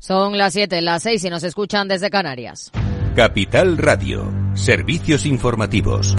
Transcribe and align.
Son 0.00 0.38
las 0.38 0.54
7, 0.54 0.80
las 0.80 1.02
6 1.02 1.24
y 1.24 1.28
nos 1.30 1.42
escuchan 1.42 1.86
desde 1.86 2.08
Canarias. 2.08 2.72
Capital 3.14 3.76
Radio, 3.76 4.32
servicios 4.54 5.26
informativos. 5.26 6.16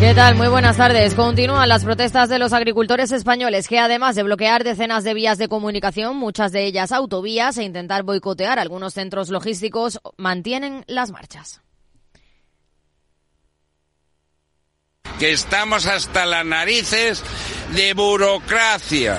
¿Qué 0.00 0.12
tal? 0.12 0.34
Muy 0.34 0.48
buenas 0.48 0.76
tardes. 0.76 1.14
Continúan 1.14 1.68
las 1.68 1.84
protestas 1.84 2.28
de 2.28 2.40
los 2.40 2.52
agricultores 2.52 3.12
españoles 3.12 3.68
que 3.68 3.78
además 3.78 4.16
de 4.16 4.24
bloquear 4.24 4.64
decenas 4.64 5.04
de 5.04 5.14
vías 5.14 5.38
de 5.38 5.46
comunicación, 5.46 6.16
muchas 6.16 6.50
de 6.50 6.64
ellas 6.64 6.90
autovías, 6.90 7.58
e 7.58 7.62
intentar 7.62 8.02
boicotear 8.02 8.58
algunos 8.58 8.92
centros 8.92 9.28
logísticos, 9.30 10.00
mantienen 10.16 10.82
las 10.88 11.12
marchas. 11.12 11.62
Que 15.18 15.32
estamos 15.32 15.86
hasta 15.86 16.26
las 16.26 16.44
narices 16.44 17.22
de 17.74 17.94
burocracia. 17.94 19.18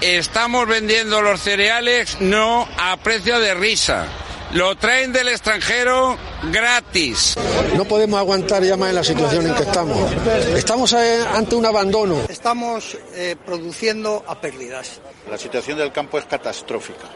Estamos 0.00 0.66
vendiendo 0.66 1.22
los 1.22 1.40
cereales 1.40 2.20
no 2.20 2.68
a 2.76 2.96
precio 2.98 3.38
de 3.40 3.54
risa 3.54 4.06
lo 4.54 4.76
traen 4.76 5.12
del 5.12 5.28
extranjero 5.28 6.16
gratis. 6.52 7.34
No 7.76 7.84
podemos 7.84 8.20
aguantar 8.20 8.62
ya 8.62 8.76
más 8.76 8.90
en 8.90 8.94
la 8.94 9.04
situación 9.04 9.46
en 9.48 9.54
que 9.54 9.64
estamos. 9.64 10.12
Estamos 10.54 10.92
eh, 10.92 11.24
ante 11.34 11.56
un 11.56 11.66
abandono. 11.66 12.22
Estamos 12.28 12.96
eh, 13.14 13.34
produciendo 13.44 14.24
a 14.26 14.40
pérdidas. 14.40 15.00
La 15.28 15.38
situación 15.38 15.78
del 15.78 15.90
campo 15.90 16.18
es 16.18 16.26
catastrófica. 16.26 17.08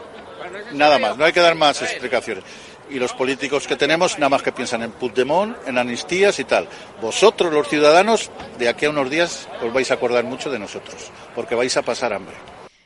Nada 0.73 0.99
más, 0.99 1.17
no 1.17 1.23
hay 1.23 1.31
que 1.31 1.39
dar 1.39 1.55
más 1.55 1.81
explicaciones. 1.81 2.43
Y 2.89 2.97
los 2.97 3.13
políticos 3.13 3.67
que 3.67 3.75
tenemos 3.75 4.17
nada 4.17 4.29
más 4.29 4.41
que 4.41 4.51
piensan 4.51 4.81
en 4.81 4.91
Puigdemont, 4.91 5.55
en 5.67 5.77
amnistías 5.77 6.39
y 6.39 6.43
tal. 6.43 6.67
Vosotros, 7.01 7.53
los 7.53 7.67
ciudadanos, 7.67 8.31
de 8.57 8.67
aquí 8.67 8.85
a 8.85 8.89
unos 8.89 9.09
días 9.09 9.47
os 9.61 9.71
vais 9.71 9.91
a 9.91 9.93
acordar 9.93 10.23
mucho 10.23 10.49
de 10.49 10.57
nosotros, 10.57 11.11
porque 11.35 11.55
vais 11.55 11.75
a 11.77 11.83
pasar 11.83 12.13
hambre. 12.13 12.35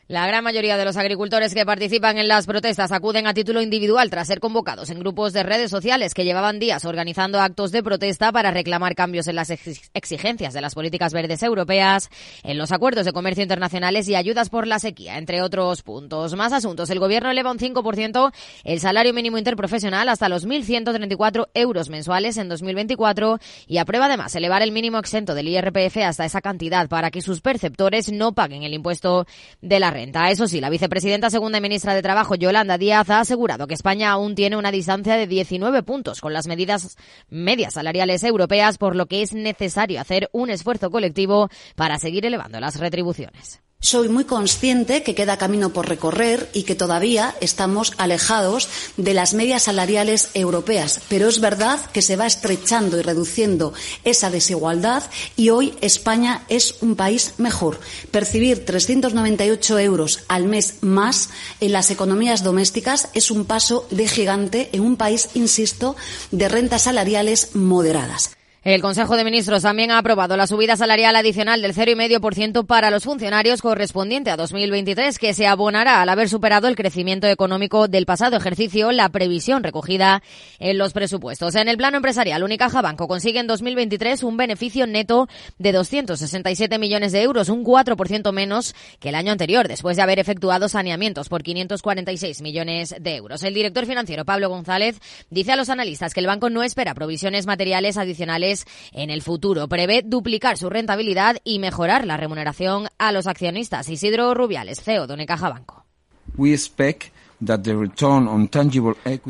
La 0.09 0.27
gran 0.27 0.43
mayoría 0.43 0.75
de 0.75 0.83
los 0.83 0.97
agricultores 0.97 1.53
que 1.53 1.65
participan 1.65 2.17
en 2.17 2.27
las 2.27 2.45
protestas 2.45 2.91
acuden 2.91 3.25
a 3.25 3.33
título 3.33 3.61
individual 3.61 4.09
tras 4.09 4.27
ser 4.27 4.41
convocados 4.41 4.89
en 4.89 4.99
grupos 4.99 5.31
de 5.31 5.43
redes 5.43 5.71
sociales 5.71 6.13
que 6.13 6.25
llevaban 6.25 6.59
días 6.59 6.83
organizando 6.83 7.39
actos 7.39 7.71
de 7.71 7.81
protesta 7.81 8.33
para 8.33 8.51
reclamar 8.51 8.95
cambios 8.95 9.29
en 9.29 9.37
las 9.37 9.49
exigencias 9.49 10.53
de 10.53 10.59
las 10.59 10.75
políticas 10.75 11.13
verdes 11.13 11.41
europeas, 11.41 12.09
en 12.43 12.57
los 12.57 12.73
acuerdos 12.73 13.05
de 13.05 13.13
comercio 13.13 13.43
internacionales 13.43 14.09
y 14.09 14.15
ayudas 14.15 14.49
por 14.49 14.67
la 14.67 14.77
sequía, 14.79 15.17
entre 15.17 15.41
otros 15.41 15.83
puntos. 15.83 16.35
Más 16.35 16.51
asuntos. 16.51 16.89
El 16.89 16.99
gobierno 16.99 17.31
eleva 17.31 17.51
un 17.51 17.59
5% 17.59 18.33
el 18.65 18.79
salario 18.81 19.13
mínimo 19.13 19.37
interprofesional 19.37 20.09
hasta 20.09 20.27
los 20.27 20.45
1.134 20.45 21.47
euros 21.53 21.89
mensuales 21.89 22.35
en 22.35 22.49
2024 22.49 23.39
y 23.67 23.77
aprueba 23.77 24.07
además 24.07 24.35
elevar 24.35 24.63
el 24.63 24.73
mínimo 24.73 24.97
exento 24.97 25.33
del 25.33 25.47
IRPF 25.47 25.95
hasta 25.99 26.25
esa 26.25 26.41
cantidad 26.41 26.89
para 26.89 27.09
que 27.09 27.21
sus 27.21 27.39
perceptores 27.39 28.11
no 28.11 28.33
paguen 28.33 28.63
el 28.63 28.73
impuesto 28.73 29.25
de 29.61 29.79
la 29.79 29.92
renta. 29.93 30.29
Eso 30.29 30.47
sí, 30.47 30.59
la 30.59 30.69
vicepresidenta 30.69 31.29
segunda 31.29 31.59
y 31.59 31.61
ministra 31.61 31.95
de 31.95 32.01
Trabajo, 32.01 32.35
Yolanda 32.35 32.77
Díaz, 32.77 33.09
ha 33.09 33.21
asegurado 33.21 33.67
que 33.67 33.73
España 33.73 34.11
aún 34.11 34.35
tiene 34.35 34.57
una 34.57 34.71
distancia 34.71 35.15
de 35.15 35.27
19 35.27 35.83
puntos 35.83 36.19
con 36.19 36.33
las 36.33 36.47
medidas 36.47 36.97
medias 37.29 37.75
salariales 37.75 38.23
europeas, 38.23 38.77
por 38.77 38.95
lo 38.95 39.05
que 39.05 39.21
es 39.21 39.33
necesario 39.33 40.01
hacer 40.01 40.29
un 40.33 40.49
esfuerzo 40.49 40.91
colectivo 40.91 41.49
para 41.75 41.97
seguir 41.97 42.25
elevando 42.25 42.59
las 42.59 42.79
retribuciones. 42.79 43.62
Soy 43.83 44.07
muy 44.07 44.23
consciente 44.23 45.03
que 45.03 45.13
queda 45.13 45.35
camino 45.35 45.73
por 45.73 45.89
recorrer 45.89 46.49
y 46.53 46.63
que 46.63 46.73
todavía 46.73 47.35
estamos 47.41 47.91
alejados 47.97 48.69
de 48.95 49.13
las 49.13 49.33
medias 49.33 49.63
salariales 49.63 50.29
europeas, 50.35 51.01
pero 51.09 51.27
es 51.27 51.41
verdad 51.41 51.81
que 51.91 52.01
se 52.01 52.15
va 52.15 52.25
estrechando 52.25 52.97
y 52.97 53.01
reduciendo 53.01 53.73
esa 54.05 54.29
desigualdad 54.29 55.03
y 55.35 55.49
hoy 55.49 55.73
España 55.81 56.45
es 56.47 56.75
un 56.79 56.95
país 56.95 57.33
mejor. 57.39 57.77
Percibir 58.09 58.63
398 58.63 59.79
euros 59.79 60.21
al 60.29 60.45
mes 60.45 60.75
más 60.79 61.29
en 61.59 61.73
las 61.73 61.91
economías 61.91 62.41
domésticas 62.41 63.09
es 63.13 63.31
un 63.31 63.43
paso 63.43 63.85
de 63.91 64.07
gigante 64.07 64.69
en 64.71 64.79
un 64.79 64.95
país, 64.95 65.27
insisto, 65.33 65.97
de 66.31 66.47
rentas 66.47 66.83
salariales 66.83 67.53
moderadas. 67.53 68.31
El 68.63 68.81
Consejo 68.81 69.17
de 69.17 69.25
Ministros 69.25 69.63
también 69.63 69.91
ha 69.91 69.97
aprobado 69.97 70.37
la 70.37 70.47
subida 70.47 70.77
salarial 70.77 71.17
adicional 71.17 71.61
del 71.61 71.75
0,5% 71.75 72.65
para 72.65 72.91
los 72.91 73.03
funcionarios 73.03 73.61
correspondiente 73.61 74.31
a 74.31 74.37
2023, 74.37 75.19
que 75.19 75.33
se 75.33 75.47
abonará 75.47 76.01
al 76.01 76.07
haber 76.07 76.29
superado 76.29 76.69
el 76.69 76.77
crecimiento 76.77 77.27
económico 77.27 77.89
del 77.89 78.05
pasado 78.05 78.37
ejercicio, 78.37 78.93
la 78.93 79.09
previsión 79.09 79.63
recogida 79.63 80.23
en 80.59 80.77
los 80.77 80.93
presupuestos. 80.93 81.55
En 81.55 81.67
el 81.67 81.75
plano 81.75 81.97
empresarial, 81.97 82.41
Unicaja 82.41 82.81
Banco 82.81 83.09
consigue 83.09 83.41
en 83.41 83.47
2023 83.47 84.23
un 84.23 84.37
beneficio 84.37 84.87
neto 84.87 85.27
de 85.57 85.73
267 85.73 86.79
millones 86.79 87.11
de 87.11 87.21
euros, 87.21 87.49
un 87.49 87.65
4% 87.65 88.31
menos 88.31 88.75
que 89.01 89.09
el 89.09 89.15
año 89.15 89.33
anterior, 89.33 89.67
después 89.67 89.97
de 89.97 90.03
haber 90.03 90.19
efectuado 90.19 90.69
saneamientos 90.69 91.27
por 91.27 91.43
546 91.43 92.41
millones 92.41 92.95
de 92.97 93.17
euros. 93.17 93.43
El 93.43 93.55
director 93.55 93.85
financiero 93.85 94.23
Pablo 94.23 94.47
González 94.47 95.01
dice 95.29 95.51
a 95.51 95.57
los 95.57 95.67
analistas 95.67 96.13
que 96.13 96.21
el 96.21 96.27
banco 96.27 96.49
no 96.49 96.63
espera 96.63 96.93
provisiones 96.93 97.45
materiales 97.45 97.97
adicionales 97.97 98.52
en 98.91 99.09
el 99.09 99.21
futuro. 99.21 99.67
Prevé 99.67 100.01
duplicar 100.03 100.57
su 100.57 100.69
rentabilidad 100.69 101.37
y 101.43 101.59
mejorar 101.59 102.05
la 102.05 102.17
remuneración 102.17 102.87
a 102.97 103.11
los 103.11 103.27
accionistas. 103.27 103.89
Isidro 103.89 104.33
Rubiales, 104.33 104.81
CEO 104.81 105.07
de 105.07 105.13
Unicaja 105.13 105.49
Banco. 105.49 105.85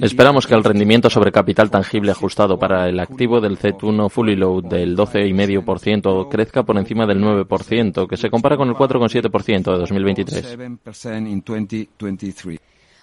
Esperamos 0.01 0.45
que 0.45 0.53
el 0.53 0.63
rendimiento 0.63 1.09
sobre 1.09 1.31
capital 1.31 1.71
tangible 1.71 2.11
ajustado 2.11 2.59
para 2.59 2.87
el 2.87 2.99
activo 2.99 3.41
del 3.41 3.57
Z1 3.57 4.09
Fully 4.09 4.35
Load 4.35 4.65
del 4.65 4.95
12,5% 4.95 6.29
crezca 6.29 6.63
por 6.63 6.77
encima 6.77 7.05
del 7.05 7.21
9%, 7.21 8.07
que 8.07 8.17
se 8.17 8.29
compara 8.29 8.57
con 8.57 8.69
el 8.69 8.75
4,7% 8.75 9.71
de 9.71 9.77
2023. 9.77 10.57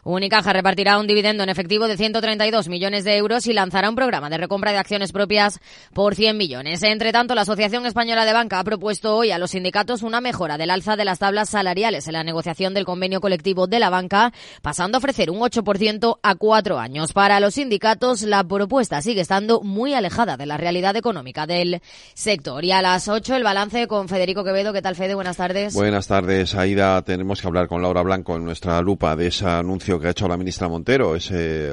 Unicaja 0.05 0.53
repartirá 0.53 0.99
un 0.99 1.07
dividendo 1.07 1.43
en 1.43 1.49
efectivo 1.49 1.87
de 1.87 1.97
132 1.97 2.69
millones 2.69 3.05
de 3.05 3.17
euros 3.17 3.47
y 3.47 3.53
lanzará 3.53 3.89
un 3.89 3.97
programa 3.97 4.31
de 4.31 4.39
recompra 4.39 4.73
de 4.73 4.79
acciones 4.79 5.13
propias 5.13 5.61
por 5.93 6.15
100 6.15 6.37
millones. 6.37 6.83
Entre 6.83 7.13
tanto, 7.13 7.35
la 7.35 7.43
Asociación 7.43 7.87
Española 7.87 8.25
de 8.25 8.33
Banca 8.33 8.59
ha 8.59 8.65
propuesto 8.65 9.17
hoy 9.17 9.31
a 9.31 9.39
los 9.39 9.51
sindicatos 9.51 10.03
una 10.03 10.21
mejora 10.21 10.57
del 10.57 10.71
alza 10.71 10.97
de 10.97 11.05
las 11.05 11.19
tablas 11.19 11.51
salariales 11.51 12.07
en 12.07 12.15
la 12.15 12.25
negociación 12.25 12.75
del 12.75 12.85
convenio 12.85 13.21
colectivo 13.21 13.67
de 13.67 13.79
la 13.79 13.91
banca, 13.91 14.33
pasando 14.63 14.97
a 14.97 15.01
ofrecer 15.01 15.31
un 15.31 15.41
8% 15.41 16.19
a 16.23 16.35
cuatro 16.35 16.79
años. 16.79 17.13
Para 17.13 17.41
los 17.41 17.55
sindicatos, 17.55 18.23
la 18.23 18.45
propuesta 18.45 19.03
sigue 19.03 19.21
estando 19.21 19.61
muy 19.61 19.95
alejada 19.95 20.37
de 20.37 20.47
la 20.47 20.57
realidad 20.57 20.97
económica 20.97 21.47
del 21.47 21.81
sector. 22.15 22.65
Y 22.65 22.73
a 22.73 22.83
las 22.83 23.09
8, 23.09 23.37
el 23.37 23.43
balance 23.43 23.87
con 23.87 24.09
Federico 24.09 24.45
Quevedo. 24.45 24.73
¿Qué 24.73 24.83
tal, 24.83 24.97
Fede? 24.97 25.15
Buenas 25.15 25.37
tardes. 25.37 25.75
Buenas 25.75 26.07
tardes, 26.07 26.55
Aida. 26.55 27.03
Tenemos 27.03 27.41
que 27.41 27.47
hablar 27.47 27.69
con 27.69 27.83
Laura 27.83 28.03
Blanco 28.03 28.37
en 28.37 28.45
nuestra 28.45 28.81
lupa 28.81 29.17
de 29.17 29.29
ese 29.29 29.47
anuncio 29.47 29.90
que 29.99 30.09
ha 30.09 30.11
hecho 30.11 30.29
la 30.29 30.37
ministra 30.37 30.69
Montero, 30.69 31.17
ese, 31.17 31.71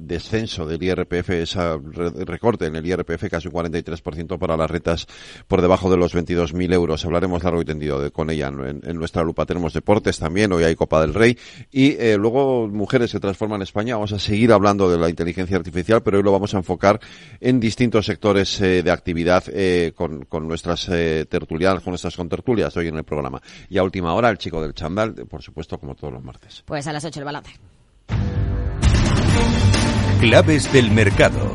descenso 0.00 0.66
del 0.66 0.82
IRPF, 0.82 1.30
ese 1.30 1.78
recorte 2.24 2.66
en 2.66 2.76
el 2.76 2.86
IRPF, 2.86 3.28
casi 3.28 3.48
un 3.48 3.54
43% 3.54 4.38
para 4.38 4.56
las 4.56 4.70
rentas 4.70 5.06
por 5.46 5.60
debajo 5.60 5.90
de 5.90 5.96
los 5.96 6.14
22.000 6.14 6.72
euros. 6.72 7.04
Hablaremos 7.04 7.42
largo 7.42 7.60
y 7.60 7.64
tendido 7.64 8.10
con 8.12 8.30
ella 8.30 8.48
en, 8.48 8.98
nuestra 8.98 9.22
lupa. 9.22 9.46
Tenemos 9.46 9.72
deportes 9.72 10.18
también, 10.18 10.52
hoy 10.52 10.64
hay 10.64 10.74
Copa 10.74 11.00
del 11.00 11.14
Rey 11.14 11.36
y 11.70 11.96
eh, 11.98 12.16
luego 12.18 12.68
mujeres 12.68 13.12
que 13.12 13.20
transforman 13.20 13.62
España. 13.62 13.94
Vamos 13.94 14.12
a 14.12 14.18
seguir 14.18 14.52
hablando 14.52 14.90
de 14.90 14.98
la 14.98 15.08
inteligencia 15.08 15.56
artificial, 15.56 16.02
pero 16.02 16.18
hoy 16.18 16.22
lo 16.22 16.32
vamos 16.32 16.54
a 16.54 16.58
enfocar 16.58 17.00
en 17.40 17.60
distintos 17.60 18.06
sectores 18.06 18.60
eh, 18.60 18.82
de 18.82 18.90
actividad 18.90 19.44
eh, 19.48 19.92
con, 19.94 20.26
nuestras 20.46 20.86
tertulianas, 20.86 21.82
con 21.82 21.92
nuestras 21.92 22.16
contertulias 22.16 22.76
hoy 22.76 22.88
en 22.88 22.96
el 22.96 23.04
programa. 23.04 23.40
Y 23.68 23.78
a 23.78 23.82
última 23.82 24.14
hora, 24.14 24.30
el 24.30 24.38
chico 24.38 24.62
del 24.62 24.74
chandal, 24.74 25.14
por 25.14 25.42
supuesto, 25.42 25.78
como 25.78 25.94
todos 25.94 26.12
los 26.12 26.22
martes. 26.22 26.62
Pues 26.66 26.86
a 26.86 26.92
las 26.92 27.04
8 27.04 27.17
el 27.18 27.24
balance. 27.24 27.52
Claves 30.20 30.72
del 30.72 30.90
mercado. 30.90 31.52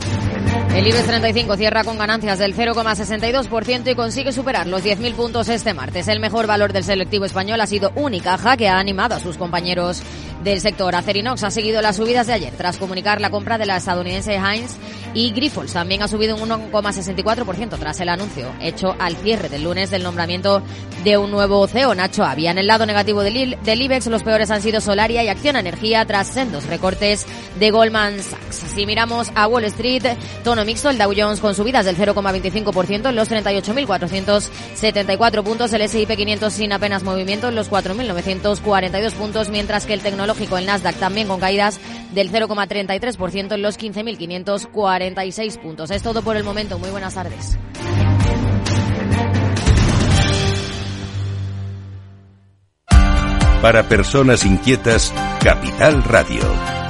El 0.75 0.87
IBEX 0.87 1.05
35 1.05 1.55
cierra 1.55 1.83
con 1.83 1.99
ganancias 1.99 2.39
del 2.39 2.55
0,62% 2.55 3.91
y 3.91 3.95
consigue 3.95 4.31
superar 4.31 4.65
los 4.65 4.83
10.000 4.83 5.13
puntos 5.13 5.47
este 5.49 5.73
martes. 5.75 6.07
El 6.07 6.19
mejor 6.19 6.47
valor 6.47 6.73
del 6.73 6.83
selectivo 6.83 7.25
español 7.25 7.61
ha 7.61 7.67
sido 7.67 7.91
Unicaja, 7.95 8.57
que 8.57 8.69
ha 8.69 8.79
animado 8.79 9.13
a 9.13 9.19
sus 9.19 9.37
compañeros 9.37 10.01
del 10.43 10.61
sector. 10.61 10.95
Acerinox 10.95 11.43
ha 11.43 11.51
seguido 11.51 11.81
las 11.81 11.97
subidas 11.97 12.27
de 12.27 12.33
ayer 12.33 12.53
tras 12.55 12.77
comunicar 12.77 13.21
la 13.21 13.29
compra 13.29 13.57
de 13.57 13.65
la 13.65 13.77
estadounidense 13.77 14.35
Heinz 14.35 14.77
y 15.13 15.31
Grifols 15.31 15.73
también 15.73 16.01
ha 16.01 16.07
subido 16.07 16.35
un 16.35 16.49
1,64% 16.49 17.77
tras 17.77 17.99
el 17.99 18.09
anuncio 18.09 18.51
hecho 18.59 18.95
al 18.99 19.15
cierre 19.17 19.49
del 19.49 19.63
lunes 19.63 19.91
del 19.91 20.03
nombramiento 20.03 20.63
de 21.03 21.17
un 21.17 21.31
nuevo 21.31 21.67
CEO, 21.67 21.93
Nacho 21.93 22.23
Avia. 22.23 22.51
En 22.51 22.57
el 22.57 22.67
lado 22.67 22.85
negativo 22.85 23.21
del, 23.21 23.57
IBEX, 23.65 24.07
los 24.07 24.23
peores 24.23 24.49
han 24.51 24.61
sido 24.61 24.79
Solaria 24.81 25.23
y 25.23 25.27
Acción 25.27 25.55
Energía 25.55 26.05
tras 26.05 26.27
sendos 26.27 26.65
recortes 26.65 27.25
de 27.59 27.71
Goldman 27.71 28.19
Sachs. 28.19 28.63
Si 28.73 28.85
miramos 28.85 29.31
a 29.35 29.47
Wall 29.47 29.63
Street, 29.65 30.03
tono 30.43 30.65
mixto, 30.65 30.89
el 30.89 30.97
Dow 30.97 31.13
Jones 31.15 31.39
con 31.39 31.53
subidas 31.55 31.85
del 31.85 31.97
0,25% 31.97 33.09
en 33.09 33.15
los 33.15 33.29
38.474 33.29 35.43
puntos, 35.43 35.71
el 35.73 35.81
S&P 35.81 36.17
500 36.17 36.53
sin 36.53 36.73
apenas 36.73 37.03
movimiento 37.03 37.49
en 37.49 37.55
los 37.55 37.69
4.942 37.69 39.11
puntos, 39.13 39.49
mientras 39.49 39.85
que 39.85 39.93
el 39.93 40.01
tecnológico, 40.01 40.32
el 40.39 40.65
Nasdaq, 40.65 40.95
también 40.95 41.27
con 41.27 41.39
caídas 41.39 41.79
del 42.13 42.31
0,33% 42.31 43.53
en 43.53 43.61
los 43.61 43.79
15.546 43.79 45.57
puntos. 45.59 45.91
Es 45.91 46.03
todo 46.03 46.21
por 46.21 46.37
el 46.37 46.43
momento. 46.43 46.77
Muy 46.79 46.89
buenas 46.89 47.15
tardes. 47.15 47.57
Para 53.61 53.87
personas 53.87 54.45
inquietas, 54.45 55.13
Capital 55.41 56.03
Radio. 56.03 56.82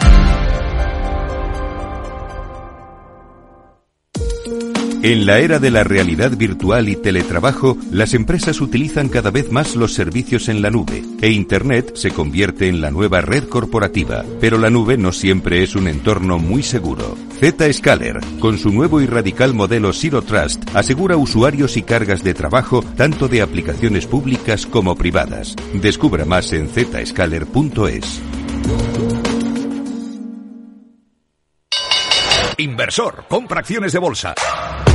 En 5.03 5.25
la 5.25 5.39
era 5.39 5.59
de 5.59 5.69
la 5.69 5.83
realidad 5.83 6.31
virtual 6.37 6.87
y 6.87 6.95
teletrabajo, 6.95 7.77
las 7.91 8.13
empresas 8.13 8.61
utilizan 8.61 9.09
cada 9.09 9.31
vez 9.31 9.51
más 9.51 9.75
los 9.75 9.93
servicios 9.93 10.47
en 10.47 10.61
la 10.61 10.69
nube 10.69 11.03
e 11.21 11.29
Internet 11.29 11.91
se 11.95 12.11
convierte 12.11 12.69
en 12.69 12.79
la 12.79 12.89
nueva 12.89 13.19
red 13.19 13.43
corporativa. 13.49 14.23
Pero 14.39 14.57
la 14.57 14.69
nube 14.69 14.97
no 14.97 15.11
siempre 15.11 15.61
es 15.61 15.75
un 15.75 15.89
entorno 15.89 16.39
muy 16.39 16.63
seguro. 16.63 17.17
Zscaler, 17.41 18.21
con 18.39 18.57
su 18.57 18.71
nuevo 18.71 19.01
y 19.01 19.05
radical 19.05 19.53
modelo 19.53 19.91
Zero 19.91 20.21
Trust, 20.21 20.73
asegura 20.73 21.17
usuarios 21.17 21.75
y 21.75 21.83
cargas 21.83 22.23
de 22.23 22.33
trabajo 22.33 22.81
tanto 22.95 23.27
de 23.27 23.41
aplicaciones 23.41 24.07
públicas 24.07 24.65
como 24.65 24.95
privadas. 24.95 25.53
Descubra 25.73 26.23
más 26.23 26.53
en 26.53 26.69
zscaler.es. 26.69 28.21
Inversor, 32.57 33.25
compra 33.27 33.59
acciones 33.59 33.91
de 33.91 33.99
bolsa. 33.99 34.33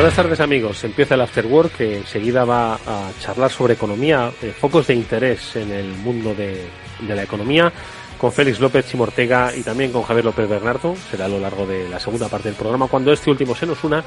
Buenas 0.00 0.16
tardes 0.16 0.40
amigos, 0.40 0.82
empieza 0.82 1.14
el 1.14 1.20
After 1.20 1.44
Work 1.44 1.76
que 1.76 1.98
enseguida 1.98 2.46
va 2.46 2.76
a 2.76 3.10
charlar 3.20 3.50
sobre 3.50 3.74
economía, 3.74 4.32
eh, 4.40 4.50
focos 4.58 4.86
de 4.86 4.94
interés 4.94 5.56
en 5.56 5.70
el 5.70 5.88
mundo 5.88 6.34
de, 6.34 6.70
de 7.06 7.14
la 7.14 7.22
economía 7.22 7.70
con 8.16 8.32
Félix 8.32 8.60
López 8.60 8.86
Chimortega 8.86 9.54
y 9.54 9.62
también 9.62 9.92
con 9.92 10.02
Javier 10.02 10.24
López 10.24 10.48
Bernardo. 10.48 10.96
Será 11.10 11.26
a 11.26 11.28
lo 11.28 11.38
largo 11.38 11.66
de 11.66 11.86
la 11.86 12.00
segunda 12.00 12.28
parte 12.28 12.48
del 12.48 12.56
programa 12.56 12.86
cuando 12.86 13.12
este 13.12 13.30
último 13.30 13.54
se 13.54 13.66
nos 13.66 13.84
una. 13.84 14.02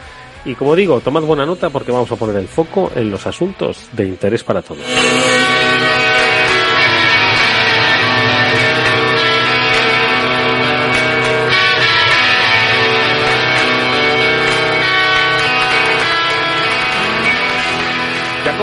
Y 0.45 0.55
como 0.55 0.75
digo, 0.75 0.99
tomad 0.99 1.21
buena 1.21 1.45
nota 1.45 1.69
porque 1.69 1.91
vamos 1.91 2.11
a 2.11 2.15
poner 2.15 2.37
el 2.37 2.47
foco 2.47 2.91
en 2.95 3.11
los 3.11 3.27
asuntos 3.27 3.87
de 3.91 4.07
interés 4.07 4.43
para 4.43 4.63
todos. 4.63 4.81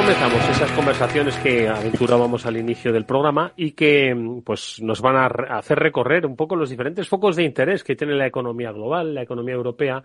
Comenzamos 0.01 0.49
esas 0.49 0.73
conversaciones 0.73 1.37
que 1.41 1.69
aventurábamos 1.69 2.47
al 2.47 2.57
inicio 2.57 2.91
del 2.91 3.05
programa 3.05 3.53
y 3.55 3.73
que 3.73 4.17
pues 4.43 4.81
nos 4.81 5.03
van 5.03 5.17
a 5.17 5.59
hacer 5.59 5.79
recorrer 5.79 6.25
un 6.25 6.37
poco 6.37 6.57
los 6.57 6.71
diferentes 6.71 7.07
focos 7.07 7.37
de 7.37 7.45
interés 7.45 7.85
que 7.85 7.97
tiene 7.97 8.15
la 8.15 8.27
economía 8.27 8.73
global, 8.73 9.15
la 9.15 9.23
economía 9.23 9.55
europea. 9.55 10.03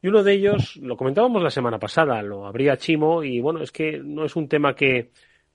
Y 0.00 0.06
uno 0.06 0.22
de 0.22 0.34
ellos, 0.34 0.76
lo 0.76 0.96
comentábamos 0.96 1.42
la 1.42 1.50
semana 1.50 1.80
pasada, 1.80 2.22
lo 2.22 2.46
abría 2.46 2.76
Chimo 2.76 3.24
y 3.24 3.40
bueno, 3.40 3.62
es 3.62 3.72
que 3.72 3.98
no 3.98 4.24
es 4.24 4.36
un 4.36 4.48
tema 4.48 4.76
que 4.76 5.10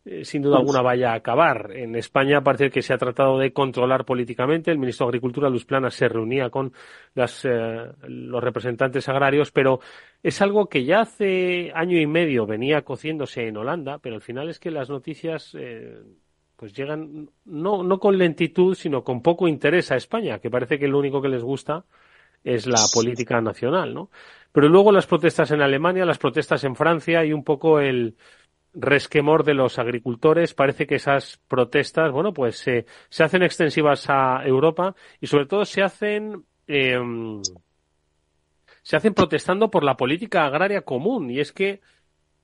eh, 0.10 0.24
sin 0.24 0.42
duda 0.42 0.57
alguna 0.57 0.81
vaya 0.81 1.12
a 1.12 1.16
acabar. 1.16 1.72
En 1.74 1.95
España 1.95 2.42
parece 2.42 2.69
que 2.69 2.81
se 2.81 2.94
ha 2.94 2.98
tratado 2.98 3.38
de 3.40 3.51
controlar 3.51 4.06
políticamente. 4.06 4.72
El 4.72 4.80
ministro 4.80 5.06
de 5.06 5.10
Agricultura, 5.10 5.50
Luis 5.50 5.66
Plana, 5.66 5.90
se 5.90 6.07
reunía 6.07 6.50
con 6.50 6.74
eh, 7.16 7.92
los 8.07 8.44
representantes 8.44 9.10
agrarios, 9.10 9.51
pero 9.51 9.81
es 10.28 10.42
algo 10.42 10.68
que 10.68 10.84
ya 10.84 11.00
hace 11.00 11.72
año 11.74 11.98
y 11.98 12.06
medio 12.06 12.46
venía 12.46 12.82
cociéndose 12.82 13.48
en 13.48 13.56
Holanda, 13.56 14.00
pero 14.00 14.16
al 14.16 14.22
final 14.22 14.50
es 14.50 14.60
que 14.60 14.72
las 14.72 14.90
noticias 14.90 15.56
eh, 15.58 16.02
pues 16.58 16.74
llegan 16.74 17.30
no, 17.46 17.82
no 17.82 17.98
con 17.98 18.18
lentitud, 18.18 18.76
sino 18.76 19.06
con 19.06 19.22
poco 19.22 19.48
interés 19.48 19.90
a 19.90 19.96
España, 19.96 20.40
que 20.40 20.50
parece 20.50 20.78
que 20.78 20.90
lo 20.90 21.00
único 21.00 21.22
que 21.22 21.30
les 21.30 21.44
gusta 21.44 21.86
es 22.44 22.68
la 22.68 22.82
política 22.94 23.40
nacional, 23.40 23.94
¿no? 23.94 24.10
Pero 24.52 24.68
luego 24.68 24.92
las 24.92 25.08
protestas 25.08 25.52
en 25.52 25.62
Alemania, 25.62 26.04
las 26.04 26.18
protestas 26.18 26.62
en 26.66 26.76
Francia 26.76 27.24
y 27.24 27.32
un 27.32 27.46
poco 27.46 27.80
el, 27.80 28.18
resquemor 28.74 29.46
de 29.46 29.54
los 29.54 29.80
agricultores. 29.80 30.54
Parece 30.54 30.86
que 30.86 30.96
esas 30.96 31.40
protestas, 31.48 32.12
bueno, 32.12 32.34
pues 32.34 32.58
se 32.58 33.24
hacen 33.24 33.44
extensivas 33.44 34.10
a 34.10 34.46
Europa 34.46 34.94
y 35.22 35.28
sobre 35.28 35.46
todo 35.46 35.64
se 35.64 35.82
hacen 35.82 36.44
em, 36.68 37.42
se 38.88 38.95
hacen 38.95 39.13
protestando 39.13 39.69
por 39.69 39.84
la 39.84 39.98
política 39.98 40.45
agraria 40.45 40.80
común 40.84 41.30
y 41.30 41.42
es 41.42 41.51
que 41.51 41.81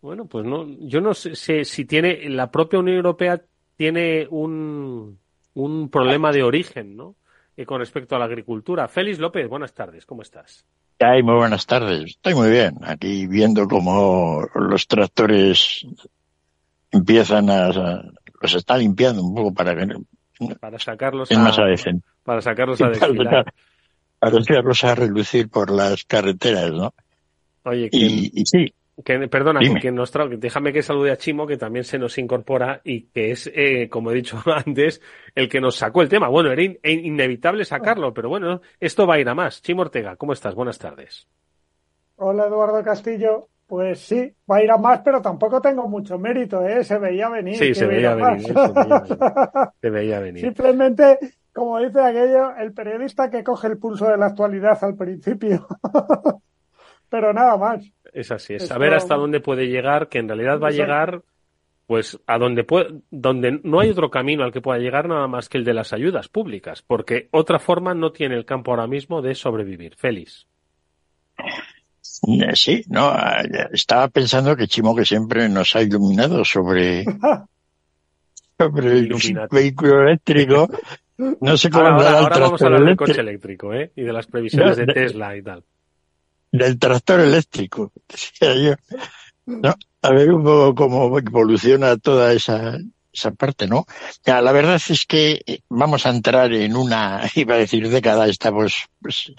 bueno, 0.01 0.25
pues 0.25 0.43
no, 0.43 0.67
yo 0.81 0.99
no 0.99 1.13
sé 1.13 1.63
si 1.63 1.85
tiene 1.85 2.27
la 2.29 2.51
propia 2.51 2.79
Unión 2.79 2.97
Europea 2.97 3.41
tiene 3.77 4.27
un, 4.29 5.19
un 5.53 5.89
problema 5.89 6.33
de 6.33 6.43
origen, 6.43 6.97
¿no? 6.97 7.15
Y 7.55 7.63
con 7.63 7.79
respecto 7.79 8.17
a 8.17 8.19
la 8.19 8.25
agricultura. 8.25 8.89
Félix 8.89 9.19
López, 9.19 9.47
buenas 9.47 9.73
tardes, 9.73 10.05
¿cómo 10.05 10.21
estás? 10.21 10.65
Ay, 10.99 11.23
muy 11.23 11.35
buenas 11.35 11.65
tardes. 11.65 12.03
Estoy 12.03 12.35
muy 12.35 12.49
bien. 12.49 12.73
Aquí 12.81 13.25
viendo 13.25 13.65
cómo 13.65 14.45
los 14.53 14.85
tractores 14.85 15.87
empiezan 16.91 17.49
a, 17.49 17.71
los 18.41 18.53
está 18.53 18.77
limpiando 18.77 19.23
un 19.23 19.33
poco 19.33 19.53
para 19.53 19.73
que 19.77 19.95
para 20.59 20.77
sacarlos 20.77 21.31
a, 21.31 21.39
más 21.39 21.57
para 22.23 22.41
sacarlos 22.41 22.81
a 22.81 22.89
desfilar. 22.89 23.45
Para, 24.23 24.91
a 24.91 24.95
relucir 24.95 25.49
por 25.49 25.69
las 25.69 26.05
carreteras, 26.05 26.71
¿no? 26.71 26.93
Oye, 27.63 27.89
y, 27.91 28.45
sí. 28.45 28.73
Que, 29.03 29.27
perdona, 29.27 29.59
que 29.81 29.91
nos 29.91 30.13
déjame 30.37 30.71
que 30.71 30.83
salude 30.83 31.11
a 31.11 31.17
Chimo, 31.17 31.47
que 31.47 31.57
también 31.57 31.83
se 31.83 31.97
nos 31.97 32.17
incorpora 32.19 32.79
y 32.83 33.05
que 33.07 33.31
es, 33.31 33.51
eh, 33.53 33.89
como 33.89 34.11
he 34.11 34.15
dicho 34.15 34.41
antes, 34.45 35.01
el 35.33 35.49
que 35.49 35.59
nos 35.59 35.75
sacó 35.75 36.01
el 36.03 36.09
tema. 36.09 36.29
Bueno, 36.29 36.51
era 36.51 36.63
inevitable 36.83 37.65
sacarlo, 37.65 38.13
pero 38.13 38.29
bueno, 38.29 38.61
esto 38.79 39.07
va 39.07 39.15
a 39.15 39.19
ir 39.19 39.27
a 39.27 39.35
más. 39.35 39.61
Chimo 39.61 39.81
Ortega, 39.81 40.15
¿cómo 40.15 40.33
estás? 40.33 40.53
Buenas 40.53 40.77
tardes. 40.77 41.27
Hola, 42.17 42.45
Eduardo 42.45 42.83
Castillo. 42.83 43.49
Pues 43.65 43.99
sí, 43.99 44.31
va 44.49 44.57
a 44.57 44.63
ir 44.63 44.69
a 44.69 44.77
más, 44.77 45.01
pero 45.03 45.21
tampoco 45.21 45.59
tengo 45.59 45.87
mucho 45.87 46.19
mérito, 46.19 46.61
¿eh? 46.63 46.83
Se 46.83 46.99
veía 46.99 47.27
venir. 47.29 47.57
Sí, 47.57 47.73
se 47.73 47.87
veía 47.87 48.13
venir, 48.13 48.53
se 49.81 49.89
veía 49.89 50.19
venir. 50.19 50.41
Simplemente, 50.41 51.17
como 51.53 51.79
dice 51.79 52.01
aquello, 52.01 52.55
el 52.57 52.73
periodista 52.73 53.29
que 53.29 53.43
coge 53.43 53.67
el 53.67 53.77
pulso 53.77 54.07
de 54.07 54.17
la 54.17 54.27
actualidad 54.27 54.83
al 54.83 54.95
principio. 54.95 55.67
pero 57.09 57.31
nada 57.31 57.57
más. 57.57 57.85
Es 58.11 58.31
así, 58.31 58.55
es 58.55 58.67
saber 58.67 58.93
hasta 58.93 59.15
dónde 59.15 59.39
puede 59.39 59.67
llegar, 59.67 60.09
que 60.09 60.17
en 60.17 60.27
realidad 60.27 60.59
va 60.59 60.69
a 60.69 60.71
llegar 60.71 61.21
pues 61.85 62.19
a 62.27 62.37
donde 62.37 62.63
puede, 62.63 63.01
donde 63.11 63.59
no 63.63 63.79
hay 63.79 63.89
otro 63.89 64.09
camino 64.09 64.43
al 64.43 64.51
que 64.51 64.61
pueda 64.61 64.79
llegar 64.79 65.07
nada 65.07 65.27
más 65.27 65.47
que 65.47 65.59
el 65.59 65.63
de 65.63 65.75
las 65.75 65.93
ayudas 65.93 66.27
públicas, 66.27 66.81
porque 66.81 67.27
otra 67.31 67.59
forma 67.59 67.93
no 67.93 68.11
tiene 68.11 68.35
el 68.35 68.45
campo 68.45 68.71
ahora 68.71 68.87
mismo 68.87 69.21
de 69.21 69.35
sobrevivir. 69.35 69.95
Félix. 69.95 70.47
Eh, 71.37 72.55
sí, 72.55 72.83
no, 72.87 73.13
eh, 73.13 73.69
estaba 73.73 74.07
pensando 74.07 74.55
que 74.55 74.67
Chimo 74.67 74.95
que 74.95 75.05
siempre 75.05 75.49
nos 75.49 75.75
ha 75.75 75.81
iluminado 75.81 76.43
sobre, 76.45 77.03
sobre 78.57 78.99
el 78.99 79.13
vehículo 79.51 80.01
eléctrico. 80.03 80.67
No 81.41 81.57
sé 81.57 81.69
cómo 81.69 81.87
ahora, 81.87 82.19
ahora, 82.19 82.39
vamos 82.39 82.61
a 82.61 82.65
hablar 82.65 82.85
del 82.85 82.95
coche 82.95 83.21
eléctrico, 83.21 83.73
¿eh? 83.73 83.91
Y 83.95 84.03
de 84.03 84.13
las 84.13 84.27
previsiones 84.27 84.77
de, 84.77 84.85
Tesla 84.85 85.35
y 85.35 85.41
tal. 85.41 85.63
Del 86.51 86.77
tractor 86.77 87.21
eléctrico, 87.21 87.91
decía 88.07 88.55
yo. 88.55 88.75
No, 89.45 89.75
a 90.01 90.11
ver 90.11 90.31
un 90.31 90.43
poco 90.43 90.75
cómo 90.75 91.17
evoluciona 91.17 91.97
toda 91.97 92.33
esa, 92.33 92.77
esa 93.11 93.31
parte, 93.31 93.67
¿no? 93.67 93.85
Ya, 94.25 94.41
la 94.41 94.51
verdad 94.51 94.81
es 94.89 95.05
que 95.05 95.41
eh, 95.45 95.59
vamos 95.69 96.05
a 96.05 96.09
entrar 96.09 96.51
en 96.53 96.75
una, 96.75 97.29
iba 97.35 97.55
a 97.55 97.59
decir 97.59 97.87
década, 97.89 98.27
estamos 98.27 98.87
pues, 99.01 99.31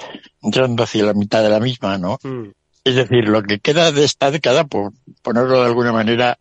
entrando 0.42 0.84
hacia 0.84 1.04
la 1.04 1.14
mitad 1.14 1.42
de 1.42 1.48
la 1.48 1.60
misma, 1.60 1.98
¿no? 1.98 2.18
Mm. 2.22 2.50
Es 2.84 2.94
decir, 2.96 3.28
lo 3.28 3.42
que 3.42 3.60
queda 3.60 3.92
de 3.92 4.04
esta 4.04 4.30
década, 4.30 4.64
por 4.64 4.92
ponerlo 5.22 5.60
de 5.60 5.66
alguna 5.66 5.92
manera, 5.92 6.38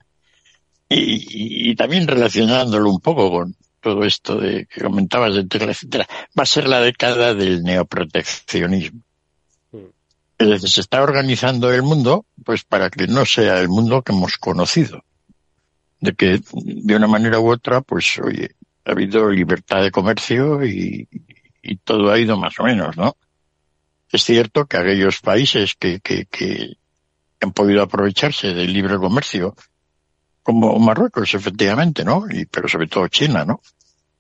y, 0.90 1.74
también 1.76 2.08
relacionándolo 2.08 2.90
un 2.90 3.00
poco 3.00 3.32
con 3.32 3.56
todo 3.84 4.04
esto 4.06 4.38
de 4.38 4.66
que 4.66 4.82
comentabas 4.82 5.36
de 5.36 5.46
Tesla, 5.46 5.72
etcétera, 5.72 6.08
va 6.38 6.44
a 6.44 6.48
ser 6.48 6.68
la 6.68 6.80
década 6.80 7.34
del 7.36 7.62
neoproteccionismo. 7.62 9.02
Mm. 9.72 9.78
Es 10.40 10.50
decir, 10.50 10.70
se 10.70 10.82
está 10.82 11.04
organizando 11.04 11.72
el 11.72 11.84
mundo, 11.84 12.26
pues 12.44 12.64
para 12.64 12.90
que 12.90 13.08
no 13.08 13.26
sea 13.26 13.60
el 13.60 13.68
mundo 13.68 14.02
que 14.02 14.14
hemos 14.14 14.38
conocido. 14.38 15.04
De 16.00 16.14
que 16.14 16.42
de 16.54 16.96
una 16.96 17.08
manera 17.08 17.40
u 17.40 17.52
otra, 17.52 17.82
pues 17.82 18.20
oye, 18.24 18.56
ha 18.86 18.92
habido 18.92 19.30
libertad 19.30 19.84
de 19.84 19.92
comercio 19.92 20.66
y 20.66 21.08
todo 21.84 22.12
ha 22.12 22.20
ido 22.20 22.36
más 22.38 22.60
o 22.60 22.64
menos, 22.64 22.98
¿no? 22.98 23.16
Es 24.14 24.24
cierto 24.24 24.68
que 24.68 24.78
aquellos 24.78 25.22
países 25.22 25.74
que, 25.74 26.00
que, 26.00 26.26
que 26.26 26.78
han 27.42 27.52
podido 27.52 27.82
aprovecharse 27.82 28.54
del 28.54 28.72
libre 28.72 28.98
comercio, 28.98 29.56
como 30.44 30.78
Marruecos, 30.78 31.34
efectivamente, 31.34 32.04
¿no? 32.04 32.26
Y, 32.30 32.46
pero 32.46 32.68
sobre 32.68 32.88
todo 32.88 33.08
China, 33.08 33.46
¿no? 33.46 33.62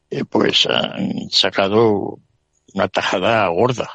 Eh, 0.09 0.23
pues 0.25 0.65
han 0.67 1.29
sacado 1.29 2.19
una 2.73 2.87
tajada 2.87 3.47
gorda. 3.49 3.89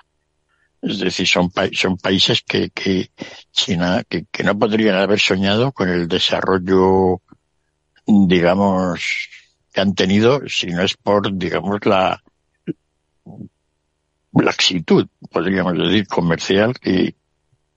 Es 0.80 1.00
decir, 1.00 1.26
son, 1.26 1.50
son 1.72 1.96
países 1.96 2.42
que, 2.42 2.70
que 2.70 3.10
China, 3.50 4.04
que, 4.08 4.26
que 4.30 4.44
no 4.44 4.56
podrían 4.56 4.94
haber 4.94 5.18
soñado 5.18 5.72
con 5.72 5.88
el 5.88 6.06
desarrollo, 6.06 7.20
digamos, 8.06 9.00
que 9.72 9.80
han 9.80 9.94
tenido, 9.94 10.42
si 10.48 10.66
no 10.68 10.82
es 10.82 10.96
por, 10.96 11.36
digamos, 11.36 11.84
la 11.84 12.22
laxitud, 14.32 15.08
podríamos 15.30 15.76
decir, 15.76 16.06
comercial 16.06 16.78
que, 16.78 17.16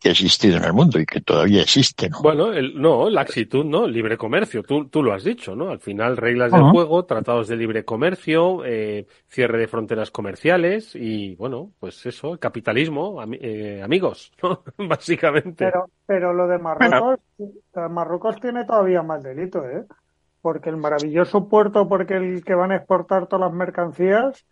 que 0.01 0.09
ha 0.09 0.13
existido 0.13 0.57
en 0.57 0.63
el 0.63 0.73
mundo 0.73 0.99
y 0.99 1.05
que 1.05 1.21
todavía 1.21 1.61
existe, 1.61 2.09
¿no? 2.09 2.23
Bueno, 2.23 2.51
el, 2.51 2.81
no, 2.81 3.07
la 3.07 3.21
actitud, 3.21 3.63
¿no? 3.63 3.87
Libre 3.87 4.17
comercio, 4.17 4.63
tú, 4.63 4.87
tú 4.87 5.03
lo 5.03 5.13
has 5.13 5.23
dicho, 5.23 5.55
¿no? 5.55 5.69
Al 5.69 5.79
final, 5.79 6.17
reglas 6.17 6.51
del 6.51 6.63
juego, 6.71 7.05
tratados 7.05 7.47
de 7.47 7.55
libre 7.55 7.85
comercio, 7.85 8.65
eh, 8.65 9.05
cierre 9.27 9.59
de 9.59 9.67
fronteras 9.67 10.09
comerciales 10.09 10.95
y, 10.95 11.35
bueno, 11.35 11.73
pues 11.79 12.03
eso, 12.07 12.39
capitalismo, 12.39 13.21
eh, 13.33 13.79
amigos, 13.83 14.31
¿no? 14.41 14.63
Básicamente. 14.89 15.65
Pero, 15.65 15.91
pero 16.07 16.33
lo 16.33 16.47
de 16.47 16.57
Marruecos, 16.57 17.19
Marruecos 17.91 18.41
tiene 18.41 18.65
todavía 18.65 19.03
más 19.03 19.21
delito, 19.21 19.63
¿eh? 19.69 19.85
Porque 20.41 20.71
el 20.71 20.77
maravilloso 20.77 21.47
puerto 21.47 21.87
porque 21.87 22.15
el 22.15 22.43
que 22.43 22.55
van 22.55 22.71
a 22.71 22.77
exportar 22.77 23.27
todas 23.27 23.51
las 23.51 23.53
mercancías 23.53 24.47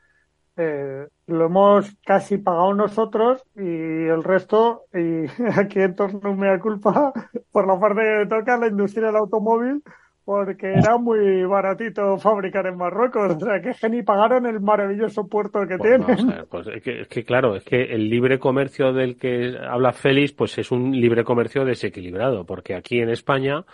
eh, 0.62 1.08
lo 1.28 1.46
hemos 1.46 1.96
casi 2.06 2.38
pagado 2.38 2.74
nosotros 2.74 3.42
y 3.56 3.62
el 3.62 4.26
resto, 4.26 4.84
y 4.94 5.24
aquí 5.58 5.80
entonces 5.80 6.22
no 6.22 6.36
me 6.36 6.48
da 6.48 6.60
culpa, 6.60 7.14
por 7.54 7.66
la 7.66 7.80
parte 7.80 8.02
que 8.02 8.26
toca 8.28 8.58
la 8.58 8.68
industria 8.68 9.08
del 9.08 9.16
automóvil, 9.16 9.82
porque 10.26 10.74
era 10.74 10.98
muy 10.98 11.46
baratito 11.46 12.18
fabricar 12.18 12.68
en 12.68 12.78
Marruecos. 12.78 13.38
O 13.38 13.40
sea, 13.40 13.62
que 13.62 13.90
ni 13.90 14.04
pagaron 14.04 14.46
el 14.46 14.60
maravilloso 14.60 15.28
puerto 15.28 15.66
que 15.66 15.78
pues 15.78 15.98
tienen. 15.98 16.46
pues 16.50 16.68
es 16.68 16.84
que, 16.84 17.02
es 17.02 17.08
que, 17.08 17.24
claro, 17.24 17.56
es 17.56 17.64
que 17.64 17.82
el 17.82 18.10
libre 18.10 18.38
comercio 18.38 18.92
del 18.92 19.18
que 19.18 19.56
habla 19.58 19.94
Félix, 19.94 20.34
pues 20.34 20.58
es 20.58 20.72
un 20.72 20.92
libre 20.92 21.24
comercio 21.24 21.64
desequilibrado, 21.64 22.46
porque 22.46 22.76
aquí 22.76 23.00
en 23.00 23.10
España 23.10 23.66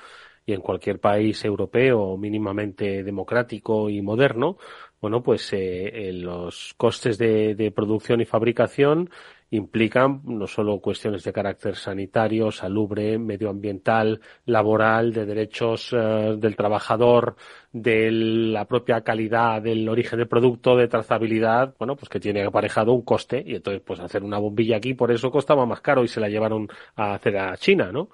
y 0.46 0.54
en 0.54 0.62
cualquier 0.62 1.00
país 1.00 1.44
europeo 1.44 2.16
mínimamente 2.18 3.04
democrático 3.04 3.90
y 3.90 4.02
moderno, 4.02 4.58
bueno, 5.02 5.22
pues 5.22 5.50
eh, 5.54 6.12
los 6.14 6.74
costes 6.78 7.18
de, 7.18 7.72
producción 7.76 8.22
y 8.22 8.26
fabricación 8.26 9.10
implican 9.52 10.22
no 10.24 10.48
solo 10.48 10.80
cuestiones 10.80 11.24
de 11.24 11.32
carácter 11.32 11.76
sanitario, 11.76 12.52
salubre, 12.52 13.18
medioambiental, 13.20 14.20
laboral, 14.46 15.14
de 15.14 15.26
derechos 15.26 15.94
eh, 15.94 16.36
del 16.38 16.56
trabajador, 16.56 17.36
de 17.72 18.12
la 18.12 18.66
propia 18.66 19.02
calidad 19.02 19.62
del 19.62 19.88
origen 19.88 20.18
del 20.20 20.28
producto, 20.28 20.76
de 20.76 20.88
trazabilidad, 20.88 21.76
bueno, 21.78 21.96
pues 21.96 22.10
que 22.10 22.20
tiene 22.20 22.44
aparejado 22.44 22.94
un 22.94 23.04
coste 23.04 23.44
y 23.46 23.56
entonces 23.56 23.84
pues 23.86 24.00
hacer 24.00 24.24
una 24.24 24.40
bombilla 24.40 24.78
aquí 24.78 24.94
por 24.94 25.12
eso 25.12 25.30
costaba 25.30 25.66
más 25.66 25.82
caro 25.82 26.04
y 26.04 26.08
se 26.08 26.20
la 26.20 26.30
llevaron 26.30 26.68
a 26.96 27.14
hacer 27.16 27.38
a 27.38 27.56
China, 27.58 27.92
¿no? 27.92 28.10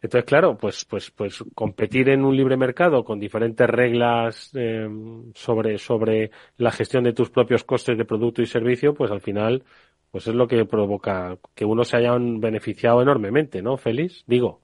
Entonces, 0.00 0.26
claro, 0.26 0.56
pues, 0.56 0.84
pues, 0.84 1.10
pues 1.10 1.42
competir 1.54 2.08
en 2.08 2.24
un 2.24 2.36
libre 2.36 2.56
mercado 2.56 3.04
con 3.04 3.18
diferentes 3.18 3.68
reglas 3.68 4.50
eh, 4.54 4.88
sobre, 5.34 5.78
sobre 5.78 6.30
la 6.56 6.70
gestión 6.70 7.02
de 7.02 7.12
tus 7.12 7.30
propios 7.30 7.64
costes 7.64 7.98
de 7.98 8.04
producto 8.04 8.40
y 8.40 8.46
servicio, 8.46 8.94
pues 8.94 9.10
al 9.10 9.20
final, 9.20 9.64
pues 10.10 10.28
es 10.28 10.34
lo 10.34 10.46
que 10.46 10.64
provoca 10.66 11.36
que 11.54 11.64
uno 11.64 11.84
se 11.84 11.96
hayan 11.96 12.40
beneficiado 12.40 13.02
enormemente, 13.02 13.60
¿no, 13.60 13.76
Félix? 13.76 14.22
Digo. 14.26 14.60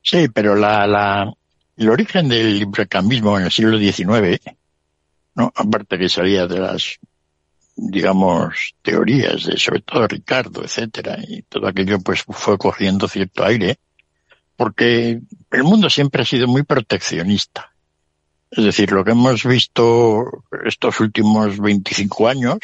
Sí, 0.00 0.28
pero 0.28 0.54
la, 0.54 0.86
la, 0.86 1.34
el 1.76 1.88
origen 1.90 2.28
del 2.28 2.58
librecambismo 2.58 3.38
en 3.38 3.44
el 3.44 3.50
siglo 3.50 3.78
XIX, 3.78 4.40
¿no? 5.34 5.52
aparte 5.54 5.98
que 5.98 6.08
salía 6.08 6.46
de 6.46 6.60
las, 6.60 6.98
digamos, 7.76 8.74
teorías 8.80 9.44
de 9.44 9.56
sobre 9.58 9.80
todo 9.80 10.06
Ricardo, 10.06 10.62
etcétera, 10.62 11.18
y 11.26 11.42
todo 11.42 11.66
aquello 11.66 11.98
pues 12.00 12.22
fue 12.22 12.56
cogiendo 12.56 13.08
cierto 13.08 13.44
aire, 13.44 13.78
porque 14.56 15.20
el 15.50 15.64
mundo 15.64 15.90
siempre 15.90 16.22
ha 16.22 16.26
sido 16.26 16.46
muy 16.46 16.62
proteccionista. 16.62 17.72
Es 18.50 18.64
decir, 18.64 18.92
lo 18.92 19.04
que 19.04 19.12
hemos 19.12 19.44
visto 19.44 20.44
estos 20.64 21.00
últimos 21.00 21.58
25 21.58 22.28
años, 22.28 22.58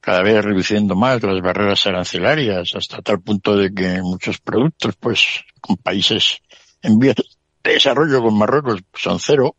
cada 0.00 0.22
vez 0.22 0.44
reduciendo 0.44 0.94
más 0.94 1.22
las 1.22 1.40
barreras 1.40 1.86
arancelarias 1.86 2.74
hasta 2.76 3.02
tal 3.02 3.20
punto 3.20 3.56
de 3.56 3.74
que 3.74 4.02
muchos 4.02 4.38
productos, 4.38 4.94
pues, 5.00 5.44
con 5.60 5.76
países 5.76 6.38
en 6.82 6.98
vías 6.98 7.16
de 7.64 7.72
desarrollo 7.72 8.22
con 8.22 8.38
Marruecos 8.38 8.82
son 8.94 9.18
cero, 9.18 9.56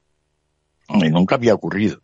y 0.88 1.10
nunca 1.10 1.36
había 1.36 1.54
ocurrido. 1.54 2.02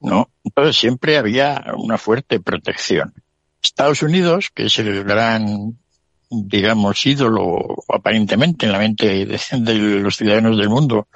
¿No? 0.00 0.30
Entonces 0.44 0.76
siempre 0.76 1.18
había 1.18 1.72
una 1.76 1.98
fuerte 1.98 2.38
protección. 2.38 3.14
Estados 3.60 4.02
Unidos, 4.02 4.50
que 4.54 4.66
es 4.66 4.78
el 4.78 5.02
gran 5.02 5.76
digamos, 6.30 7.04
ídolo 7.06 7.76
aparentemente 7.88 8.66
en 8.66 8.72
la 8.72 8.78
mente 8.78 9.26
de, 9.26 10.00
los 10.00 10.16
ciudadanos 10.16 10.56
del 10.58 10.68
mundo 10.68 11.08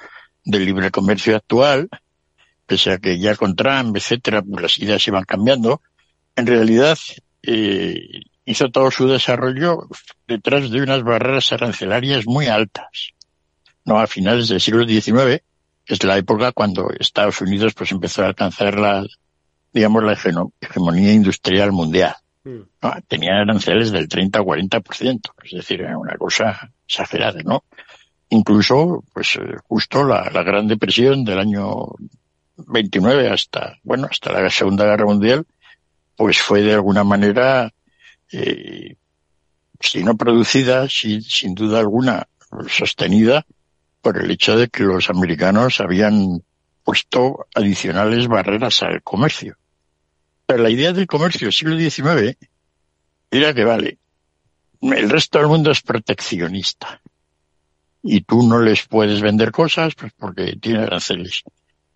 del 0.43 0.65
libre 0.65 0.91
comercio 0.91 1.35
actual, 1.35 1.89
pese 2.65 2.91
a 2.91 2.97
que 2.97 3.19
ya 3.19 3.35
con 3.35 3.55
Trump, 3.55 3.95
etcétera, 3.95 4.41
pues 4.41 4.61
las 4.61 4.77
ideas 4.79 5.07
iban 5.07 5.23
cambiando, 5.23 5.81
en 6.35 6.47
realidad 6.47 6.97
eh, 7.43 8.23
hizo 8.45 8.69
todo 8.69 8.91
su 8.91 9.07
desarrollo 9.07 9.87
detrás 10.27 10.69
de 10.69 10.81
unas 10.81 11.03
barreras 11.03 11.51
arancelarias 11.51 12.25
muy 12.25 12.47
altas. 12.47 13.11
No, 13.85 13.99
a 13.99 14.07
finales 14.07 14.47
del 14.47 14.61
siglo 14.61 14.87
XIX, 14.87 15.43
es 15.85 16.03
la 16.03 16.17
época 16.17 16.51
cuando 16.51 16.89
Estados 16.97 17.41
Unidos 17.41 17.73
pues 17.73 17.91
empezó 17.91 18.23
a 18.23 18.27
alcanzar 18.27 18.79
la, 18.79 19.05
digamos, 19.73 20.03
la 20.03 20.13
hegemonía 20.13 21.13
industrial 21.13 21.71
mundial. 21.71 22.15
Mm. 22.43 22.61
¿no? 22.81 22.93
Tenían 23.07 23.37
aranceles 23.37 23.91
del 23.91 24.07
30 24.07 24.41
o 24.41 24.45
40%, 24.45 25.31
es 25.43 25.51
decir, 25.51 25.81
era 25.81 25.97
una 25.97 26.17
cosa 26.17 26.71
exagerada, 26.85 27.41
¿no? 27.43 27.63
Incluso, 28.29 29.03
pues, 29.13 29.35
eh, 29.35 29.57
justo 29.67 30.03
la, 30.03 30.29
Gran 30.29 30.67
Depresión 30.67 31.23
del 31.23 31.39
año 31.39 31.87
29 32.57 33.29
hasta, 33.29 33.77
bueno, 33.83 34.07
hasta 34.09 34.31
la 34.31 34.49
Segunda 34.49 34.85
Guerra 34.85 35.05
Mundial, 35.05 35.45
pues 36.15 36.41
fue 36.41 36.61
de 36.61 36.73
alguna 36.73 37.03
manera, 37.03 37.71
eh, 38.31 38.95
si 39.79 40.03
no 40.03 40.17
producida, 40.17 40.89
sin, 40.89 41.21
sin 41.21 41.55
duda 41.55 41.79
alguna 41.79 42.27
sostenida 42.67 43.45
por 44.01 44.17
el 44.17 44.29
hecho 44.29 44.57
de 44.57 44.67
que 44.67 44.83
los 44.83 45.09
americanos 45.09 45.79
habían 45.79 46.43
puesto 46.83 47.47
adicionales 47.55 48.27
barreras 48.27 48.83
al 48.83 49.01
comercio. 49.01 49.57
Pero 50.45 50.63
la 50.63 50.69
idea 50.69 50.93
del 50.93 51.07
comercio 51.07 51.47
del 51.47 51.53
siglo 51.53 51.77
XIX 51.77 52.37
era 53.31 53.53
que, 53.53 53.63
vale, 53.63 53.97
el 54.81 55.09
resto 55.09 55.39
del 55.39 55.47
mundo 55.47 55.71
es 55.71 55.81
proteccionista. 55.81 57.01
Y 58.01 58.21
tú 58.21 58.43
no 58.43 58.59
les 58.59 58.85
puedes 58.85 59.21
vender 59.21 59.51
cosas 59.51 59.95
pues 59.95 60.11
porque 60.17 60.57
tiene 60.59 60.83
aranceles. 60.83 61.43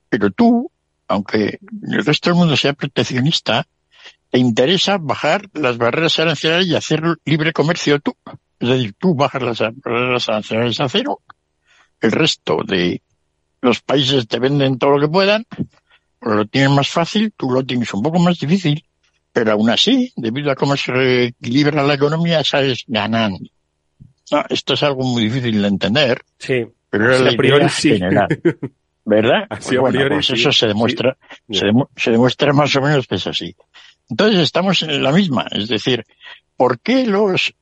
Pero 0.10 0.32
tú, 0.32 0.72
aunque 1.08 1.60
el 1.92 2.06
resto 2.06 2.30
del 2.30 2.39
mundo 2.39 2.56
sea 2.56 2.74
proteccionista, 2.74 3.68
te 4.30 4.39
interesa 4.39 4.98
bajar 4.98 5.50
las 5.54 5.77
barreras 5.77 6.18
arancelarias 6.20 6.68
y 6.68 6.75
hacer 6.75 7.04
libre 7.25 7.51
comercio 7.54 8.00
tú. 8.00 8.16
Es 8.60 8.70
decir, 8.70 8.96
tú 8.98 9.16
bajas 9.16 9.44
las 9.44 9.60
barreras 9.60 10.30
arancelarias 10.30 10.80
a 10.80 10.89
cero, 10.89 11.22
el 12.01 12.12
resto 12.12 12.60
de 12.66 13.01
los 13.62 13.82
países 13.82 14.27
te 14.27 14.39
venden 14.39 14.77
todo 14.77 14.92
lo 14.92 15.01
que 15.01 15.12
puedan 15.12 15.46
lo 16.22 16.46
tienes 16.46 16.72
más 16.72 16.90
fácil, 16.90 17.34
tú 17.36 17.52
lo 17.52 17.64
tienes 17.64 17.94
un 17.94 18.02
poco 18.02 18.20
más 18.20 18.40
difícil, 18.40 18.84
pero 19.32 19.52
aún 19.52 19.70
así, 19.70 20.12
debido 20.16 20.52
a 20.52 20.56
cómo 20.56 20.76
se 20.76 20.92
reequilibra 20.92 21.84
la 21.84 21.94
economía, 21.94 22.44
sales 22.44 22.84
ganando. 22.88 23.46
No, 24.32 24.44
esto 24.50 24.74
es 24.74 24.84
algo 24.84 25.04
muy 25.04 25.24
difícil 25.24 25.62
de 25.62 25.68
entender, 25.68 26.22
sí. 26.38 26.66
pero 26.90 27.14
era 27.14 27.20
la 27.20 27.34
idea 27.34 27.70
general. 27.70 28.28
¿Verdad? 29.06 29.48
Pues 29.50 29.80
bueno, 29.80 30.02
pues 30.10 30.30
eso 30.32 30.52
se 30.52 30.68
demuestra, 30.68 31.18
se, 31.50 32.12
demuestra 32.12 32.52
más 32.52 32.76
o 32.76 32.82
menos 32.82 33.08
que 33.08 33.16
es 33.16 33.28
así. 33.28 33.56
Entonces 34.10 34.40
estamos 34.40 34.82
en 34.84 35.02
la 35.02 35.12
misma, 35.14 35.46
es 35.52 35.70
decir, 35.70 36.04
¿por 36.58 36.80
qué 36.80 37.06
los, 37.06 37.54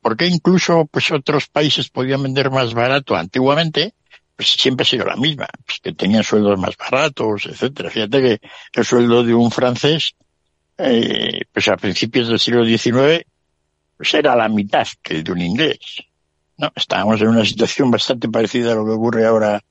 por 0.00 0.16
qué 0.16 0.26
incluso 0.26 0.86
pues 0.86 1.10
otros 1.10 1.48
países 1.48 1.90
podían 1.90 2.22
vender 2.22 2.50
más 2.50 2.72
barato 2.72 3.16
antiguamente 3.16 3.94
pues 4.40 4.52
siempre 4.52 4.84
ha 4.84 4.86
sido 4.86 5.04
la 5.04 5.16
misma, 5.16 5.46
pues 5.66 5.80
que 5.80 5.92
tenían 5.92 6.24
sueldos 6.24 6.58
más 6.58 6.74
baratos, 6.74 7.44
etcétera. 7.44 7.90
Fíjate 7.90 8.22
que 8.22 8.40
el 8.72 8.84
sueldo 8.86 9.22
de 9.22 9.34
un 9.34 9.50
francés, 9.50 10.14
eh, 10.78 11.42
pues 11.52 11.68
a 11.68 11.76
principios 11.76 12.28
del 12.28 12.38
siglo 12.38 12.64
XIX, 12.64 13.22
pues 13.98 14.14
era 14.14 14.34
la 14.34 14.48
mitad 14.48 14.88
que 15.02 15.16
el 15.16 15.24
de 15.24 15.32
un 15.32 15.42
inglés. 15.42 15.78
No, 16.56 16.72
estábamos 16.74 17.20
en 17.20 17.28
una 17.28 17.44
situación 17.44 17.90
bastante 17.90 18.30
parecida 18.30 18.72
a 18.72 18.76
lo 18.76 18.86
que 18.86 18.92
ocurre 18.92 19.26
ahora 19.26 19.62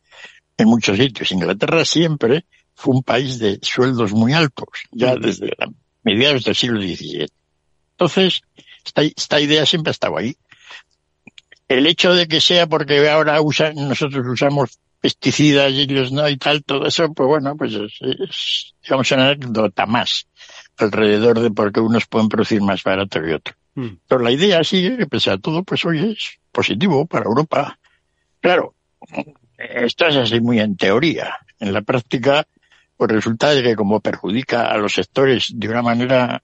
en 0.56 0.68
muchos 0.68 0.96
sitios. 0.96 1.32
Inglaterra 1.32 1.84
siempre 1.84 2.46
fue 2.76 2.94
un 2.94 3.02
país 3.02 3.40
de 3.40 3.58
sueldos 3.64 4.12
muy 4.14 4.34
altos, 4.34 4.68
ya 4.92 5.16
desde 5.16 5.52
mediados 6.04 6.44
del 6.44 6.54
siglo 6.54 6.80
XVII. 6.80 7.26
Entonces, 7.94 8.42
esta, 8.86 9.02
esta 9.02 9.42
idea 9.42 9.66
siempre 9.66 9.90
ha 9.90 9.94
estado 9.94 10.16
ahí. 10.16 10.38
El 11.70 11.88
hecho 11.88 12.14
de 12.14 12.28
que 12.28 12.42
sea 12.42 12.68
porque 12.68 13.08
ahora 13.10 13.40
usan, 13.42 13.76
nosotros 13.76 14.26
usamos 14.28 14.80
pesticidas 15.00 15.72
y 15.72 15.82
ellos 15.82 16.12
no 16.12 16.28
y 16.28 16.36
tal, 16.38 16.64
todo 16.64 16.86
eso, 16.86 17.14
pues 17.14 17.28
bueno, 17.28 17.56
pues 17.56 17.74
es, 17.74 17.94
es 18.02 18.74
digamos 18.84 19.12
una 19.12 19.30
anécdota 19.30 19.86
más 19.86 20.28
alrededor 20.78 21.40
de 21.40 21.52
por 21.52 21.72
qué 21.72 21.80
unos 21.80 22.06
pueden 22.08 22.28
producir 22.28 22.62
más 22.62 22.84
barato 22.84 23.22
que 23.22 23.36
otros. 23.36 23.56
Mm. 23.76 23.88
Pero 24.08 24.22
la 24.22 24.32
idea 24.32 24.64
sigue 24.64 24.98
que 24.98 25.08
pese 25.08 25.32
a 25.32 25.38
todo, 25.38 25.64
pues 25.64 25.86
hoy 25.86 26.12
es 26.12 26.40
positivo 26.52 27.06
para 27.06 27.26
Europa. 27.26 27.80
Claro, 28.42 28.74
esto 29.58 30.08
es 30.08 30.16
así 30.16 30.40
muy 30.42 30.60
en 30.60 30.76
teoría. 30.76 31.38
En 31.60 31.74
la 31.74 31.82
práctica, 31.82 32.48
pues 32.98 33.12
resulta 33.12 33.52
de 33.52 33.64
que 33.64 33.76
como 33.76 34.00
perjudica 34.00 34.72
a 34.72 34.78
los 34.78 34.94
sectores 34.94 35.52
de 35.54 35.70
una 35.70 35.82
manera 35.82 36.42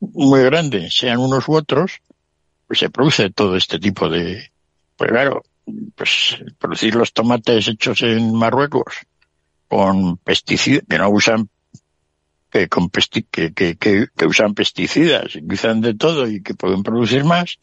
muy 0.00 0.42
grande, 0.42 0.90
sean 0.90 1.18
unos 1.18 1.48
u 1.48 1.54
otros, 1.54 2.00
se 2.74 2.90
produce 2.90 3.30
todo 3.30 3.56
este 3.56 3.78
tipo 3.78 4.08
de, 4.08 4.50
pues 4.96 5.10
claro, 5.10 5.42
pues 5.94 6.38
producir 6.58 6.94
los 6.94 7.12
tomates 7.12 7.68
hechos 7.68 8.02
en 8.02 8.34
Marruecos 8.34 9.06
con 9.68 10.16
pesticidas, 10.18 10.84
que 10.88 10.98
no 10.98 11.10
usan 11.10 11.48
que, 12.50 12.68
con 12.68 12.90
que, 12.90 13.52
que, 13.52 14.26
usan 14.26 14.54
pesticidas 14.54 15.32
que 15.32 15.54
usan 15.54 15.80
de 15.80 15.94
todo 15.94 16.28
y 16.28 16.42
que 16.42 16.54
pueden 16.54 16.82
producir 16.82 17.24
más, 17.24 17.58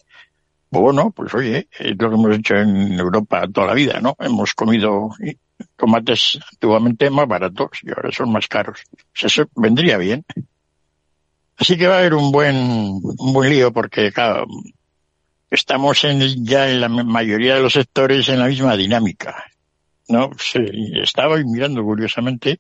pues 0.69 0.81
bueno, 0.81 1.11
pues 1.11 1.33
oye, 1.33 1.67
es 1.77 1.95
lo 1.99 2.09
que 2.09 2.15
hemos 2.15 2.37
hecho 2.37 2.55
en 2.55 2.93
Europa 2.93 3.47
toda 3.51 3.67
la 3.67 3.73
vida, 3.73 3.99
¿no? 4.01 4.15
Hemos 4.19 4.53
comido 4.53 5.09
tomates 5.75 6.39
antiguamente 6.51 7.09
más 7.09 7.27
baratos 7.27 7.69
y 7.83 7.89
ahora 7.89 8.11
son 8.11 8.31
más 8.31 8.47
caros. 8.47 8.81
Pues 9.11 9.31
eso 9.31 9.49
vendría 9.55 9.97
bien. 9.97 10.25
Así 11.57 11.77
que 11.77 11.87
va 11.87 11.95
a 11.95 11.99
haber 11.99 12.13
un 12.13 12.31
buen, 12.31 12.55
un 12.55 13.33
buen 13.33 13.49
lío 13.49 13.73
porque, 13.73 14.11
claro, 14.11 14.45
estamos 15.49 16.03
en, 16.03 16.45
ya 16.45 16.69
en 16.69 16.81
la 16.81 16.89
mayoría 16.89 17.55
de 17.55 17.61
los 17.61 17.73
sectores 17.73 18.29
en 18.29 18.39
la 18.39 18.47
misma 18.47 18.75
dinámica. 18.77 19.43
¿no? 20.07 20.31
Sí, 20.37 20.59
estaba 20.95 21.37
mirando 21.37 21.83
curiosamente, 21.83 22.59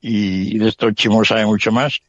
y 0.00 0.58
de 0.58 0.68
esto 0.68 0.90
Chimo 0.92 1.24
sabe 1.24 1.46
mucho 1.46 1.72
más, 1.72 2.00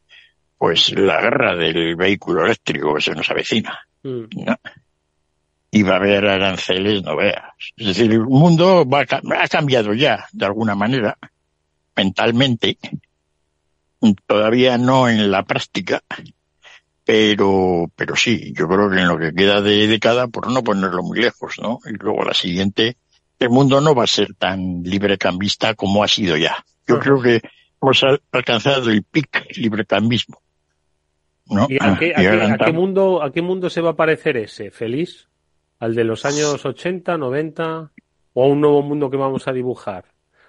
pues 0.56 0.92
la 0.92 1.20
guerra 1.20 1.56
del 1.56 1.96
vehículo 1.96 2.44
eléctrico 2.44 2.94
que 2.94 3.02
se 3.02 3.14
nos 3.14 3.30
avecina. 3.30 3.78
Mm. 4.02 4.24
¿no? 4.44 4.56
Y 5.70 5.82
va 5.82 5.94
a 5.94 5.96
haber 5.96 6.26
aranceles, 6.26 7.02
no 7.02 7.16
veas. 7.16 7.52
Es 7.76 7.88
decir, 7.88 8.10
el 8.10 8.20
mundo 8.20 8.86
va 8.86 9.00
ha 9.02 9.48
cambiado 9.48 9.92
ya, 9.92 10.26
de 10.32 10.46
alguna 10.46 10.74
manera, 10.74 11.18
mentalmente, 11.94 12.78
todavía 14.26 14.78
no 14.78 15.08
en 15.08 15.30
la 15.30 15.42
práctica, 15.42 16.02
pero, 17.08 17.90
pero 17.96 18.14
sí, 18.16 18.52
yo 18.54 18.68
creo 18.68 18.90
que 18.90 18.98
en 18.98 19.08
lo 19.08 19.16
que 19.16 19.32
queda 19.32 19.62
de 19.62 19.86
década, 19.86 20.28
por 20.28 20.52
no 20.52 20.62
ponerlo 20.62 21.02
muy 21.02 21.18
lejos, 21.18 21.54
¿no? 21.58 21.78
Y 21.86 21.94
luego 21.94 22.22
la 22.22 22.34
siguiente, 22.34 22.98
el 23.38 23.48
mundo 23.48 23.80
no 23.80 23.94
va 23.94 24.04
a 24.04 24.06
ser 24.06 24.34
tan 24.34 24.82
librecambista 24.82 25.72
como 25.72 26.04
ha 26.04 26.08
sido 26.08 26.36
ya. 26.36 26.62
Yo 26.86 26.98
creo 27.00 27.18
que 27.22 27.40
hemos 27.80 28.04
alcanzado 28.30 28.90
el 28.90 29.04
pic 29.04 29.56
librecambismo. 29.56 30.42
¿no? 31.46 31.66
¿Y 31.70 31.78
a 31.80 31.96
qué, 31.98 32.12
a, 32.14 32.58
qué, 32.58 32.72
mundo, 32.72 33.22
a 33.22 33.32
qué 33.32 33.40
mundo 33.40 33.70
se 33.70 33.80
va 33.80 33.92
a 33.92 33.96
parecer 33.96 34.36
ese, 34.36 34.70
feliz? 34.70 35.30
¿Al 35.78 35.94
de 35.94 36.04
los 36.04 36.26
años 36.26 36.62
80, 36.62 37.16
90? 37.16 37.90
¿O 38.34 38.44
a 38.44 38.48
un 38.48 38.60
nuevo 38.60 38.82
mundo 38.82 39.08
que 39.08 39.16
vamos 39.16 39.48
a 39.48 39.54
dibujar? 39.54 40.04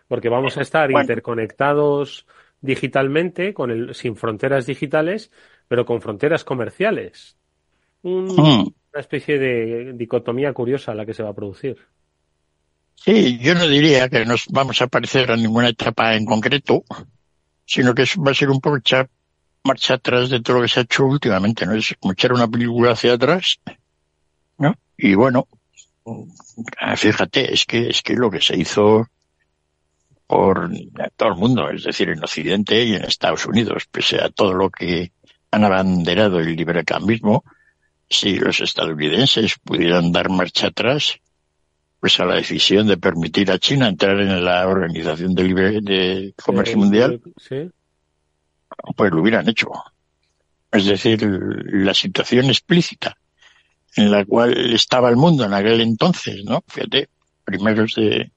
Porque 0.10 0.28
vamos 0.28 0.58
a 0.58 0.62
estar 0.64 0.92
interconectados 0.92 2.28
digitalmente, 2.60 3.54
con 3.54 3.72
el, 3.72 3.96
sin 3.96 4.18
fronteras 4.18 4.66
digitales, 4.66 5.32
pero 5.70 5.86
con 5.86 6.02
fronteras 6.02 6.44
comerciales. 6.44 7.38
Hmm. 8.02 8.30
Una 8.32 9.00
especie 9.00 9.38
de 9.38 9.94
dicotomía 9.94 10.52
curiosa 10.52 10.96
la 10.96 11.06
que 11.06 11.14
se 11.14 11.24
va 11.24 11.30
a 11.30 11.36
producir. 11.36 11.78
Sí, 12.96 13.38
yo 13.40 13.54
no 13.54 13.66
diría 13.68 14.10
que 14.10 14.26
nos 14.26 14.48
vamos 14.50 14.82
a 14.82 14.88
parecer 14.88 15.32
a 15.32 15.38
ninguna 15.38 15.70
etapa 15.70 16.16
en 16.16 16.26
concreto, 16.26 16.84
sino 17.66 17.94
que 17.94 18.04
va 18.18 18.32
a 18.32 18.34
ser 18.34 18.50
un 18.50 18.60
poco 18.60 18.78
echar 18.78 19.10
marcha 19.64 19.94
atrás 19.94 20.30
de 20.30 20.42
todo 20.42 20.58
lo 20.58 20.64
que 20.64 20.70
se 20.70 20.80
ha 20.80 20.84
hecho 20.84 21.06
últimamente, 21.06 21.66
¿no? 21.66 21.76
Es 21.76 21.96
como 22.00 22.14
echar 22.14 22.34
una 22.34 22.48
película 22.48 22.92
hacia 22.92 23.14
atrás, 23.14 23.60
¿no? 24.58 24.74
Y 24.98 25.14
bueno, 25.14 25.48
fíjate, 26.98 27.54
es 27.54 27.66
que, 27.66 27.90
es 27.90 28.02
que 28.02 28.16
lo 28.16 28.32
que 28.32 28.42
se 28.42 28.58
hizo 28.58 29.08
por 30.26 30.70
todo 31.16 31.30
el 31.30 31.36
mundo, 31.36 31.70
es 31.70 31.84
decir, 31.84 32.10
en 32.10 32.24
Occidente 32.24 32.84
y 32.84 32.96
en 32.96 33.04
Estados 33.04 33.46
Unidos, 33.46 33.86
pese 33.92 34.22
a 34.22 34.30
todo 34.30 34.54
lo 34.54 34.70
que 34.70 35.12
han 35.52 35.64
abanderado 35.64 36.40
el 36.40 36.56
librecambismo, 36.56 37.44
si 38.10 38.38
los 38.38 38.60
estadounidenses 38.62 39.56
pudieran 39.64 40.12
dar 40.12 40.30
marcha 40.30 40.68
atrás, 40.68 41.20
pues 42.00 42.20
a 42.20 42.26
la 42.26 42.36
decisión 42.36 42.88
de 42.88 42.98
permitir 42.98 43.52
a 43.52 43.60
China 43.60 43.88
entrar 43.88 44.20
en 44.20 44.44
la 44.44 44.68
Organización 44.68 45.36
de, 45.36 45.44
Libre, 45.44 45.80
de 45.82 46.34
Comercio 46.42 46.78
Mundial, 46.78 47.22
pues 48.96 49.12
lo 49.12 49.22
hubieran 49.22 49.48
hecho. 49.50 49.70
Es 50.72 50.86
decir, 50.86 51.22
la 51.24 51.94
situación 51.94 52.46
explícita 52.46 53.18
en 53.96 54.12
la 54.12 54.24
cual 54.24 54.74
estaba 54.74 55.10
el 55.10 55.18
mundo 55.18 55.46
en 55.46 55.54
aquel 55.54 55.82
entonces, 55.82 56.44
¿no? 56.46 56.64
Fíjate, 56.68 57.10
primeros 57.44 57.96
de, 57.96 58.32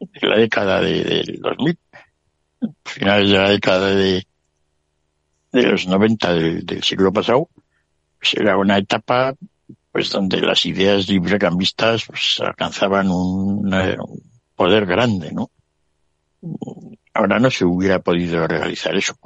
de 0.00 0.28
la 0.28 0.38
década 0.38 0.80
de, 0.80 1.02
del 1.02 1.40
2000, 1.40 1.78
finales 2.84 3.30
de 3.30 3.38
la 3.38 3.50
década 3.50 3.94
de, 3.94 4.26
de 5.52 5.62
los 5.62 5.86
90 5.86 6.34
del, 6.34 6.82
siglo 6.82 7.12
pasado, 7.12 7.48
pues 8.18 8.34
era 8.34 8.56
una 8.56 8.78
etapa 8.78 9.34
pues 9.92 10.10
donde 10.10 10.40
las 10.40 10.64
ideas 10.66 11.08
librecambistas 11.08 12.04
pues, 12.06 12.40
alcanzaban 12.40 13.10
un, 13.10 13.72
poder 14.54 14.86
grande, 14.86 15.32
¿no? 15.32 15.50
Ahora 17.14 17.38
no 17.38 17.50
se 17.50 17.64
hubiera 17.64 17.98
podido 17.98 18.46
realizar 18.46 18.94
eso. 18.94 19.18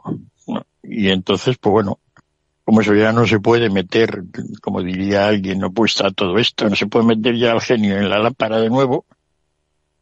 Y 0.83 1.09
entonces, 1.11 1.59
pues 1.59 1.73
bueno, 1.73 1.99
como 2.65 2.81
eso 2.81 2.95
ya 2.95 3.13
no 3.13 3.27
se 3.27 3.41
puede 3.41 3.71
meter, 3.71 4.23
como 4.61 4.83
diría 4.83 5.29
alguien 5.29 5.59
no 5.59 5.69
opuesto 5.69 6.07
a 6.07 6.13
todo 6.13 6.39
esto, 6.39 6.69
no 6.69 6.77
se 6.77 6.87
puede 6.87 7.07
meter 7.07 7.37
ya 7.37 7.53
al 7.53 7.61
genio 7.61 7.99
en 7.99 8.09
la 8.09 8.19
lámpara 8.19 8.61
de 8.61 8.71
nuevo, 8.71 9.05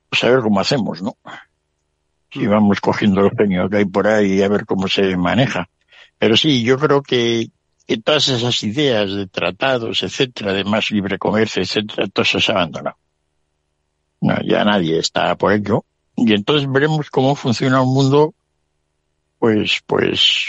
pues 0.08 0.24
a 0.24 0.30
ver 0.30 0.40
cómo 0.40 0.60
hacemos, 0.60 1.02
¿no? 1.02 1.16
Si 2.30 2.46
vamos 2.46 2.80
cogiendo 2.80 3.22
el 3.26 3.36
genio 3.36 3.68
que 3.68 3.78
hay 3.78 3.84
por 3.86 4.06
ahí 4.06 4.34
y 4.34 4.42
a 4.42 4.48
ver 4.48 4.66
cómo 4.66 4.86
se 4.88 5.16
maneja. 5.16 5.68
Pero 6.20 6.36
sí, 6.36 6.62
yo 6.62 6.78
creo 6.78 7.02
que, 7.02 7.48
todas 8.04 8.28
esas 8.28 8.62
ideas 8.62 9.10
de 9.10 9.26
tratados, 9.26 10.02
etcétera, 10.02 10.52
de 10.52 10.64
más 10.64 10.90
libre 10.90 11.18
comercio, 11.18 11.62
etcétera, 11.62 12.08
todo 12.08 12.26
se 12.26 12.52
ha 12.52 12.56
abandonado. 12.56 12.96
No, 14.20 14.36
ya 14.44 14.62
nadie 14.62 14.98
está 14.98 15.34
por 15.36 15.54
ello. 15.54 15.82
Y 16.14 16.34
entonces 16.34 16.70
veremos 16.70 17.08
cómo 17.08 17.34
funciona 17.34 17.80
un 17.80 17.94
mundo, 17.94 18.34
pues, 19.38 19.80
pues, 19.86 20.44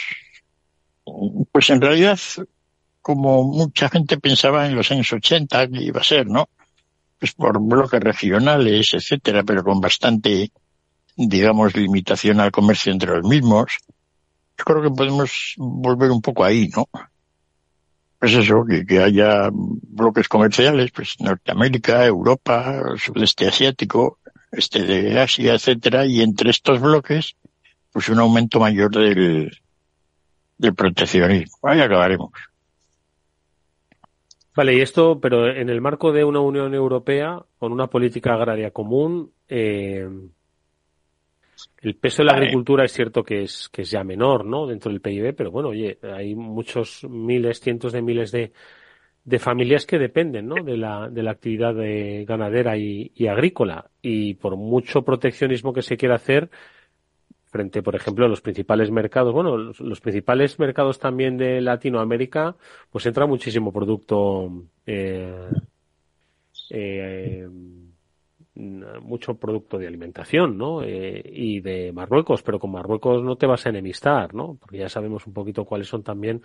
pues 1.53 1.69
en 1.69 1.79
realidad, 1.79 2.19
como 3.01 3.45
mucha 3.45 3.87
gente 3.87 4.19
pensaba 4.19 4.67
en 4.67 4.75
los 4.75 4.91
años 4.91 5.13
80 5.13 5.69
que 5.69 5.83
iba 5.83 6.01
a 6.01 6.03
ser, 6.03 6.27
¿no? 6.27 6.49
Pues 7.17 7.31
por 7.31 7.61
bloques 7.61 8.01
regionales, 8.01 8.93
etcétera, 8.93 9.43
pero 9.43 9.63
con 9.63 9.79
bastante, 9.79 10.51
digamos, 11.15 11.77
limitación 11.77 12.41
al 12.41 12.51
comercio 12.51 12.91
entre 12.91 13.11
los 13.11 13.23
mismos 13.23 13.77
creo 14.63 14.81
que 14.81 14.89
podemos 14.89 15.55
volver 15.57 16.11
un 16.11 16.21
poco 16.21 16.43
ahí, 16.43 16.69
¿no? 16.75 16.87
Pues 18.19 18.33
eso, 18.33 18.63
que, 18.65 18.99
haya 18.99 19.49
bloques 19.51 20.27
comerciales, 20.27 20.91
pues 20.91 21.15
Norteamérica, 21.19 22.05
Europa, 22.05 22.83
sudeste 22.97 23.47
asiático, 23.47 24.19
este 24.51 24.83
de 24.83 25.19
Asia, 25.19 25.55
etcétera, 25.55 26.05
y 26.05 26.21
entre 26.21 26.51
estos 26.51 26.79
bloques, 26.79 27.35
pues 27.91 28.09
un 28.09 28.19
aumento 28.19 28.59
mayor 28.59 28.91
del, 28.91 29.51
del 30.57 30.75
proteccionismo. 30.75 31.57
Ahí 31.63 31.81
acabaremos. 31.81 32.31
Vale, 34.55 34.75
y 34.75 34.81
esto, 34.81 35.19
pero 35.19 35.49
en 35.49 35.69
el 35.69 35.81
marco 35.81 36.11
de 36.11 36.23
una 36.25 36.41
Unión 36.41 36.73
Europea, 36.75 37.41
con 37.57 37.71
una 37.71 37.87
política 37.87 38.33
agraria 38.33 38.71
común, 38.71 39.31
eh, 39.47 40.07
el 41.81 41.95
peso 41.95 42.21
de 42.21 42.27
la 42.27 42.33
agricultura 42.33 42.85
es 42.85 42.93
cierto 42.93 43.23
que 43.23 43.43
es, 43.43 43.69
que 43.69 43.83
es 43.83 43.91
ya 43.91 44.03
menor, 44.03 44.45
¿no? 44.45 44.67
Dentro 44.67 44.91
del 44.91 45.01
PIB, 45.01 45.35
pero 45.35 45.51
bueno, 45.51 45.69
oye, 45.69 45.99
hay 46.03 46.35
muchos 46.35 47.03
miles, 47.09 47.59
cientos 47.59 47.93
de 47.93 48.01
miles 48.01 48.31
de, 48.31 48.51
de 49.23 49.39
familias 49.39 49.85
que 49.85 49.99
dependen, 49.99 50.47
¿no? 50.47 50.63
De 50.63 50.77
la, 50.77 51.09
de 51.09 51.23
la 51.23 51.31
actividad 51.31 51.75
de 51.75 52.25
ganadera 52.27 52.77
y, 52.77 53.11
agrícola. 53.27 53.89
Y 54.01 54.35
por 54.35 54.55
mucho 54.55 55.03
proteccionismo 55.03 55.73
que 55.73 55.81
se 55.81 55.97
quiera 55.97 56.15
hacer, 56.15 56.49
frente, 57.45 57.83
por 57.83 57.95
ejemplo, 57.95 58.25
a 58.25 58.29
los 58.29 58.41
principales 58.41 58.89
mercados, 58.91 59.33
bueno, 59.33 59.57
los, 59.57 60.01
principales 60.01 60.57
mercados 60.57 60.99
también 60.99 61.37
de 61.37 61.61
Latinoamérica, 61.61 62.55
pues 62.89 63.05
entra 63.05 63.27
muchísimo 63.27 63.71
producto, 63.71 64.49
eh, 64.85 65.49
eh, 66.69 67.47
mucho 69.01 69.35
producto 69.35 69.77
de 69.77 69.87
alimentación, 69.87 70.57
¿no? 70.57 70.83
Eh, 70.83 71.21
y 71.25 71.61
de 71.61 71.91
Marruecos, 71.91 72.43
pero 72.43 72.59
con 72.59 72.71
Marruecos 72.71 73.23
no 73.23 73.35
te 73.35 73.47
vas 73.47 73.65
a 73.65 73.69
enemistar, 73.69 74.33
¿no? 74.33 74.57
Porque 74.59 74.77
ya 74.77 74.89
sabemos 74.89 75.27
un 75.27 75.33
poquito 75.33 75.65
cuáles 75.65 75.87
son 75.87 76.03
también 76.03 76.41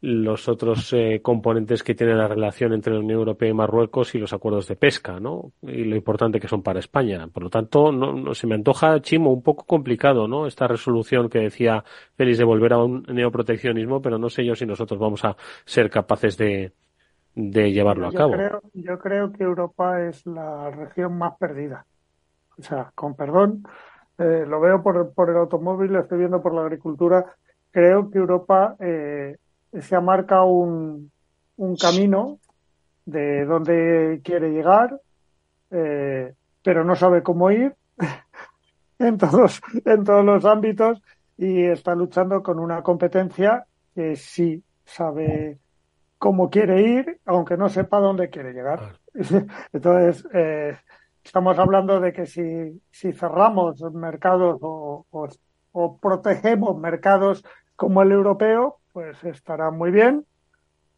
los 0.00 0.48
otros 0.48 0.92
eh, 0.92 1.20
componentes 1.22 1.82
que 1.82 1.94
tiene 1.94 2.14
la 2.14 2.28
relación 2.28 2.72
entre 2.72 2.92
la 2.92 3.00
Unión 3.00 3.18
Europea 3.18 3.50
y 3.50 3.54
Marruecos 3.54 4.14
y 4.14 4.18
los 4.18 4.32
acuerdos 4.32 4.68
de 4.68 4.76
pesca, 4.76 5.18
¿no? 5.18 5.52
Y 5.62 5.84
lo 5.84 5.96
importante 5.96 6.38
que 6.38 6.46
son 6.46 6.62
para 6.62 6.78
España. 6.78 7.26
Por 7.28 7.42
lo 7.42 7.50
tanto, 7.50 7.90
no, 7.90 8.12
no 8.12 8.34
se 8.34 8.46
me 8.46 8.54
antoja, 8.54 9.00
Chimo, 9.00 9.32
un 9.32 9.42
poco 9.42 9.64
complicado, 9.64 10.28
¿no? 10.28 10.46
Esta 10.46 10.68
resolución 10.68 11.28
que 11.28 11.40
decía 11.40 11.82
Félix 12.16 12.38
de 12.38 12.44
volver 12.44 12.74
a 12.74 12.78
un 12.78 13.02
neoproteccionismo, 13.08 14.00
pero 14.00 14.18
no 14.18 14.28
sé 14.30 14.44
yo 14.44 14.54
si 14.54 14.66
nosotros 14.66 15.00
vamos 15.00 15.24
a 15.24 15.36
ser 15.64 15.90
capaces 15.90 16.36
de, 16.36 16.72
de 17.34 17.72
llevarlo 17.72 18.08
a 18.08 18.12
cabo. 18.12 18.32
Creo, 18.32 18.62
yo 18.74 18.98
creo 18.98 19.32
que 19.32 19.44
Europa 19.44 20.02
es 20.02 20.26
la 20.26 20.70
región 20.70 21.16
más 21.16 21.36
perdida. 21.38 21.86
O 22.58 22.62
sea, 22.62 22.90
con 22.94 23.14
perdón, 23.14 23.62
eh, 24.18 24.44
lo 24.46 24.60
veo 24.60 24.82
por, 24.82 25.12
por 25.14 25.30
el 25.30 25.36
automóvil, 25.36 25.92
lo 25.92 26.00
estoy 26.00 26.18
viendo 26.18 26.42
por 26.42 26.54
la 26.54 26.62
agricultura. 26.62 27.24
Creo 27.70 28.10
que 28.10 28.18
Europa 28.18 28.76
eh, 28.80 29.36
se 29.80 29.94
ha 29.94 30.00
marcado 30.00 30.46
un, 30.46 31.10
un 31.56 31.76
camino 31.76 32.38
de 33.04 33.44
dónde 33.44 34.20
quiere 34.24 34.50
llegar, 34.50 35.00
eh, 35.70 36.34
pero 36.62 36.84
no 36.84 36.96
sabe 36.96 37.22
cómo 37.22 37.50
ir 37.50 37.74
en 38.98 39.18
todos, 39.18 39.60
en 39.84 40.04
todos 40.04 40.24
los 40.24 40.44
ámbitos 40.44 41.00
y 41.36 41.62
está 41.64 41.94
luchando 41.94 42.42
con 42.42 42.58
una 42.58 42.82
competencia 42.82 43.64
que 43.94 44.16
sí 44.16 44.62
sabe 44.84 45.58
cómo 46.18 46.50
quiere 46.50 46.82
ir, 46.82 47.20
aunque 47.24 47.56
no 47.56 47.68
sepa 47.68 48.00
dónde 48.00 48.28
quiere 48.28 48.52
llegar. 48.52 48.98
Entonces, 49.72 50.26
eh, 50.34 50.76
estamos 51.24 51.58
hablando 51.58 52.00
de 52.00 52.12
que 52.12 52.26
si, 52.26 52.82
si 52.90 53.12
cerramos 53.12 53.80
mercados 53.92 54.58
o, 54.60 55.06
o, 55.10 55.28
o 55.72 55.98
protegemos 55.98 56.76
mercados 56.76 57.44
como 57.76 58.02
el 58.02 58.12
europeo, 58.12 58.80
pues 58.92 59.22
estará 59.24 59.70
muy 59.70 59.92
bien, 59.92 60.26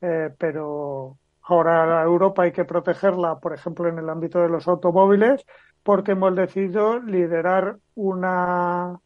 eh, 0.01 0.31
pero 0.39 1.19
ahora 1.43 2.03
Europa 2.03 2.45
hay 2.45 2.53
que 2.53 2.65
protegerla, 2.65 3.39
por 3.39 3.53
ejemplo, 3.53 3.89
en 3.89 3.99
el 3.99 4.09
ámbito 4.09 4.41
de 4.41 4.49
los 4.49 4.67
automóviles, 4.67 5.45
porque 5.83 6.13
hemos 6.13 6.35
decidido 6.35 6.99
liderar 6.99 7.77
una, 7.95 8.99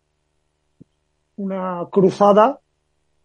una 1.36 1.86
cruzada, 1.90 2.60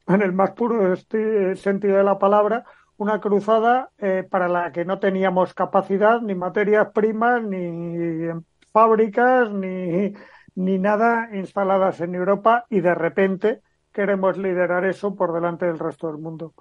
en 0.08 0.23
el 0.23 0.34
más 0.34 0.52
puro 0.52 0.95
sentido 0.95 1.97
de 1.97 2.04
la 2.04 2.17
palabra, 2.17 2.65
una 2.99 3.21
cruzada 3.21 3.91
eh, 3.97 4.27
para 4.29 4.49
la 4.49 4.73
que 4.73 4.83
no 4.83 4.99
teníamos 4.99 5.53
capacidad, 5.53 6.21
ni 6.21 6.35
materias 6.35 6.89
primas, 6.93 7.41
ni 7.41 8.27
fábricas, 8.73 9.49
ni, 9.49 10.13
ni 10.55 10.77
nada 10.77 11.29
instaladas 11.33 12.01
en 12.01 12.13
Europa 12.13 12.65
y 12.69 12.81
de 12.81 12.93
repente 12.93 13.62
queremos 13.93 14.38
liderar 14.38 14.83
eso 14.83 15.15
por 15.15 15.33
delante 15.33 15.65
del 15.65 15.79
resto 15.79 16.07
del 16.07 16.17
mundo. 16.17 16.53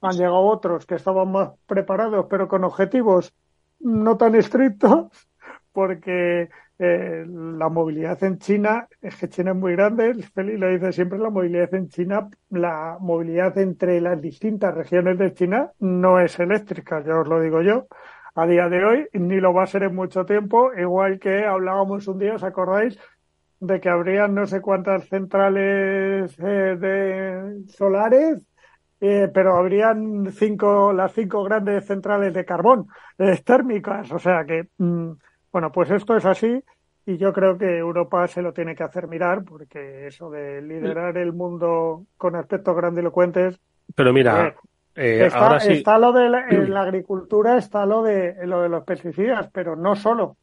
Han 0.00 0.16
llegado 0.16 0.40
otros 0.40 0.86
que 0.86 0.94
estaban 0.94 1.30
más 1.30 1.50
preparados, 1.66 2.26
pero 2.30 2.48
con 2.48 2.64
objetivos 2.64 3.34
no 3.78 4.16
tan 4.16 4.36
estrictos, 4.36 5.27
porque 5.78 6.48
eh, 6.80 7.24
la 7.28 7.68
movilidad 7.68 8.20
en 8.24 8.40
China, 8.40 8.88
es 9.00 9.14
que 9.14 9.28
China 9.28 9.52
es 9.52 9.56
muy 9.56 9.74
grande, 9.76 10.12
Feli 10.34 10.56
lo 10.56 10.68
dice 10.68 10.90
siempre, 10.90 11.20
la 11.20 11.30
movilidad 11.30 11.72
en 11.72 11.88
China, 11.88 12.28
la 12.50 12.96
movilidad 12.98 13.56
entre 13.58 14.00
las 14.00 14.20
distintas 14.20 14.74
regiones 14.74 15.18
de 15.18 15.32
China 15.34 15.70
no 15.78 16.18
es 16.18 16.36
eléctrica, 16.40 17.00
ya 17.06 17.20
os 17.20 17.28
lo 17.28 17.40
digo 17.40 17.62
yo, 17.62 17.86
a 18.34 18.44
día 18.48 18.68
de 18.68 18.84
hoy, 18.84 19.08
ni 19.12 19.36
lo 19.38 19.54
va 19.54 19.62
a 19.62 19.66
ser 19.68 19.84
en 19.84 19.94
mucho 19.94 20.24
tiempo, 20.24 20.72
igual 20.74 21.20
que 21.20 21.44
hablábamos 21.44 22.08
un 22.08 22.18
día, 22.18 22.34
¿os 22.34 22.42
acordáis? 22.42 22.98
de 23.60 23.80
que 23.80 23.88
habrían 23.88 24.34
no 24.34 24.46
sé 24.46 24.60
cuántas 24.60 25.08
centrales 25.08 26.34
eh, 26.38 27.54
solares, 27.68 28.40
eh, 29.00 29.30
pero 29.32 29.56
habrían 29.56 30.32
cinco, 30.32 30.92
las 30.92 31.12
cinco 31.12 31.44
grandes 31.44 31.86
centrales 31.86 32.34
de 32.34 32.44
carbón 32.44 32.88
eh, 33.18 33.40
térmicas. 33.44 34.10
O 34.10 34.18
sea 34.18 34.44
que, 34.44 34.68
mm, 34.78 35.12
bueno, 35.52 35.72
pues 35.72 35.90
esto 35.90 36.16
es 36.16 36.24
así 36.24 36.62
y 37.06 37.16
yo 37.16 37.32
creo 37.32 37.56
que 37.56 37.78
Europa 37.78 38.26
se 38.28 38.42
lo 38.42 38.52
tiene 38.52 38.76
que 38.76 38.82
hacer 38.82 39.08
mirar 39.08 39.42
porque 39.44 40.06
eso 40.06 40.30
de 40.30 40.60
liderar 40.60 41.16
el 41.16 41.32
mundo 41.32 42.04
con 42.16 42.36
aspectos 42.36 42.76
grandilocuentes. 42.76 43.58
Pero 43.94 44.12
mira, 44.12 44.54
está, 44.94 45.38
ahora 45.38 45.60
sí. 45.60 45.72
está 45.72 45.98
lo 45.98 46.12
de 46.12 46.28
la, 46.28 46.48
en 46.48 46.72
la 46.72 46.82
agricultura, 46.82 47.56
está 47.56 47.86
lo 47.86 48.02
de 48.02 48.46
lo 48.46 48.60
de 48.60 48.68
los 48.68 48.84
pesticidas, 48.84 49.48
pero 49.52 49.74
no 49.74 49.96
solo. 49.96 50.36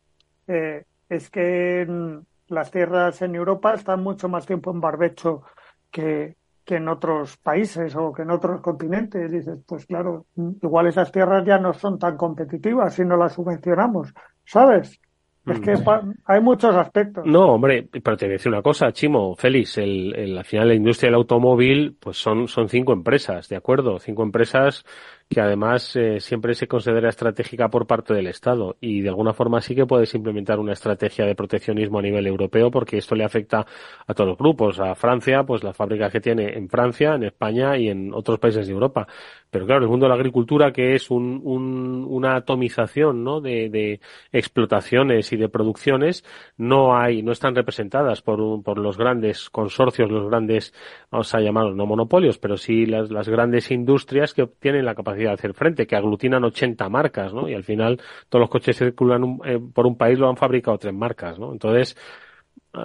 es 0.47 1.29
que 1.29 1.85
mm, 1.87 2.17
las 2.47 2.71
tierras 2.71 3.21
en 3.21 3.35
Europa 3.35 3.73
están 3.73 4.01
mucho 4.01 4.29
más 4.29 4.45
tiempo 4.45 4.71
en 4.71 4.81
barbecho 4.81 5.43
que, 5.91 6.35
que 6.63 6.77
en 6.77 6.87
otros 6.89 7.37
países 7.37 7.95
o 7.95 8.11
que 8.11 8.23
en 8.23 8.31
otros 8.31 8.61
continentes. 8.61 9.31
Dices, 9.31 9.59
pues 9.67 9.85
claro, 9.85 10.25
igual 10.35 10.87
esas 10.87 11.11
tierras 11.11 11.45
ya 11.45 11.59
no 11.59 11.73
son 11.73 11.99
tan 11.99 12.17
competitivas 12.17 12.95
si 12.95 13.05
no 13.05 13.17
las 13.17 13.33
subvencionamos, 13.33 14.13
¿sabes? 14.45 14.99
Es 15.45 15.60
que 15.60 15.73
Mm. 15.73 16.13
hay 16.25 16.41
muchos 16.41 16.75
aspectos. 16.75 17.23
No, 17.25 17.53
hombre, 17.53 17.88
pero 18.03 18.17
te 18.17 18.25
voy 18.25 18.31
a 18.31 18.38
decir 18.38 18.51
una 18.51 18.63
cosa, 18.63 18.91
Chimo, 18.91 19.36
Félix, 19.36 19.77
el, 19.77 20.15
el, 20.15 20.38
al 20.39 20.43
final 20.45 20.69
la 20.69 20.73
industria 20.73 21.10
del 21.10 21.15
automóvil, 21.15 21.95
pues 21.99 22.17
son, 22.17 22.47
son 22.47 22.67
cinco 22.67 22.93
empresas, 22.93 23.47
¿de 23.47 23.55
acuerdo? 23.55 23.99
Cinco 23.99 24.23
empresas 24.23 24.84
que 25.29 25.41
además 25.41 25.95
eh, 25.95 26.19
siempre 26.19 26.53
se 26.53 26.67
considera 26.67 27.09
estratégica 27.09 27.69
por 27.69 27.88
parte 27.88 28.13
del 28.13 28.27
Estado 28.27 28.77
y 28.79 29.01
de 29.01 29.09
alguna 29.09 29.33
forma 29.33 29.59
sí 29.59 29.73
que 29.73 29.88
puedes 29.88 30.13
implementar 30.13 30.59
una 30.59 30.73
estrategia 30.73 31.25
de 31.25 31.35
proteccionismo 31.35 31.97
a 31.99 32.03
nivel 32.03 32.27
europeo 32.27 32.69
porque 32.69 32.97
esto 32.97 33.15
le 33.15 33.23
afecta 33.23 33.65
a 34.05 34.13
todos 34.13 34.29
los 34.29 34.38
grupos. 34.38 34.79
A 34.79 34.93
Francia, 34.93 35.43
pues 35.43 35.63
la 35.63 35.73
fábrica 35.73 36.11
que 36.11 36.21
tiene 36.21 36.53
en 36.53 36.69
Francia, 36.69 37.15
en 37.15 37.23
España 37.23 37.75
y 37.77 37.89
en 37.89 38.13
otros 38.13 38.39
países 38.39 38.67
de 38.67 38.73
Europa. 38.73 39.07
Pero 39.49 39.65
claro, 39.65 39.83
el 39.83 39.89
mundo 39.89 40.05
de 40.05 40.09
la 40.09 40.15
agricultura 40.15 40.71
que 40.71 40.93
es 40.93 41.09
un, 41.09 41.41
un, 41.43 42.05
una 42.07 42.35
atomización 42.35 43.23
¿no? 43.23 43.41
de, 43.41 43.69
de, 43.69 44.01
explotaciones 44.31 45.31
y 45.33 45.38
de 45.38 45.49
producciones, 45.49 46.23
no 46.57 46.95
hay, 46.97 47.23
no 47.23 47.31
están 47.31 47.55
representadas 47.55 48.21
por, 48.21 48.41
un, 48.41 48.63
por 48.63 48.77
los 48.77 48.97
grandes 48.97 49.49
consorcios, 49.49 50.11
los 50.11 50.29
grandes, 50.29 50.73
vamos 51.09 51.33
a 51.33 51.39
llamarlos 51.39 51.75
no 51.75 51.85
monopolios, 51.85 52.38
pero 52.38 52.57
sí 52.57 52.85
las, 52.85 53.09
las 53.11 53.29
grandes 53.29 53.71
industrias 53.71 54.33
que 54.33 54.45
tienen 54.45 54.85
la 54.85 54.93
capacidad 54.93 55.14
de 55.23 55.30
hacer 55.30 55.54
frente, 55.54 55.88
que 55.88 55.95
aglutinan 55.95 56.43
80 56.43 56.89
marcas, 56.89 57.34
¿no? 57.34 57.47
Y 57.49 57.54
al 57.54 57.63
final 57.63 58.01
todos 58.30 58.41
los 58.41 58.49
coches 58.49 58.78
que 58.78 58.86
circulan 58.86 59.23
un, 59.23 59.41
eh, 59.45 59.60
por 59.73 59.86
un 59.86 59.97
país 59.97 60.19
lo 60.19 60.30
han 60.30 60.38
fabricado 60.38 60.78
tres 60.78 60.93
marcas, 60.93 61.39
¿no? 61.39 61.51
Entonces, 61.51 61.95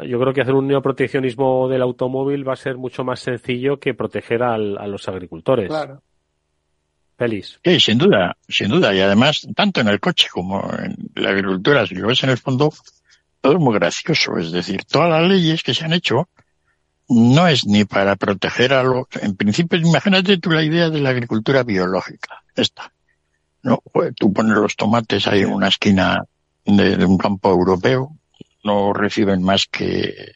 yo 0.06 0.20
creo 0.20 0.32
que 0.32 0.42
hacer 0.42 0.54
un 0.54 0.68
neoproteccionismo 0.68 1.68
del 1.68 1.82
automóvil 1.82 2.46
va 2.46 2.52
a 2.52 2.56
ser 2.56 2.76
mucho 2.76 3.04
más 3.04 3.20
sencillo 3.20 3.78
que 3.78 3.94
proteger 3.94 4.42
al, 4.42 4.78
a 4.78 4.86
los 4.86 5.08
agricultores. 5.08 5.68
Claro. 5.68 6.02
Feliz. 7.16 7.60
Sí, 7.62 7.80
sin 7.80 7.98
duda, 7.98 8.36
sin 8.48 8.68
duda. 8.68 8.94
Y 8.94 9.00
además, 9.00 9.46
tanto 9.54 9.80
en 9.80 9.88
el 9.88 10.00
coche 10.00 10.28
como 10.32 10.62
en 10.82 10.96
la 11.16 11.30
agricultura, 11.30 11.86
si 11.86 11.96
lo 11.96 12.08
ves 12.08 12.22
en 12.24 12.30
el 12.30 12.38
fondo, 12.38 12.72
todo 13.40 13.52
es 13.54 13.58
muy 13.58 13.74
gracioso. 13.74 14.38
Es 14.38 14.52
decir, 14.52 14.84
todas 14.84 15.10
las 15.10 15.28
leyes 15.28 15.62
que 15.62 15.74
se 15.74 15.84
han 15.84 15.92
hecho 15.92 16.28
no 17.10 17.48
es 17.48 17.66
ni 17.66 17.84
para 17.84 18.16
proteger 18.16 18.72
a 18.72 18.82
los... 18.82 19.06
En 19.20 19.36
principio, 19.36 19.78
imagínate 19.78 20.38
tú 20.38 20.50
la 20.50 20.62
idea 20.62 20.90
de 20.90 21.00
la 21.00 21.10
agricultura 21.10 21.64
biológica. 21.64 22.42
Esta. 22.54 22.92
¿no? 23.62 23.82
Pues 23.92 24.14
tú 24.14 24.32
pones 24.32 24.56
los 24.56 24.76
tomates 24.76 25.26
ahí 25.26 25.40
en 25.40 25.52
una 25.52 25.68
esquina 25.68 26.24
de, 26.64 26.96
de 26.96 27.04
un 27.04 27.18
campo 27.18 27.50
europeo, 27.50 28.16
no 28.62 28.92
reciben 28.92 29.42
más 29.42 29.66
que 29.66 30.34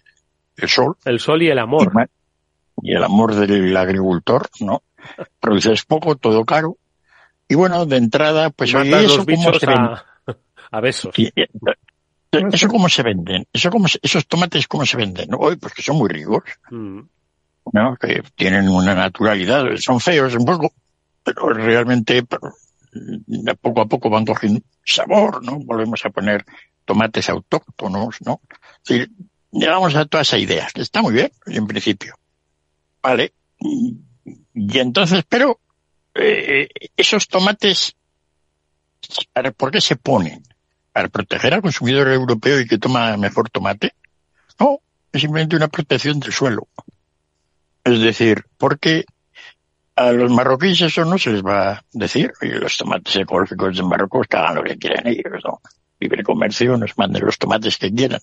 el 0.56 0.68
sol. 0.68 0.96
El 1.04 1.20
sol 1.20 1.42
y 1.42 1.48
el 1.48 1.58
amor. 1.58 1.92
Y 2.82 2.94
el 2.94 3.04
amor 3.04 3.34
del 3.34 3.76
agricultor, 3.76 4.48
¿no? 4.60 4.82
Produces 5.40 5.84
poco, 5.84 6.16
todo 6.16 6.44
caro. 6.44 6.76
Y 7.48 7.54
bueno, 7.54 7.86
de 7.86 7.98
entrada, 7.98 8.50
pues 8.50 8.74
oye, 8.74 9.04
eso 9.04 9.24
a, 9.68 10.04
a, 10.70 10.80
besos. 10.80 11.16
Y, 11.18 11.30
eso 12.52 12.68
cómo 12.68 12.88
se 12.88 13.02
venden, 13.02 13.46
eso 13.52 13.70
cómo 13.70 13.88
se, 13.88 13.98
esos 14.02 14.26
tomates 14.26 14.66
cómo 14.68 14.86
se 14.86 14.96
venden, 14.96 15.28
hoy 15.38 15.56
pues 15.56 15.74
que 15.74 15.82
son 15.82 15.96
muy 15.96 16.08
ricos, 16.08 16.42
mm. 16.70 17.00
¿no? 17.72 17.96
Que 17.96 18.22
tienen 18.34 18.68
una 18.68 18.94
naturalidad, 18.94 19.64
son 19.76 20.00
feos 20.00 20.34
un 20.34 20.44
poco, 20.44 20.72
pero 21.22 21.48
realmente 21.50 22.24
poco 23.60 23.80
a 23.80 23.86
poco 23.86 24.10
van 24.10 24.24
cogiendo 24.24 24.60
sabor, 24.84 25.42
¿no? 25.44 25.58
Volvemos 25.58 26.04
a 26.04 26.10
poner 26.10 26.44
tomates 26.84 27.28
autóctonos, 27.28 28.16
¿no? 28.20 28.40
Es 28.82 28.88
decir, 28.88 29.10
llegamos 29.50 29.94
a 29.94 30.04
toda 30.06 30.22
esa 30.22 30.38
idea, 30.38 30.68
está 30.74 31.02
muy 31.02 31.14
bien, 31.14 31.32
en 31.46 31.66
principio. 31.66 32.14
Vale. 33.02 33.32
Y, 33.58 33.96
y 34.54 34.78
entonces, 34.78 35.24
pero, 35.28 35.60
eh, 36.14 36.68
esos 36.96 37.26
tomates, 37.28 37.96
¿por 39.56 39.70
qué 39.70 39.80
se 39.80 39.96
ponen? 39.96 40.42
¿Para 40.94 41.08
proteger 41.08 41.52
al 41.52 41.60
consumidor 41.60 42.06
europeo 42.06 42.60
y 42.60 42.68
que 42.68 42.78
toma 42.78 43.16
mejor 43.16 43.50
tomate? 43.50 43.94
No, 44.60 44.78
es 45.12 45.22
simplemente 45.22 45.56
una 45.56 45.66
protección 45.66 46.20
del 46.20 46.32
suelo. 46.32 46.68
Es 47.82 47.98
decir, 48.00 48.44
porque 48.56 49.04
a 49.96 50.12
los 50.12 50.30
marroquíes 50.30 50.82
eso 50.82 51.04
no 51.04 51.18
se 51.18 51.32
les 51.32 51.42
va 51.44 51.72
a 51.72 51.84
decir. 51.90 52.32
Y 52.40 52.46
los 52.46 52.76
tomates 52.76 53.16
ecológicos 53.16 53.76
de 53.76 53.82
Marruecos 53.82 54.28
que 54.28 54.36
hagan 54.36 54.54
lo 54.54 54.62
que 54.62 54.78
quieran 54.78 55.08
ellos, 55.08 55.42
¿no? 55.44 55.60
Libre 55.98 56.22
comercio, 56.22 56.76
nos 56.76 56.96
manden 56.96 57.24
los 57.24 57.38
tomates 57.38 57.76
que 57.76 57.92
quieran. 57.92 58.20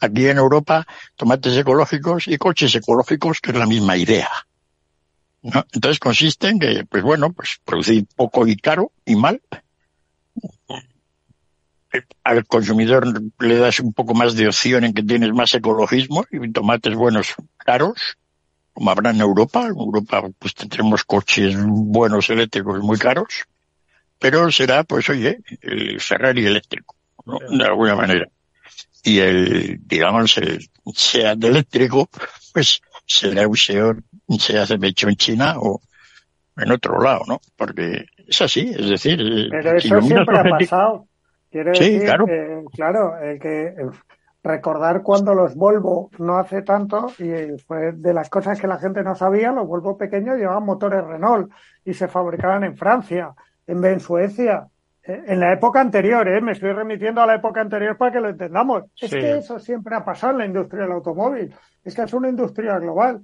Aquí 0.00 0.26
en 0.26 0.38
Europa, 0.38 0.88
tomates 1.14 1.56
ecológicos 1.56 2.26
y 2.26 2.38
coches 2.38 2.74
ecológicos, 2.74 3.40
que 3.40 3.52
es 3.52 3.56
la 3.56 3.66
misma 3.66 3.96
idea. 3.96 4.30
Entonces 5.44 6.00
consiste 6.00 6.48
en 6.48 6.58
que, 6.58 6.84
pues 6.90 7.04
bueno, 7.04 7.32
pues 7.32 7.60
producir 7.64 8.04
poco 8.16 8.48
y 8.48 8.56
caro 8.56 8.90
y 9.04 9.14
mal. 9.14 9.40
Al 12.22 12.46
consumidor 12.46 13.06
le 13.40 13.56
das 13.56 13.80
un 13.80 13.92
poco 13.92 14.14
más 14.14 14.36
de 14.36 14.46
opción 14.46 14.84
en 14.84 14.94
que 14.94 15.02
tienes 15.02 15.32
más 15.32 15.52
ecologismo 15.54 16.24
y 16.30 16.52
tomates 16.52 16.94
buenos 16.94 17.34
caros, 17.58 18.16
como 18.72 18.90
habrá 18.90 19.10
en 19.10 19.20
Europa. 19.20 19.66
En 19.66 19.76
Europa 19.76 20.22
pues 20.38 20.54
tendremos 20.54 21.04
coches 21.04 21.56
buenos 21.58 22.30
eléctricos 22.30 22.80
muy 22.80 22.98
caros, 22.98 23.44
pero 24.18 24.50
será, 24.52 24.84
pues 24.84 25.08
oye, 25.08 25.40
el 25.62 26.00
Ferrari 26.00 26.46
eléctrico, 26.46 26.94
de 27.50 27.64
alguna 27.64 27.96
manera. 27.96 28.28
Y 29.02 29.18
el, 29.18 29.80
digamos, 29.86 30.36
el 30.36 30.68
SEAT 30.94 31.42
eléctrico, 31.42 32.08
pues 32.52 32.82
será 33.06 33.48
un 33.48 33.56
SEAT 33.56 33.96
se 34.38 34.58
hace 34.58 34.78
hecho 34.82 35.08
en 35.08 35.16
China 35.16 35.54
o 35.58 35.80
en 36.56 36.70
otro 36.70 37.00
lado, 37.02 37.24
¿no? 37.26 37.40
Porque 37.56 38.06
es 38.28 38.40
así, 38.42 38.72
es 38.76 38.88
decir... 38.88 39.18
Pero 39.50 39.76
eso 39.76 40.02
siempre 40.02 40.38
ha 40.38 40.44
pasado. 40.44 41.06
Quiero 41.50 41.72
decir, 41.72 42.04
claro. 42.04 42.26
claro, 42.72 43.14
que 43.40 43.74
recordar 44.42 45.02
cuando 45.02 45.34
los 45.34 45.54
Volvo 45.54 46.10
no 46.18 46.38
hace 46.38 46.62
tanto, 46.62 47.08
y 47.18 47.58
fue 47.66 47.92
de 47.92 48.14
las 48.14 48.30
cosas 48.30 48.60
que 48.60 48.66
la 48.66 48.78
gente 48.78 49.02
no 49.02 49.14
sabía, 49.14 49.52
los 49.52 49.66
Volvo 49.66 49.98
pequeños 49.98 50.38
llevaban 50.38 50.64
motores 50.64 51.04
Renault 51.04 51.50
y 51.84 51.94
se 51.94 52.08
fabricaban 52.08 52.64
en 52.64 52.76
Francia, 52.76 53.34
en, 53.66 53.84
en 53.84 54.00
Suecia, 54.00 54.68
eh, 55.02 55.24
en 55.26 55.40
la 55.40 55.52
época 55.52 55.80
anterior, 55.80 56.26
¿eh? 56.28 56.40
me 56.40 56.52
estoy 56.52 56.72
remitiendo 56.72 57.20
a 57.22 57.26
la 57.26 57.36
época 57.36 57.60
anterior 57.60 57.96
para 57.96 58.12
que 58.12 58.20
lo 58.20 58.28
entendamos. 58.28 58.84
Es 59.00 59.10
que 59.10 59.38
eso 59.38 59.58
siempre 59.58 59.94
ha 59.96 60.04
pasado 60.04 60.32
en 60.32 60.38
la 60.38 60.46
industria 60.46 60.82
del 60.82 60.92
automóvil. 60.92 61.54
Es 61.82 61.94
que 61.94 62.02
es 62.02 62.12
una 62.12 62.28
industria 62.28 62.78
global. 62.78 63.22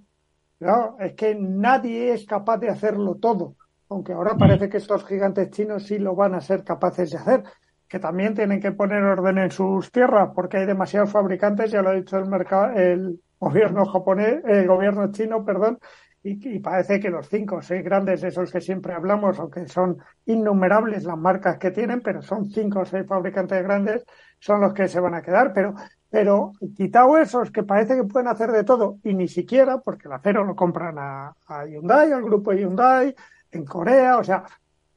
No, 0.58 0.96
es 0.98 1.12
que 1.12 1.34
nadie 1.34 2.14
es 2.14 2.24
capaz 2.24 2.56
de 2.58 2.70
hacerlo 2.70 3.16
todo, 3.16 3.56
aunque 3.90 4.14
ahora 4.14 4.34
mm. 4.34 4.38
parece 4.38 4.68
que 4.70 4.78
estos 4.78 5.04
gigantes 5.04 5.50
chinos 5.50 5.84
sí 5.84 5.98
lo 5.98 6.14
van 6.14 6.34
a 6.34 6.40
ser 6.40 6.64
capaces 6.64 7.10
de 7.10 7.18
hacer, 7.18 7.42
que 7.88 7.99
también 7.99 8.35
tienen 8.35 8.61
que 8.61 8.72
poner 8.72 9.03
orden 9.03 9.38
en 9.38 9.51
sus 9.51 9.90
tierras 9.90 10.31
porque 10.35 10.59
hay 10.59 10.66
demasiados 10.66 11.11
fabricantes, 11.11 11.70
ya 11.70 11.83
lo 11.83 11.90
ha 11.90 11.94
dicho 11.94 12.18
el 12.18 12.27
mercado, 12.27 12.72
el 12.75 13.20
gobierno 13.38 13.85
japonés, 13.87 14.42
el 14.44 14.66
gobierno 14.66 15.11
chino, 15.12 15.44
perdón, 15.44 15.79
y, 16.22 16.59
parece 16.59 16.99
que 16.99 17.09
los 17.09 17.29
cinco 17.29 17.57
o 17.57 17.62
seis 17.62 17.85
grandes, 17.85 18.25
esos 18.25 18.51
que 18.51 18.61
siempre 18.61 18.92
hablamos, 18.92 19.38
aunque 19.38 19.68
son 19.68 19.99
innumerables 20.25 21.05
las 21.05 21.16
marcas 21.16 21.57
que 21.57 21.70
tienen, 21.70 22.01
pero 22.01 22.20
son 22.20 22.46
cinco 22.46 22.81
o 22.81 22.85
seis 22.85 23.07
fabricantes 23.07 23.62
grandes, 23.62 24.05
son 24.40 24.61
los 24.61 24.75
que 24.75 24.88
se 24.88 24.99
van 24.99 25.14
a 25.14 25.22
quedar. 25.22 25.53
Pero 25.53 25.77
pero 26.09 26.53
quitado 26.77 27.18
esos 27.18 27.51
que 27.51 27.62
parece 27.62 27.96
que 27.96 28.05
pueden 28.05 28.29
hacer 28.29 28.51
de 28.51 28.64
todo, 28.64 28.99
y 29.05 29.12
ni 29.14 29.29
siquiera, 29.29 29.79
porque 29.79 30.09
el 30.09 30.14
acero 30.14 30.44
lo 30.44 30.55
compran 30.55 30.96
a, 30.99 31.35
Hyundai, 31.66 32.12
al 32.12 32.22
grupo 32.22 32.53
Hyundai, 32.53 33.14
en 33.51 33.64
Corea, 33.64 34.18
o 34.18 34.25
sea, 34.25 34.44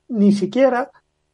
ni 0.10 0.32
siquiera, 0.32 0.90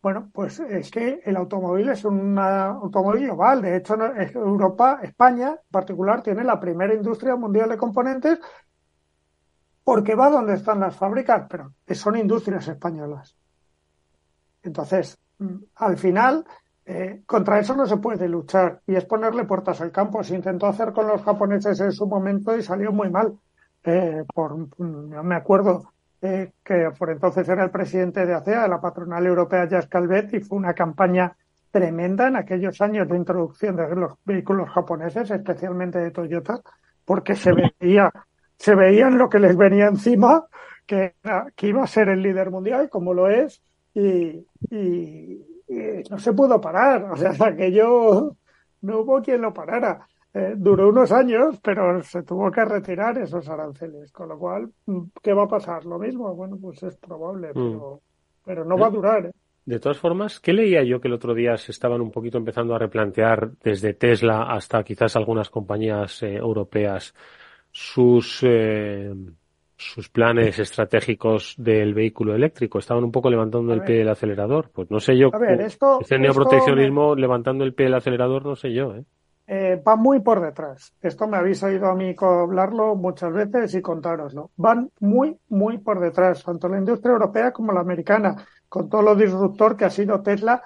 bueno, 0.05 0.29
pues 0.31 0.59
es 0.59 0.91
que 0.91 1.19
el 1.25 1.35
automóvil 1.35 1.89
es 1.89 2.05
un 2.05 2.37
automóvil 2.37 3.23
global. 3.23 3.59
De 3.59 3.77
hecho, 3.77 3.95
Europa, 4.35 4.99
España 5.01 5.49
en 5.49 5.71
particular, 5.71 6.21
tiene 6.21 6.43
la 6.43 6.59
primera 6.59 6.93
industria 6.93 7.35
mundial 7.35 7.69
de 7.69 7.77
componentes 7.77 8.39
porque 9.83 10.13
va 10.13 10.29
donde 10.29 10.53
están 10.53 10.79
las 10.79 10.95
fábricas, 10.95 11.47
pero 11.49 11.73
son 11.95 12.17
industrias 12.17 12.67
españolas. 12.67 13.35
Entonces, 14.61 15.17
mm, 15.39 15.55
al 15.73 15.97
final, 15.97 16.45
eh, 16.85 17.23
contra 17.25 17.57
eso 17.57 17.75
no 17.75 17.87
se 17.87 17.97
puede 17.97 18.29
luchar 18.29 18.81
y 18.85 18.95
es 18.95 19.05
ponerle 19.05 19.45
puertas 19.45 19.81
al 19.81 19.91
campo. 19.91 20.23
Se 20.23 20.35
intentó 20.35 20.67
hacer 20.67 20.93
con 20.93 21.07
los 21.07 21.23
japoneses 21.23 21.79
en 21.79 21.91
su 21.91 22.05
momento 22.05 22.55
y 22.55 22.61
salió 22.61 22.91
muy 22.91 23.09
mal. 23.09 23.39
Eh, 23.83 24.23
por, 24.35 24.55
no 24.77 25.23
me 25.23 25.35
acuerdo 25.35 25.94
eh, 26.21 26.51
que 26.63 26.89
por 26.97 27.09
entonces 27.09 27.47
era 27.47 27.63
el 27.63 27.71
presidente 27.71 28.25
de 28.25 28.33
ACEA, 28.33 28.63
de 28.63 28.69
la 28.69 28.81
patronal 28.81 29.25
europea 29.25 29.67
Jacques 29.67 29.89
Calvet, 29.89 30.33
y 30.33 30.39
fue 30.39 30.57
una 30.57 30.73
campaña 30.73 31.35
tremenda 31.71 32.27
en 32.27 32.37
aquellos 32.37 32.79
años 32.81 33.07
de 33.09 33.17
introducción 33.17 33.75
de 33.75 33.95
los 33.95 34.13
vehículos 34.23 34.69
japoneses, 34.69 35.29
especialmente 35.29 35.99
de 35.99 36.11
Toyota, 36.11 36.61
porque 37.03 37.35
se 37.35 37.51
veía, 37.51 38.11
se 38.57 38.75
veían 38.75 39.17
lo 39.17 39.29
que 39.29 39.39
les 39.39 39.57
venía 39.57 39.87
encima, 39.87 40.45
que, 40.85 41.15
que 41.55 41.67
iba 41.67 41.83
a 41.83 41.87
ser 41.87 42.09
el 42.09 42.21
líder 42.21 42.49
mundial, 42.49 42.89
como 42.89 43.13
lo 43.13 43.29
es, 43.29 43.61
y, 43.93 44.45
no 46.09 46.19
se 46.19 46.33
pudo 46.33 46.61
parar. 46.61 47.11
O 47.11 47.17
sea, 47.17 47.31
que 47.57 47.71
yo 47.71 48.35
no 48.81 48.99
hubo 48.99 49.21
quien 49.21 49.41
lo 49.41 49.53
parara. 49.53 50.07
Eh, 50.37 50.53
duró 50.57 50.89
unos 50.89 51.13
años, 51.13 51.57
pero 51.63 52.03
se 52.03 52.21
tuvo 52.23 52.51
que 52.51 52.65
retirar 52.65 53.17
esos 53.17 53.47
aranceles. 53.47 54.11
Con 54.11 54.27
lo 54.27 54.37
cual, 54.37 54.69
¿qué 55.23 55.31
va 55.31 55.43
a 55.43 55.47
pasar? 55.47 55.85
Lo 55.85 55.97
mismo. 55.97 56.35
Bueno, 56.35 56.57
pues 56.61 56.83
es 56.83 56.97
probable, 56.97 57.51
mm. 57.51 57.53
pero, 57.53 58.01
pero 58.43 58.65
no 58.65 58.77
va 58.77 58.87
a 58.87 58.91
durar. 58.91 59.25
¿eh? 59.27 59.31
De 59.63 59.79
todas 59.79 59.97
formas, 59.97 60.41
¿qué 60.41 60.51
leía 60.51 60.83
yo 60.83 60.99
que 60.99 61.07
el 61.07 61.13
otro 61.13 61.33
día 61.33 61.55
se 61.55 61.71
estaban 61.71 62.01
un 62.01 62.11
poquito 62.11 62.37
empezando 62.37 62.75
a 62.75 62.79
replantear 62.79 63.51
desde 63.63 63.93
Tesla 63.93 64.43
hasta 64.49 64.83
quizás 64.83 65.15
algunas 65.15 65.49
compañías 65.49 66.21
eh, 66.21 66.35
europeas 66.35 67.15
sus 67.71 68.43
sus 69.77 70.09
planes 70.09 70.57
estratégicos 70.59 71.55
del 71.57 71.93
vehículo 71.93 72.35
eléctrico. 72.35 72.79
Estaban 72.79 73.03
un 73.03 73.11
poco 73.11 73.29
levantando 73.29 73.73
el 73.73 73.81
pie 73.81 73.97
del 73.97 74.09
acelerador. 74.09 74.69
Pues 74.73 74.89
no 74.89 74.99
sé 74.99 75.17
yo. 75.17 75.29
A 75.33 75.39
ver, 75.39 75.61
esto, 75.61 75.99
ese 76.01 76.17
neoproteccionismo 76.17 77.15
levantando 77.15 77.63
el 77.63 77.73
pie 77.73 77.85
del 77.85 77.95
acelerador, 77.95 78.45
no 78.45 78.55
sé 78.55 78.73
yo. 78.73 78.95
¿eh? 78.95 79.03
¿Eh? 79.47 79.81
va 79.85 79.95
muy 79.95 80.19
por 80.19 80.41
detrás. 80.41 80.93
Esto 81.01 81.27
me 81.27 81.37
habéis 81.37 81.61
oído 81.63 81.87
a 81.87 81.95
mí 81.95 82.15
hablarlo 82.19 82.95
muchas 82.95 83.33
veces 83.33 83.73
y 83.75 83.81
contároslo. 83.81 84.51
Van 84.55 84.91
muy, 84.99 85.37
muy 85.49 85.77
por 85.77 85.99
detrás, 85.99 86.43
tanto 86.43 86.67
la 86.67 86.77
industria 86.77 87.13
europea 87.13 87.51
como 87.51 87.71
la 87.71 87.81
americana, 87.81 88.35
con 88.69 88.89
todo 88.89 89.01
lo 89.01 89.15
disruptor 89.15 89.77
que 89.77 89.85
ha 89.85 89.89
sido 89.89 90.21
Tesla 90.21 90.61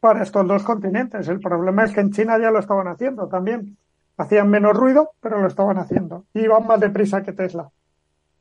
para 0.00 0.22
estos 0.22 0.46
dos 0.46 0.62
continentes. 0.62 1.28
El 1.28 1.40
problema 1.40 1.84
es 1.84 1.92
que 1.92 2.00
en 2.00 2.10
China 2.10 2.38
ya 2.38 2.50
lo 2.50 2.58
estaban 2.58 2.88
haciendo 2.88 3.28
también. 3.28 3.76
Hacían 4.16 4.50
menos 4.50 4.76
ruido, 4.76 5.12
pero 5.20 5.40
lo 5.40 5.46
estaban 5.46 5.78
haciendo. 5.78 6.26
Y 6.34 6.46
van 6.46 6.66
más 6.66 6.80
deprisa 6.80 7.22
que 7.22 7.32
Tesla 7.32 7.70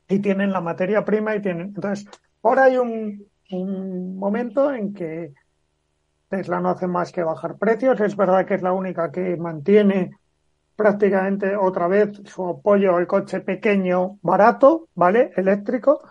y 0.07 0.19
tienen 0.19 0.51
la 0.51 0.59
materia 0.59 1.05
prima 1.05 1.35
y 1.35 1.41
tienen. 1.41 1.67
Entonces, 1.75 2.05
ahora 2.43 2.65
hay 2.65 2.77
un 2.77 4.17
momento 4.17 4.73
en 4.73 4.93
que 4.93 5.33
Tesla 6.31 6.61
no 6.61 6.69
hace 6.69 6.87
más 6.87 7.11
que 7.11 7.23
bajar 7.23 7.57
precios. 7.57 7.99
Es 7.99 8.15
verdad 8.15 8.45
que 8.45 8.55
es 8.55 8.61
la 8.61 8.71
única 8.71 9.11
que 9.11 9.35
mantiene 9.35 10.11
prácticamente 10.77 11.57
otra 11.57 11.89
vez 11.89 12.21
su 12.23 12.47
apoyo 12.47 12.95
al 12.95 13.05
coche 13.05 13.41
pequeño, 13.41 14.17
barato, 14.21 14.87
¿vale? 14.95 15.31
Eléctrico, 15.35 16.01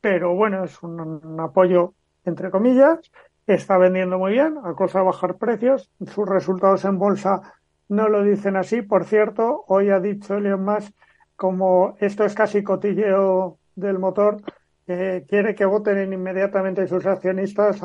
pero 0.00 0.34
bueno, 0.36 0.64
es 0.64 0.80
un, 0.82 1.40
apoyo 1.40 1.94
entre 2.24 2.52
comillas. 2.52 3.00
Está 3.48 3.76
vendiendo 3.76 4.16
muy 4.16 4.32
bien, 4.32 4.58
a 4.62 4.74
cosa 4.74 5.00
de 5.00 5.06
bajar 5.06 5.36
precios. 5.36 5.90
Sus 6.06 6.26
resultados 6.28 6.84
en 6.84 6.96
bolsa 6.96 7.42
no 7.88 8.08
lo 8.08 8.22
dicen 8.22 8.56
así. 8.56 8.80
Por 8.80 9.04
cierto, 9.04 9.64
hoy 9.66 9.90
ha 9.90 9.98
dicho 9.98 10.36
Elon 10.36 10.64
Musk 10.64 10.94
como 11.34 11.96
esto 11.98 12.24
es 12.24 12.34
casi 12.34 12.62
cotilleo 12.62 13.58
del 13.74 13.98
motor, 13.98 14.40
eh, 14.86 15.24
quiere 15.28 15.54
que 15.56 15.64
voten 15.64 16.12
inmediatamente 16.12 16.86
sus 16.86 17.04
accionistas 17.06 17.82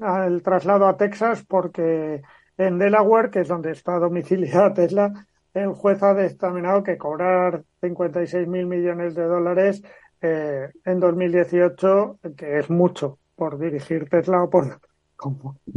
al 0.00 0.42
traslado 0.42 0.86
a 0.86 0.96
Texas 0.96 1.44
porque 1.46 2.22
en 2.56 2.78
Delaware, 2.78 3.30
que 3.30 3.40
es 3.40 3.48
donde 3.48 3.72
está 3.72 3.98
domiciliada 3.98 4.74
Tesla, 4.74 5.12
el 5.54 5.70
juez 5.70 6.02
ha 6.02 6.14
determinado 6.14 6.82
que 6.82 6.96
cobrar 6.96 7.62
56 7.80 8.46
mil 8.46 8.66
millones 8.66 9.14
de 9.14 9.24
dólares 9.24 9.82
eh, 10.22 10.68
en 10.84 11.00
2018, 11.00 12.18
que 12.36 12.58
es 12.58 12.70
mucho 12.70 13.18
por 13.34 13.58
dirigir 13.58 14.08
Tesla 14.08 14.44
o 14.44 14.50
por, 14.50 14.80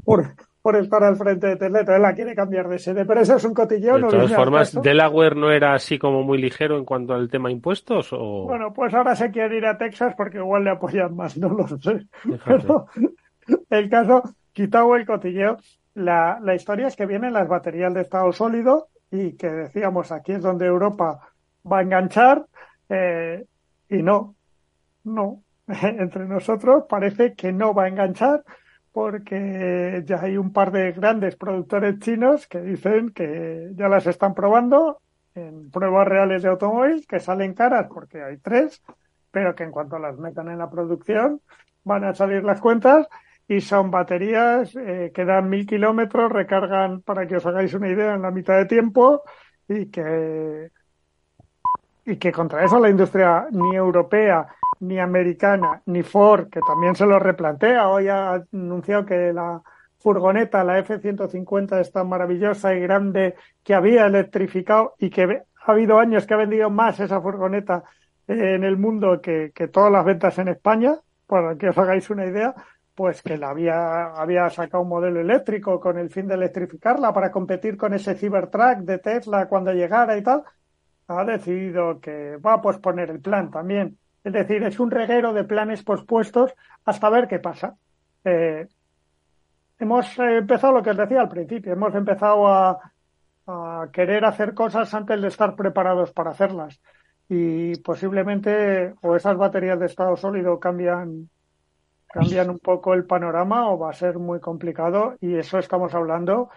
por, 0.03 0.36
por 0.62 0.75
estar 0.75 1.03
al 1.03 1.15
frente 1.15 1.47
de 1.47 1.55
Tesla, 1.55 1.79
entonces 1.79 2.01
la 2.01 2.13
quiere 2.13 2.36
cambiar 2.36 2.67
de 2.67 2.77
sede, 2.77 3.05
pero 3.05 3.21
eso 3.21 3.38
es 3.38 3.45
un 3.45 3.53
cotilleo. 3.53 3.95
De 3.95 4.09
todas 4.09 4.36
formas, 4.36 4.81
¿Delaware 4.81 5.36
no 5.36 5.49
era 5.49 5.73
así 5.73 5.97
como 5.97 6.23
muy 6.23 6.38
ligero 6.38 6.77
en 6.77 6.86
cuanto 6.86 7.13
al 7.13 7.29
tema 7.29 7.49
impuestos? 7.49 8.12
O... 8.12 8.43
Bueno, 8.43 8.73
pues 8.73 8.93
ahora 8.93 9.15
se 9.15 9.31
quiere 9.31 9.57
ir 9.57 9.65
a 9.65 9.77
Texas 9.77 10.13
porque 10.15 10.38
igual 10.38 10.65
le 10.65 10.71
apoyan 10.71 11.15
más, 11.15 11.38
no 11.38 11.49
lo 11.49 11.67
sé. 11.67 12.05
Pero 12.45 12.88
el 13.69 13.89
caso, 13.89 14.23
quitado 14.51 14.95
el 14.95 15.06
cotilleo, 15.06 15.58
la, 15.95 16.39
la 16.41 16.56
historia 16.56 16.88
es 16.88 16.95
que 16.95 17.06
vienen 17.06 17.34
las 17.34 17.47
baterías 17.47 17.93
de 17.93 18.01
estado 18.01 18.32
sólido 18.34 18.88
y 19.12 19.34
que 19.34 19.49
decíamos 19.49 20.12
aquí 20.12 20.32
es 20.32 20.41
donde 20.41 20.65
Europa 20.65 21.19
va 21.71 21.79
a 21.79 21.82
enganchar 21.82 22.45
eh, 22.89 23.45
y 23.89 24.01
no, 24.01 24.36
no. 25.03 25.43
Entre 25.67 26.25
nosotros 26.25 26.86
parece 26.89 27.34
que 27.36 27.51
no 27.51 27.73
va 27.73 27.84
a 27.84 27.88
enganchar 27.88 28.43
porque 28.91 30.03
ya 30.06 30.21
hay 30.21 30.38
un 30.38 30.51
par 30.53 30.71
de 30.71 30.91
grandes 30.91 31.36
productores 31.36 31.99
chinos 31.99 32.47
que 32.47 32.62
dicen 32.62 33.12
que 33.12 33.71
ya 33.73 33.88
las 33.88 34.06
están 34.06 34.34
probando 34.34 34.99
en 35.36 35.71
pruebas 35.71 36.08
reales 36.08 36.43
de 36.43 36.49
automóviles, 36.49 37.08
que 37.08 37.19
salen 37.19 37.53
caras 37.53 37.88
porque 37.91 38.21
hay 38.21 38.38
tres, 38.38 38.84
pero 39.32 39.56
que 39.56 39.63
en 39.63 39.71
cuanto 39.71 39.97
las 39.97 40.17
metan 40.19 40.49
en 40.49 40.60
la 40.60 40.69
producción 40.69 41.41
van 41.84 42.03
a 42.03 42.13
salir 42.13 42.43
las 42.43 42.62
cuentas 42.62 43.08
y 43.47 43.62
son 43.62 43.91
baterías 43.91 44.75
eh, 44.75 45.12
que 45.13 45.25
dan 45.25 45.49
mil 45.49 45.65
kilómetros, 45.65 46.32
recargan, 46.32 47.01
para 47.01 47.27
que 47.27 47.38
os 47.38 47.45
hagáis 47.45 47.73
una 47.73 47.89
idea, 47.89 48.15
en 48.15 48.21
la 48.21 48.32
mitad 48.32 48.58
de 48.58 48.65
tiempo 48.65 49.23
y 49.67 49.88
que 49.88 50.71
y 52.06 52.17
que 52.17 52.32
contra 52.32 52.63
eso 52.63 52.79
la 52.79 52.89
industria 52.89 53.47
ni 53.51 53.75
europea, 53.75 54.47
ni 54.82 54.99
americana, 54.99 55.82
ni 55.86 56.03
Ford, 56.03 56.49
que 56.49 56.60
también 56.60 56.95
se 56.95 57.06
lo 57.06 57.17
replantea, 57.19 57.88
hoy 57.88 58.10
ha 58.10 58.43
anunciado 58.51 59.06
que 59.06 59.32
la 59.32 59.62
furgoneta, 59.99 60.63
la 60.63 60.79
F-150, 60.79 61.79
está 61.79 62.03
maravillosa 62.03 62.75
y 62.75 62.82
grande, 62.82 63.36
que 63.63 63.73
había 63.73 64.06
electrificado 64.06 64.95
y 64.99 65.10
que 65.10 65.23
ha 65.23 65.71
habido 65.71 65.97
años 65.97 66.25
que 66.25 66.34
ha 66.34 66.38
vendido 66.38 66.69
más 66.69 66.99
esa 66.99 67.21
furgoneta 67.21 67.84
en 68.27 68.65
el 68.65 68.77
mundo 68.77 69.21
que, 69.21 69.51
que 69.56 69.69
todas 69.69 69.91
las 69.91 70.03
ventas 70.03 70.38
en 70.39 70.49
España, 70.49 70.97
para 71.25 71.56
que 71.56 71.69
os 71.69 71.77
hagáis 71.77 72.10
una 72.10 72.25
idea, 72.25 72.53
pues 72.95 73.21
que 73.21 73.38
la 73.38 73.49
había, 73.49 74.06
había 74.15 74.49
sacado 74.49 74.84
un 74.84 74.89
modelo 74.89 75.19
eléctrico 75.19 75.79
con 75.79 75.97
el 75.97 76.10
fin 76.10 76.27
de 76.27 76.36
electrificarla 76.36 77.13
para 77.13 77.32
competir 77.32 77.77
con 77.77 77.93
ese 77.93 78.15
Cybertruck 78.15 78.79
de 78.79 78.99
Tesla 78.99 79.47
cuando 79.47 79.73
llegara 79.73 80.17
y 80.17 80.23
tal, 80.23 80.43
ha 81.08 81.23
decidido 81.25 81.99
que 81.99 82.38
va 82.38 82.53
a 82.53 82.62
posponer 82.62 83.10
el 83.10 83.19
plan 83.19 83.49
también. 83.51 83.97
Es 84.23 84.34
decir, 84.34 84.63
es 84.63 84.79
un 84.79 84.91
reguero 84.91 85.34
de 85.34 85.43
planes 85.43 85.84
pospuestos 85.84 86.53
hasta 86.86 87.10
ver 87.10 87.27
qué 87.27 87.39
pasa. 87.39 87.75
Eh, 88.23 88.67
hemos 89.79 90.17
empezado 90.19 90.73
lo 90.73 90.84
que 90.84 90.91
os 90.91 90.97
decía 90.97 91.21
al 91.21 91.29
principio, 91.29 91.73
hemos 91.73 91.93
empezado 91.95 92.47
a, 92.47 92.79
a 93.47 93.89
querer 93.91 94.23
hacer 94.23 94.53
cosas 94.53 94.93
antes 94.93 95.21
de 95.21 95.27
estar 95.27 95.56
preparados 95.56 96.12
para 96.12 96.32
hacerlas. 96.32 96.79
Y 97.27 97.75
posiblemente 97.77 98.93
o 99.01 99.15
esas 99.15 99.36
baterías 99.36 99.79
de 99.79 99.88
estado 99.88 100.15
sólido 100.15 100.60
cambian 100.60 101.29
cambian 102.13 102.52
un 102.52 102.60
poco 102.60 102.93
el 102.93 103.06
panorama 103.06 103.71
o 103.71 103.80
va 103.80 103.89
a 103.89 103.93
ser 103.93 104.19
muy 104.19 104.39
complicado 104.39 105.15
y 105.19 105.36
eso 105.36 105.58
estamos 105.58 105.95
hablando 105.95 106.49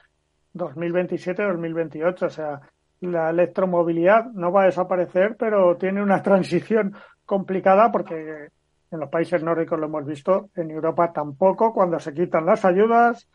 2027-2028. 0.54 2.22
O 2.22 2.28
sea, 2.28 2.60
la 3.00 3.30
electromovilidad 3.30 4.26
no 4.34 4.52
va 4.52 4.62
a 4.62 4.66
desaparecer, 4.66 5.34
pero 5.38 5.76
tiene 5.78 6.02
una 6.02 6.22
transición 6.28 6.94
complicada 7.24 7.90
porque 7.90 8.48
en 8.90 9.00
los 9.00 9.08
países 9.08 9.42
nórdicos 9.42 9.80
lo 9.80 9.86
hemos 9.86 10.04
visto, 10.04 10.50
en 10.54 10.70
Europa 10.70 11.10
tampoco, 11.12 11.72
cuando 11.72 11.98
se 11.98 12.12
quitan 12.12 12.44
las 12.44 12.64
ayudas, 12.64 13.26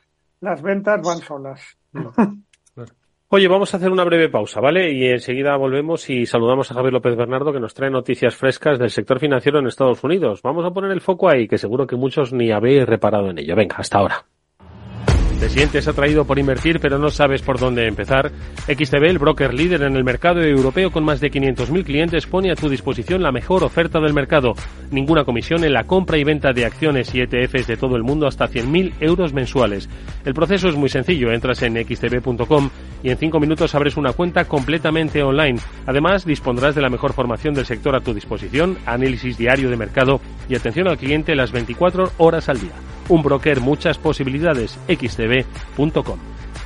las 0.41 0.61
ventas 0.61 1.01
van 1.01 1.17
solas. 1.17 1.77
Oye, 3.33 3.47
vamos 3.47 3.73
a 3.73 3.77
hacer 3.77 3.89
una 3.89 4.03
breve 4.03 4.27
pausa, 4.27 4.59
¿vale? 4.59 4.91
Y 4.91 5.05
enseguida 5.07 5.55
volvemos 5.55 6.09
y 6.09 6.25
saludamos 6.25 6.69
a 6.69 6.73
Javier 6.73 6.91
López 6.91 7.15
Bernardo 7.15 7.53
que 7.53 7.61
nos 7.61 7.73
trae 7.73 7.89
noticias 7.89 8.35
frescas 8.35 8.77
del 8.77 8.89
sector 8.89 9.21
financiero 9.21 9.59
en 9.59 9.67
Estados 9.67 10.03
Unidos. 10.03 10.41
Vamos 10.41 10.65
a 10.65 10.71
poner 10.71 10.91
el 10.91 10.99
foco 10.99 11.29
ahí, 11.29 11.47
que 11.47 11.57
seguro 11.57 11.87
que 11.87 11.95
muchos 11.95 12.33
ni 12.33 12.51
habéis 12.51 12.85
reparado 12.85 13.29
en 13.29 13.39
ello. 13.39 13.55
Venga, 13.55 13.77
hasta 13.77 13.99
ahora. 13.99 14.25
¿Te 15.41 15.49
sientes 15.49 15.87
atraído 15.87 16.23
por 16.23 16.37
invertir 16.37 16.79
pero 16.79 16.99
no 16.99 17.09
sabes 17.09 17.41
por 17.41 17.57
dónde 17.57 17.87
empezar? 17.87 18.31
XTB, 18.67 19.05
el 19.05 19.17
broker 19.17 19.55
líder 19.55 19.81
en 19.81 19.95
el 19.95 20.03
mercado 20.03 20.39
europeo 20.39 20.91
con 20.91 21.03
más 21.03 21.19
de 21.19 21.31
500.000 21.31 21.83
clientes, 21.83 22.27
pone 22.27 22.51
a 22.51 22.55
tu 22.55 22.69
disposición 22.69 23.23
la 23.23 23.31
mejor 23.31 23.63
oferta 23.63 23.99
del 23.99 24.13
mercado. 24.13 24.53
Ninguna 24.91 25.23
comisión 25.23 25.63
en 25.63 25.73
la 25.73 25.85
compra 25.85 26.19
y 26.19 26.23
venta 26.23 26.53
de 26.53 26.65
acciones 26.65 27.15
y 27.15 27.21
ETFs 27.21 27.65
de 27.65 27.75
todo 27.75 27.95
el 27.95 28.03
mundo 28.03 28.27
hasta 28.27 28.47
100.000 28.47 28.93
euros 28.99 29.33
mensuales. 29.33 29.89
El 30.25 30.35
proceso 30.35 30.69
es 30.69 30.75
muy 30.75 30.89
sencillo. 30.89 31.31
Entras 31.31 31.63
en 31.63 31.73
xtb.com 31.73 32.69
y 33.01 33.09
en 33.09 33.17
5 33.17 33.39
minutos 33.39 33.73
abres 33.73 33.97
una 33.97 34.13
cuenta 34.13 34.45
completamente 34.45 35.23
online. 35.23 35.59
Además, 35.87 36.23
dispondrás 36.23 36.75
de 36.75 36.81
la 36.81 36.89
mejor 36.91 37.13
formación 37.13 37.55
del 37.55 37.65
sector 37.65 37.95
a 37.95 38.01
tu 38.01 38.13
disposición, 38.13 38.77
análisis 38.85 39.39
diario 39.39 39.71
de 39.71 39.77
mercado 39.77 40.21
y 40.47 40.53
atención 40.53 40.87
al 40.87 40.99
cliente 40.99 41.33
las 41.33 41.51
24 41.51 42.11
horas 42.19 42.47
al 42.47 42.61
día. 42.61 42.73
Un 43.09 43.23
broker, 43.23 43.59
muchas 43.59 43.97
posibilidades. 43.97 44.79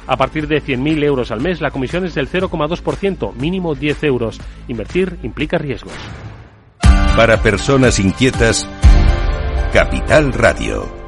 A 0.08 0.18
partir 0.18 0.48
de 0.48 0.62
100.000 0.62 1.04
euros 1.04 1.32
al 1.32 1.42
mes, 1.42 1.62
la 1.62 1.72
comisión 1.72 2.06
es 2.06 2.14
del 2.14 2.30
0,2%, 2.30 3.34
mínimo 3.34 3.74
10 3.74 4.04
euros. 4.04 4.40
Invertir 4.68 5.18
implica 5.24 5.58
riesgos. 5.58 5.94
Para 7.16 7.42
personas 7.42 8.00
inquietas, 8.00 8.68
Capital 9.74 10.34
Radio. 10.34 11.06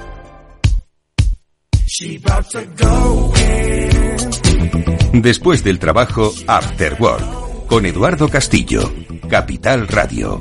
Después 5.14 5.64
del 5.64 5.80
trabajo, 5.80 6.34
After 6.48 6.98
Work, 7.00 7.68
con 7.68 7.86
Eduardo 7.86 8.30
Castillo, 8.30 8.92
Capital 9.30 9.88
Radio. 9.88 10.40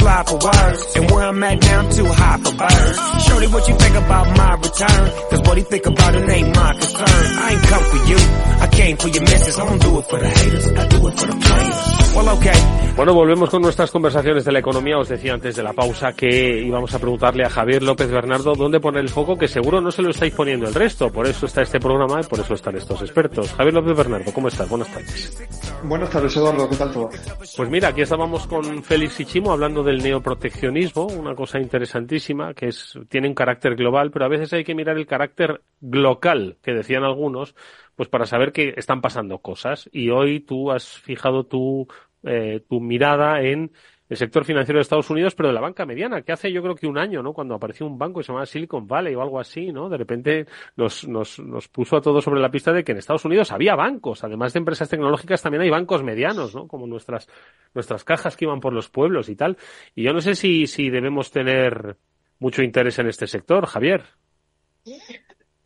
Fly 0.00 0.24
for 0.26 0.38
words. 0.40 0.80
And 0.96 1.10
where 1.10 1.26
I'm 1.28 1.42
at 1.44 1.60
now, 1.60 1.80
too 1.90 2.06
high 2.06 2.38
for 2.44 2.54
birds. 2.56 2.98
Shorty, 3.24 3.46
what 3.54 3.68
you 3.68 3.74
think 3.76 3.96
about 3.96 4.26
my 4.36 4.52
return? 4.64 5.04
Cause 5.30 5.40
what 5.46 5.56
he 5.58 5.64
think 5.64 5.86
about 5.86 6.14
it 6.14 6.28
ain't 6.28 6.56
my 6.56 6.72
concern. 6.72 7.24
I 7.44 7.46
ain't 7.52 7.64
come 7.70 7.84
for 7.92 8.00
you, 8.10 8.20
I 8.64 8.66
came 8.72 8.96
for 8.96 9.08
your 9.08 9.22
missus. 9.22 9.58
I 9.58 9.64
don't 9.66 9.82
do 9.82 9.98
it 9.98 10.06
for 10.10 10.18
the 10.18 10.28
haters, 10.28 10.66
I 10.68 10.86
do 10.88 11.08
it 11.08 11.14
for 11.18 11.26
the 11.26 11.36
players. 11.44 12.00
Well, 12.14 12.28
okay. 12.30 12.90
Bueno, 12.96 13.14
volvemos 13.14 13.48
con 13.48 13.62
nuestras 13.62 13.90
conversaciones 13.90 14.44
de 14.44 14.52
la 14.52 14.58
economía. 14.58 14.98
Os 14.98 15.08
decía 15.08 15.32
antes 15.32 15.54
de 15.56 15.62
la 15.62 15.72
pausa 15.72 16.12
que 16.12 16.60
íbamos 16.60 16.92
a 16.92 16.98
preguntarle 16.98 17.44
a 17.44 17.48
Javier 17.48 17.82
López 17.82 18.10
Bernardo 18.10 18.54
dónde 18.54 18.80
poner 18.80 19.02
el 19.02 19.08
foco, 19.08 19.38
que 19.38 19.46
seguro 19.46 19.80
no 19.80 19.92
se 19.92 20.02
lo 20.02 20.10
estáis 20.10 20.34
poniendo 20.34 20.66
el 20.66 20.74
resto. 20.74 21.10
Por 21.10 21.26
eso 21.26 21.46
está 21.46 21.62
este 21.62 21.78
programa 21.78 22.20
y 22.20 22.24
por 22.24 22.40
eso 22.40 22.54
están 22.54 22.76
estos 22.76 23.00
expertos. 23.02 23.52
Javier 23.52 23.74
López 23.74 23.96
Bernardo, 23.96 24.32
¿cómo 24.32 24.48
estás? 24.48 24.68
Buenas 24.68 24.92
tardes. 24.92 25.48
Buenas 25.84 26.10
tardes, 26.10 26.36
Eduardo. 26.36 26.68
¿Qué 26.68 26.76
tal 26.76 26.92
todo? 26.92 27.10
Pues 27.56 27.70
mira, 27.70 27.88
aquí 27.88 28.02
estábamos 28.02 28.46
con 28.46 28.82
Félix 28.82 29.20
y 29.20 29.24
Chimo 29.24 29.52
hablando 29.52 29.82
del 29.90 30.04
neoproteccionismo, 30.04 31.06
una 31.06 31.34
cosa 31.34 31.58
interesantísima 31.58 32.54
que 32.54 32.68
es, 32.68 32.96
tiene 33.08 33.26
un 33.26 33.34
carácter 33.34 33.74
global, 33.74 34.12
pero 34.12 34.24
a 34.24 34.28
veces 34.28 34.52
hay 34.52 34.62
que 34.62 34.74
mirar 34.74 34.96
el 34.96 35.06
carácter 35.06 35.62
local, 35.80 36.58
que 36.62 36.72
decían 36.72 37.02
algunos, 37.02 37.56
pues 37.96 38.08
para 38.08 38.24
saber 38.24 38.52
que 38.52 38.74
están 38.76 39.00
pasando 39.00 39.38
cosas. 39.38 39.90
Y 39.92 40.10
hoy 40.10 40.40
tú 40.40 40.70
has 40.70 40.86
fijado 40.86 41.44
tu 41.44 41.88
eh, 42.22 42.62
tu 42.68 42.80
mirada 42.80 43.42
en 43.42 43.72
el 44.10 44.16
sector 44.16 44.44
financiero 44.44 44.78
de 44.78 44.82
Estados 44.82 45.08
Unidos, 45.08 45.36
pero 45.36 45.48
de 45.48 45.54
la 45.54 45.60
banca 45.60 45.86
mediana, 45.86 46.22
que 46.22 46.32
hace 46.32 46.52
yo 46.52 46.62
creo 46.62 46.74
que 46.74 46.88
un 46.88 46.98
año, 46.98 47.22
¿no? 47.22 47.32
Cuando 47.32 47.54
apareció 47.54 47.86
un 47.86 47.96
banco 47.96 48.18
que 48.18 48.24
se 48.24 48.32
llamaba 48.32 48.44
Silicon 48.44 48.88
Valley 48.88 49.14
o 49.14 49.22
algo 49.22 49.38
así, 49.38 49.72
¿no? 49.72 49.88
De 49.88 49.96
repente 49.96 50.46
nos, 50.76 51.06
nos, 51.06 51.38
nos 51.38 51.68
puso 51.68 51.96
a 51.96 52.00
todos 52.00 52.24
sobre 52.24 52.40
la 52.40 52.50
pista 52.50 52.72
de 52.72 52.82
que 52.82 52.90
en 52.90 52.98
Estados 52.98 53.24
Unidos 53.24 53.52
había 53.52 53.76
bancos, 53.76 54.24
además 54.24 54.52
de 54.52 54.58
empresas 54.58 54.88
tecnológicas 54.88 55.40
también 55.40 55.62
hay 55.62 55.70
bancos 55.70 56.02
medianos, 56.02 56.56
¿no? 56.56 56.66
Como 56.66 56.88
nuestras, 56.88 57.28
nuestras 57.72 58.02
cajas 58.02 58.36
que 58.36 58.46
iban 58.46 58.58
por 58.58 58.72
los 58.72 58.88
pueblos 58.88 59.28
y 59.28 59.36
tal. 59.36 59.56
Y 59.94 60.02
yo 60.02 60.12
no 60.12 60.20
sé 60.20 60.34
si, 60.34 60.66
si 60.66 60.90
debemos 60.90 61.30
tener 61.30 61.96
mucho 62.40 62.62
interés 62.62 62.98
en 62.98 63.06
este 63.06 63.28
sector, 63.28 63.66
Javier. 63.66 64.02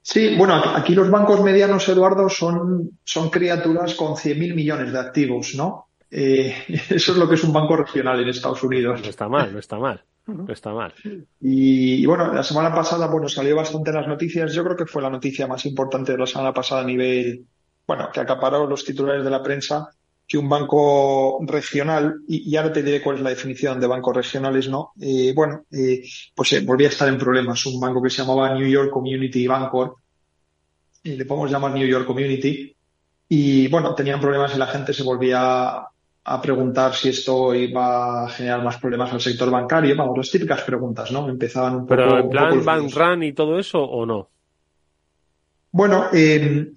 Sí, 0.03 0.37
bueno, 0.37 0.63
aquí 0.77 0.95
los 0.95 1.11
bancos 1.11 1.43
medianos, 1.43 1.89
Eduardo, 1.89 2.29
son, 2.29 2.99
son 3.05 3.31
criaturas 3.31 3.95
con 3.95 4.17
100.000 4.17 4.55
millones 4.55 4.93
de 4.93 4.99
activos, 4.99 5.55
¿no? 5.55 5.89
Eh, 6.17 6.55
eso 6.91 7.13
es 7.13 7.19
lo 7.19 7.29
que 7.29 7.35
es 7.35 7.43
un 7.43 7.53
banco 7.53 7.77
regional 7.77 8.21
en 8.21 8.29
Estados 8.29 8.63
Unidos. 8.63 9.01
No 9.03 9.11
está 9.11 9.29
mal, 9.29 9.53
no 9.53 9.59
está 9.59 9.79
mal. 9.79 10.03
No 10.27 10.51
está 10.53 10.73
mal. 10.73 10.95
Y, 11.41 12.07
bueno, 12.07 12.33
la 12.33 12.43
semana 12.43 12.75
pasada, 12.75 13.09
bueno, 13.09 13.29
salió 13.29 13.57
bastante 13.57 13.91
en 13.91 13.97
las 13.97 14.09
noticias. 14.09 14.55
Yo 14.55 14.65
creo 14.65 14.77
que 14.77 14.87
fue 14.87 15.03
la 15.03 15.11
noticia 15.11 15.47
más 15.47 15.67
importante 15.67 16.13
de 16.13 16.19
la 16.19 16.27
semana 16.27 16.55
pasada 16.55 16.81
a 16.81 16.87
nivel, 16.87 17.45
bueno, 17.87 18.09
que 18.11 18.21
acaparó 18.21 18.67
los 18.67 18.85
titulares 18.85 19.23
de 19.23 19.31
la 19.31 19.43
prensa, 19.43 19.91
que 20.27 20.39
un 20.39 20.49
banco 20.49 21.41
regional, 21.43 22.21
y, 22.27 22.51
ya 22.51 22.63
ahora 22.63 22.73
te 22.73 22.83
diré 22.83 23.03
cuál 23.03 23.17
es 23.17 23.23
la 23.23 23.31
definición 23.31 23.79
de 23.79 23.87
bancos 23.87 24.17
regionales, 24.17 24.71
¿no? 24.71 24.93
Eh, 24.99 25.35
bueno, 25.37 25.67
eh, 25.71 26.03
pues 26.35 26.65
volvía 26.65 26.87
a 26.87 26.91
estar 26.91 27.09
en 27.09 27.19
problemas. 27.19 27.67
Un 27.67 27.79
banco 27.79 28.01
que 28.01 28.09
se 28.09 28.23
llamaba 28.23 28.55
New 28.55 28.67
York 28.67 28.91
Community 28.91 29.47
Bancorp, 29.47 29.99
y 31.03 31.17
le 31.17 31.27
podemos 31.27 31.51
llamar 31.51 31.73
New 31.73 31.87
York 31.87 32.07
Community, 32.07 32.75
y 33.29 33.69
bueno, 33.69 33.95
tenían 33.95 34.21
problemas 34.21 34.55
y 34.55 34.59
la 34.59 34.69
gente 34.69 34.95
se 34.95 35.03
volvía 35.03 35.87
a 36.27 36.41
preguntar 36.41 36.95
si 36.95 37.11
esto 37.11 37.55
iba 37.55 38.25
a 38.25 38.29
generar 38.29 38.63
más 38.65 38.79
problemas 38.79 39.13
al 39.13 39.21
sector 39.21 39.51
bancario. 39.51 39.95
Vamos, 39.95 40.17
las 40.17 40.31
típicas 40.31 40.63
preguntas, 40.63 41.13
¿no? 41.13 41.29
Empezaban 41.29 41.77
un 41.77 41.87
¿Pero 41.87 42.19
en 42.19 42.31
plan 42.31 42.65
bank 42.65 42.95
run 42.95 43.23
y 43.23 43.33
todo 43.33 43.59
eso 43.59 43.83
o 43.83 44.07
no? 44.07 44.31
Bueno, 45.71 46.07
eh, 46.13 46.73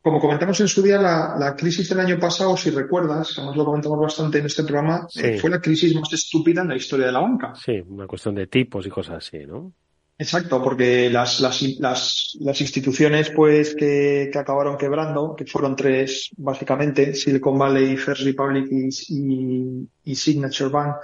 como 0.00 0.20
comentamos 0.20 0.60
en 0.60 0.68
su 0.68 0.82
día, 0.82 0.98
la, 0.98 1.56
crisis 1.56 1.88
del 1.88 2.00
año 2.00 2.18
pasado, 2.18 2.56
si 2.56 2.70
recuerdas, 2.70 3.34
además 3.36 3.56
lo 3.56 3.64
comentamos 3.64 3.98
bastante 3.98 4.38
en 4.38 4.46
este 4.46 4.62
programa, 4.62 5.08
eh, 5.16 5.38
fue 5.38 5.50
la 5.50 5.60
crisis 5.60 5.94
más 5.94 6.12
estúpida 6.12 6.62
en 6.62 6.68
la 6.68 6.76
historia 6.76 7.06
de 7.06 7.12
la 7.12 7.20
banca. 7.20 7.54
Sí, 7.56 7.82
una 7.86 8.06
cuestión 8.06 8.34
de 8.36 8.46
tipos 8.46 8.86
y 8.86 8.90
cosas 8.90 9.16
así, 9.16 9.38
¿no? 9.46 9.72
Exacto, 10.20 10.60
porque 10.60 11.08
las, 11.10 11.38
las, 11.38 11.62
las, 11.78 12.36
las 12.40 12.60
instituciones 12.60 13.30
pues 13.30 13.76
que, 13.76 14.28
que, 14.32 14.38
acabaron 14.38 14.76
quebrando, 14.76 15.36
que 15.36 15.46
fueron 15.46 15.76
tres 15.76 16.30
básicamente, 16.36 17.14
Silicon 17.14 17.56
Valley, 17.56 17.96
First 17.96 18.22
Republic 18.22 18.66
y, 18.68 19.88
y, 20.02 20.14
Signature 20.16 20.70
Bank, 20.70 20.96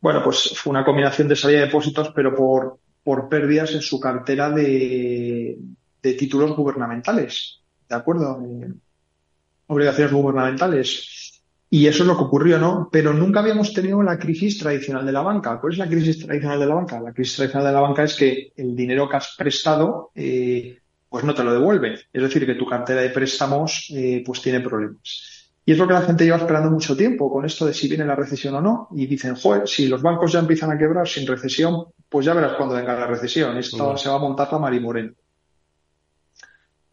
bueno, 0.00 0.22
pues 0.22 0.52
fue 0.54 0.70
una 0.70 0.84
combinación 0.84 1.26
de 1.26 1.34
salida 1.34 1.58
de 1.58 1.66
depósitos, 1.66 2.12
pero 2.14 2.36
por, 2.36 2.78
por 3.02 3.28
pérdidas 3.28 3.72
en 3.72 3.82
su 3.82 3.98
cartera 3.98 4.48
de, 4.50 5.58
de 6.00 6.12
títulos 6.12 6.54
gubernamentales, 6.54 7.62
¿de 7.88 7.96
acuerdo? 7.96 8.40
obligaciones 9.66 10.12
gubernamentales. 10.12 11.25
Y 11.68 11.86
eso 11.86 12.04
es 12.04 12.06
lo 12.06 12.16
que 12.16 12.24
ocurrió, 12.24 12.58
¿no? 12.58 12.88
Pero 12.92 13.12
nunca 13.12 13.40
habíamos 13.40 13.72
tenido 13.72 14.02
la 14.02 14.18
crisis 14.18 14.58
tradicional 14.58 15.04
de 15.04 15.12
la 15.12 15.22
banca. 15.22 15.60
¿Cuál 15.60 15.72
es 15.72 15.78
la 15.78 15.88
crisis 15.88 16.24
tradicional 16.24 16.60
de 16.60 16.66
la 16.66 16.74
banca? 16.74 17.00
La 17.00 17.12
crisis 17.12 17.36
tradicional 17.36 17.66
de 17.66 17.72
la 17.72 17.80
banca 17.80 18.04
es 18.04 18.14
que 18.14 18.52
el 18.56 18.76
dinero 18.76 19.08
que 19.08 19.16
has 19.16 19.34
prestado, 19.36 20.10
eh, 20.14 20.78
pues 21.08 21.24
no 21.24 21.34
te 21.34 21.42
lo 21.42 21.52
devuelven. 21.52 21.94
Es 22.12 22.22
decir, 22.22 22.46
que 22.46 22.54
tu 22.54 22.66
cartera 22.66 23.00
de 23.00 23.10
préstamos, 23.10 23.88
eh, 23.90 24.22
pues 24.24 24.40
tiene 24.42 24.60
problemas. 24.60 25.36
Y 25.64 25.72
es 25.72 25.78
lo 25.78 25.88
que 25.88 25.94
la 25.94 26.02
gente 26.02 26.24
lleva 26.24 26.36
esperando 26.36 26.70
mucho 26.70 26.96
tiempo 26.96 27.28
con 27.30 27.44
esto 27.44 27.66
de 27.66 27.74
si 27.74 27.88
viene 27.88 28.04
la 28.04 28.14
recesión 28.14 28.54
o 28.54 28.60
no. 28.60 28.88
Y 28.92 29.06
dicen, 29.06 29.34
joder, 29.34 29.66
si 29.66 29.88
los 29.88 30.00
bancos 30.00 30.30
ya 30.30 30.38
empiezan 30.38 30.70
a 30.70 30.78
quebrar 30.78 31.08
sin 31.08 31.26
recesión, 31.26 31.86
pues 32.08 32.24
ya 32.24 32.34
verás 32.34 32.52
cuando 32.52 32.76
venga 32.76 32.94
la 32.94 33.08
recesión. 33.08 33.56
Esto 33.58 33.96
se 33.96 34.08
va 34.08 34.14
a 34.14 34.20
montar 34.20 34.48
la 34.52 34.60
Marimoreno. 34.60 35.14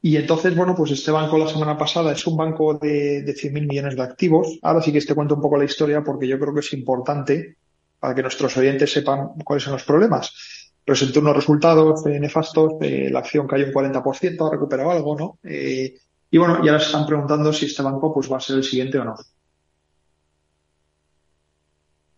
Y 0.05 0.17
entonces, 0.17 0.53
bueno, 0.53 0.75
pues 0.75 0.91
este 0.91 1.11
banco 1.11 1.37
la 1.37 1.47
semana 1.47 1.77
pasada 1.77 2.11
es 2.11 2.27
un 2.27 2.35
banco 2.35 2.73
de, 2.73 3.21
de 3.21 3.33
100.000 3.33 3.65
millones 3.65 3.95
de 3.95 4.03
activos. 4.03 4.59
Ahora 4.61 4.81
sí 4.81 4.91
que 4.91 4.99
te 4.99 5.15
cuento 5.15 5.35
un 5.35 5.41
poco 5.41 5.55
la 5.55 5.63
historia 5.63 6.03
porque 6.03 6.27
yo 6.27 6.37
creo 6.37 6.53
que 6.53 6.59
es 6.59 6.73
importante 6.73 7.55
para 8.01 8.13
que 8.13 8.21
nuestros 8.21 8.57
oyentes 8.57 8.91
sepan 8.91 9.29
cuáles 9.45 9.63
son 9.63 9.71
los 9.71 9.85
problemas. 9.85 10.73
Presentó 10.83 11.21
unos 11.21 11.37
resultados 11.37 12.05
eh, 12.05 12.19
nefastos, 12.19 12.73
eh, 12.81 13.07
la 13.09 13.19
acción 13.19 13.47
cayó 13.47 13.67
un 13.67 13.71
40%, 13.71 14.45
ha 14.45 14.51
recuperado 14.51 14.91
algo, 14.91 15.17
¿no? 15.17 15.39
Eh, 15.41 15.95
y 16.29 16.37
bueno, 16.37 16.61
ya 16.65 16.77
se 16.79 16.87
están 16.87 17.05
preguntando 17.05 17.53
si 17.53 17.67
este 17.67 17.81
banco 17.81 18.13
pues 18.13 18.29
va 18.29 18.35
a 18.35 18.41
ser 18.41 18.57
el 18.57 18.65
siguiente 18.65 18.99
o 18.99 19.05
no. 19.05 19.15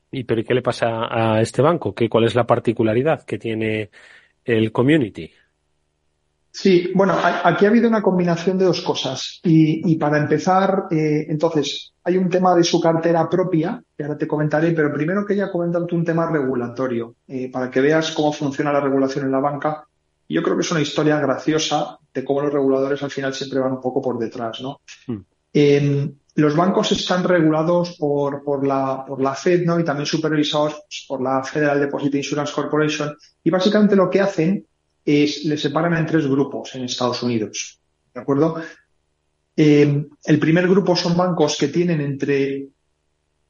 ¿Y 0.10 0.24
pero 0.24 0.44
qué 0.44 0.56
le 0.56 0.64
pasa 0.64 0.88
a 1.08 1.40
este 1.40 1.62
banco? 1.62 1.94
¿Qué, 1.94 2.10
¿Cuál 2.10 2.24
es 2.24 2.34
la 2.34 2.48
particularidad 2.48 3.24
que 3.26 3.38
tiene 3.38 3.92
el 4.44 4.72
community? 4.72 5.32
Sí, 6.58 6.90
bueno, 6.96 7.18
aquí 7.22 7.66
ha 7.66 7.68
habido 7.68 7.90
una 7.90 8.02
combinación 8.02 8.58
de 8.58 8.64
dos 8.64 8.80
cosas. 8.80 9.42
Y, 9.44 9.98
para 9.98 10.18
empezar, 10.18 10.86
eh, 10.90 11.26
entonces, 11.28 11.92
hay 12.02 12.16
un 12.16 12.30
tema 12.30 12.56
de 12.56 12.64
su 12.64 12.80
cartera 12.80 13.28
propia, 13.30 13.84
que 13.96 14.04
ahora 14.04 14.18
te 14.18 14.26
comentaré, 14.26 14.72
pero 14.72 14.94
primero 14.94 15.26
quería 15.26 15.52
comentarte 15.52 15.94
un 15.94 16.06
tema 16.06 16.32
regulatorio, 16.32 17.16
eh, 17.28 17.52
para 17.52 17.70
que 17.70 17.82
veas 17.82 18.12
cómo 18.12 18.32
funciona 18.32 18.72
la 18.72 18.80
regulación 18.80 19.26
en 19.26 19.34
la 19.34 19.42
banca. 19.42 19.84
Yo 20.30 20.42
creo 20.42 20.56
que 20.56 20.62
es 20.62 20.72
una 20.72 20.80
historia 20.80 21.20
graciosa 21.20 21.98
de 22.14 22.24
cómo 22.24 22.40
los 22.40 22.54
reguladores 22.54 23.04
al 23.04 23.12
final 23.12 23.34
siempre 23.34 23.60
van 23.60 23.74
un 23.74 23.82
poco 23.82 24.02
por 24.02 24.18
detrás, 24.18 24.62
¿no? 24.62 24.80
Hmm. 25.08 26.08
los 26.36 26.56
bancos 26.56 26.94
están 26.94 27.26
regulados 27.26 27.98
por, 28.00 28.46
por, 28.46 28.66
la, 28.66 29.04
por 29.06 29.22
la 29.22 29.36
Fed, 29.36 29.66
¿no? 29.66 29.78
Y 29.78 29.84
también 29.84 30.06
supervisados 30.06 30.84
por 31.06 31.22
la 31.22 31.44
Federal 31.44 31.82
Deposit 31.82 32.16
Insurance 32.16 32.54
Corporation. 32.54 33.14
Y 33.44 33.50
básicamente 33.50 33.98
lo 33.98 34.10
que 34.10 34.22
hacen 34.22 34.66
es, 35.06 35.46
le 35.46 35.58
separan 35.58 35.96
en 35.96 36.06
tres 36.06 36.28
grupos 36.28 36.76
en 36.76 36.84
Estados 36.84 37.22
Unidos. 37.22 37.80
¿De 38.14 38.22
acuerdo? 38.22 38.62
Eh, 39.56 40.06
el 40.24 40.40
primer 40.40 40.68
grupo 40.68 40.96
son 40.96 41.16
bancos 41.16 41.58
que 41.58 41.68
tienen 41.68 42.02
entre 42.02 42.68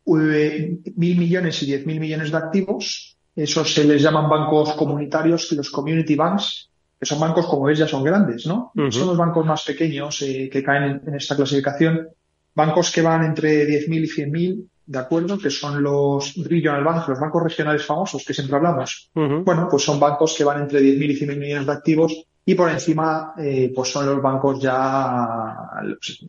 mil 0.06 1.18
millones 1.18 1.64
y 1.64 1.66
diez 1.66 1.86
mil 1.86 1.99
millones 1.99 2.32
de 2.32 2.38
activos. 2.38 3.18
Esos 3.36 3.74
se 3.74 3.84
les 3.84 4.01
llaman 4.01 4.30
bancos 4.30 4.74
comunitarios, 4.74 5.51
los 5.53 5.70
community 5.70 6.16
banks, 6.16 6.70
que 6.99 7.06
son 7.06 7.20
bancos, 7.20 7.47
como 7.47 7.64
ves, 7.64 7.80
ya 7.80 7.88
son 7.88 8.03
grandes, 8.03 8.45
¿no? 8.45 8.72
Son 8.89 9.08
los 9.08 9.18
bancos 9.18 9.45
más 9.45 9.64
pequeños 9.64 10.22
eh, 10.22 10.49
que 10.51 10.64
caen 10.64 11.01
en, 11.06 11.16
esta 11.16 11.36
clasificación. 11.36 12.08
Bancos 12.53 12.91
que 12.91 13.01
van 13.01 13.26
entre 13.26 13.68
10.000 13.68 14.03
y 14.03 14.08
100.000 14.08 14.70
¿de 14.86 14.99
acuerdo? 14.99 15.38
Que 15.38 15.49
son 15.49 15.81
los 15.81 16.36
regional 16.36 16.83
banks, 16.83 17.07
los 17.07 17.19
bancos 17.19 17.43
regionales 17.43 17.86
famosos 17.86 18.23
que 18.25 18.33
siempre 18.33 18.55
hablamos. 18.55 19.09
Bueno, 19.13 19.67
pues 19.69 19.83
son 19.83 19.99
bancos 19.99 20.36
que 20.38 20.43
van 20.43 20.61
entre 20.61 20.79
10.000 20.79 21.11
y 21.11 21.19
100.000 21.19 21.38
millones 21.38 21.65
de 21.65 21.71
activos 21.71 22.25
y 22.45 22.53
por 22.53 22.69
encima, 22.69 23.33
eh, 23.38 23.71
pues 23.75 23.91
son 23.91 24.05
los 24.05 24.21
bancos 24.21 24.61
ya, 24.61 25.55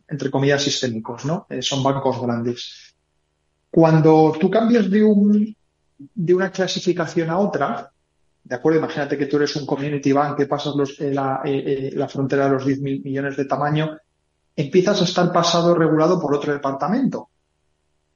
entre 0.07 0.31
comillas, 0.31 0.63
sistémicos, 0.63 1.25
¿no? 1.25 1.45
Eh, 1.49 1.61
son 1.61 1.83
bancos 1.83 2.19
grandes. 2.19 2.95
Cuando 3.69 4.35
tú 4.39 4.49
cambias 4.49 4.89
de 4.89 5.03
un, 5.03 5.55
de 6.15 6.33
una 6.33 6.51
clasificación 6.51 7.29
a 7.29 7.37
otra, 7.37 7.91
¿de 8.43 8.55
acuerdo? 8.55 8.79
Imagínate 8.79 9.15
que 9.15 9.27
tú 9.27 9.37
eres 9.37 9.55
un 9.57 9.67
community 9.67 10.11
bank 10.11 10.37
que 10.37 10.47
pasas 10.47 10.75
los, 10.75 10.99
eh, 10.99 11.13
la, 11.13 11.41
la 11.45 12.07
frontera 12.07 12.45
de 12.45 12.51
los 12.51 12.65
10.000 12.65 13.03
millones 13.03 13.37
de 13.37 13.45
tamaño, 13.45 13.95
empiezas 14.55 14.99
a 15.01 15.03
estar 15.03 15.31
pasado 15.31 15.75
regulado 15.75 16.19
por 16.19 16.33
otro 16.33 16.51
departamento 16.51 17.29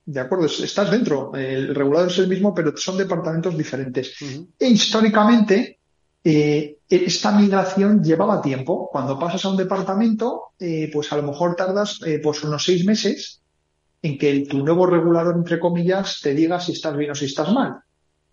de 0.06 0.20
acuerdo, 0.20 0.45
estás 0.45 0.91
dentro. 0.91 1.34
El 1.36 1.76
regulador 1.76 2.10
es 2.10 2.18
el 2.20 2.28
mismo, 2.28 2.54
pero 2.54 2.76
son 2.76 2.97
departamentos 2.97 3.58
diferentes. 3.58 4.16
E 4.58 4.68
históricamente, 4.68 5.80
eh, 6.24 6.78
esta 6.89 7.32
migración 7.32 8.04
llevaba 8.04 8.41
tiempo. 8.41 8.89
Cuando 8.91 9.18
pasas 9.18 9.45
a 9.45 9.49
un 9.49 9.58
departamento, 9.58 10.54
eh, 10.60 10.89
pues 10.91 11.12
a 11.12 11.18
lo 11.18 11.24
mejor 11.24 11.56
tardas 11.56 11.99
eh, 12.06 12.20
pues 12.22 12.43
unos 12.43 12.64
seis 12.64 12.86
meses 12.86 13.41
en 14.02 14.18
que 14.18 14.45
tu 14.49 14.66
nuevo 14.66 14.86
regulador, 14.86 15.36
entre 15.36 15.60
comillas, 15.60 16.20
te 16.22 16.34
diga 16.34 16.60
si 16.60 16.72
estás 16.72 16.97
bien 16.97 17.12
o 17.12 17.16
si 17.16 17.26
estás 17.26 17.52
mal. 17.54 17.78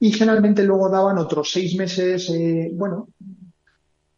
Y 0.01 0.13
generalmente 0.13 0.65
luego 0.65 0.89
daban 0.89 1.19
otros 1.19 1.51
seis 1.51 1.77
meses, 1.77 2.33
bueno, 2.73 3.09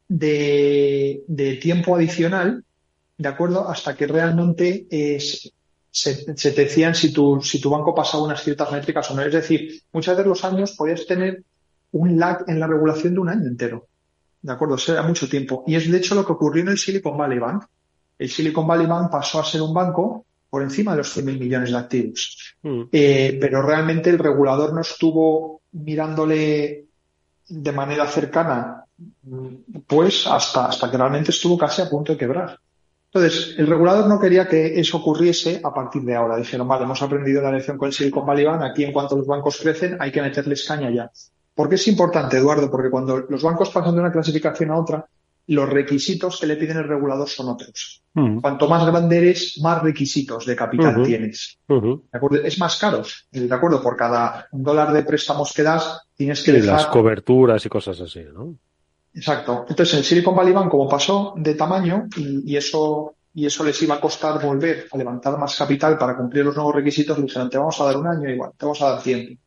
de, 0.06 1.24
de, 1.26 1.56
tiempo 1.56 1.96
adicional, 1.96 2.64
¿de 3.16 3.28
acuerdo? 3.28 3.68
Hasta 3.68 3.96
que 3.96 4.06
realmente 4.06 4.86
es, 4.90 5.52
se, 5.90 6.34
te 6.34 6.62
decían 6.64 6.94
si 6.94 7.12
tu, 7.12 7.40
si 7.40 7.60
tu 7.60 7.70
banco 7.70 7.94
pasaba 7.94 8.24
unas 8.24 8.42
ciertas 8.42 8.70
métricas 8.70 9.10
o 9.10 9.14
no. 9.14 9.22
Es 9.22 9.32
decir, 9.32 9.82
muchas 9.92 10.16
de 10.16 10.24
los 10.24 10.44
años 10.44 10.72
podías 10.72 11.06
tener 11.06 11.42
un 11.92 12.18
lag 12.18 12.44
en 12.46 12.60
la 12.60 12.66
regulación 12.66 13.14
de 13.14 13.20
un 13.20 13.28
año 13.28 13.46
entero. 13.46 13.88
¿De 14.42 14.52
acuerdo? 14.52 14.76
Eso 14.76 14.92
era 14.92 15.02
mucho 15.02 15.28
tiempo. 15.28 15.64
Y 15.66 15.74
es 15.74 15.90
de 15.90 15.98
hecho 15.98 16.14
lo 16.14 16.24
que 16.24 16.32
ocurrió 16.32 16.62
en 16.62 16.68
el 16.68 16.78
Silicon 16.78 17.16
Valley 17.16 17.38
Bank. 17.38 17.64
El 18.18 18.30
Silicon 18.30 18.66
Valley 18.66 18.86
Bank 18.86 19.10
pasó 19.10 19.40
a 19.40 19.44
ser 19.44 19.62
un 19.62 19.74
banco 19.74 20.26
por 20.48 20.62
encima 20.62 20.92
de 20.92 20.98
los 20.98 21.16
100.000 21.16 21.38
millones 21.38 21.70
de 21.70 21.76
activos. 21.76 22.54
Mm. 22.62 22.82
Eh, 22.92 23.38
pero 23.40 23.62
realmente 23.62 24.10
el 24.10 24.18
regulador 24.18 24.72
no 24.72 24.80
estuvo 24.80 25.62
mirándole 25.72 26.86
de 27.48 27.72
manera 27.72 28.06
cercana, 28.06 28.84
pues 29.86 30.26
hasta, 30.26 30.66
hasta 30.66 30.90
que 30.90 30.96
realmente 30.96 31.30
estuvo 31.30 31.58
casi 31.58 31.82
a 31.82 31.88
punto 31.88 32.12
de 32.12 32.18
quebrar. 32.18 32.58
Entonces, 33.12 33.56
el 33.58 33.66
regulador 33.66 34.06
no 34.06 34.20
quería 34.20 34.46
que 34.46 34.78
eso 34.78 34.98
ocurriese 34.98 35.60
a 35.64 35.74
partir 35.74 36.02
de 36.02 36.14
ahora. 36.14 36.36
Dijeron, 36.36 36.68
vale, 36.68 36.84
hemos 36.84 37.02
aprendido 37.02 37.42
la 37.42 37.50
lección 37.50 37.76
con 37.76 37.88
el 37.88 37.92
Silicon 37.92 38.24
Valley 38.24 38.44
Bank, 38.44 38.62
aquí 38.62 38.84
en 38.84 38.92
cuanto 38.92 39.16
los 39.16 39.26
bancos 39.26 39.58
crecen 39.60 39.96
hay 39.98 40.12
que 40.12 40.22
meterles 40.22 40.66
caña 40.66 40.90
ya. 40.90 41.10
¿Por 41.52 41.68
qué 41.68 41.74
es 41.74 41.88
importante, 41.88 42.36
Eduardo? 42.36 42.70
Porque 42.70 42.88
cuando 42.88 43.18
los 43.28 43.42
bancos 43.42 43.70
pasan 43.70 43.94
de 43.94 44.00
una 44.00 44.12
clasificación 44.12 44.70
a 44.70 44.78
otra, 44.78 45.06
los 45.48 45.68
requisitos 45.68 46.38
que 46.38 46.46
le 46.46 46.56
piden 46.56 46.76
el 46.76 46.88
regulador 46.88 47.28
son 47.28 47.48
otros. 47.48 48.04
Cuanto 48.40 48.68
más 48.68 48.86
grande 48.86 49.18
eres, 49.18 49.58
más 49.60 49.82
requisitos 49.82 50.46
de 50.46 50.54
capital 50.54 51.02
tienes. 51.02 51.58
Es 52.44 52.58
más 52.60 52.78
caro. 52.78 53.02
¿De 53.32 53.52
acuerdo? 53.52 53.82
Por 53.82 53.96
cada 53.96 54.46
dólar 54.52 54.92
de 54.92 55.02
préstamos 55.02 55.52
que 55.52 55.64
das, 55.64 56.02
tienes 56.14 56.44
que 56.44 56.52
dejar... 56.52 56.74
las 56.74 56.86
coberturas 56.86 57.66
y 57.66 57.68
cosas 57.68 58.00
así, 58.00 58.24
¿no? 58.32 58.54
Exacto. 59.14 59.66
Entonces, 59.68 59.98
el 59.98 60.04
Silicon 60.04 60.36
Valley 60.36 60.52
Bank, 60.52 60.70
como 60.70 60.88
pasó 60.88 61.34
de 61.36 61.54
tamaño, 61.54 62.06
y, 62.16 62.56
eso 62.56 63.14
y 63.34 63.46
eso 63.46 63.64
les 63.64 63.80
iba 63.82 63.96
a 63.96 64.00
costar 64.00 64.44
volver 64.44 64.86
a 64.90 64.96
levantar 64.96 65.38
más 65.38 65.56
capital 65.56 65.98
para 65.98 66.16
cumplir 66.16 66.44
los 66.44 66.54
nuevos 66.54 66.74
requisitos, 66.74 67.18
le 67.18 67.24
dijeron, 67.24 67.50
te 67.50 67.58
vamos 67.58 67.80
a 67.80 67.84
dar 67.84 67.96
un 67.96 68.06
año 68.06 68.28
igual, 68.28 68.52
te 68.56 68.66
vamos 68.66 68.80
a 68.82 68.90
dar 68.90 69.02
tiempo. 69.02 69.40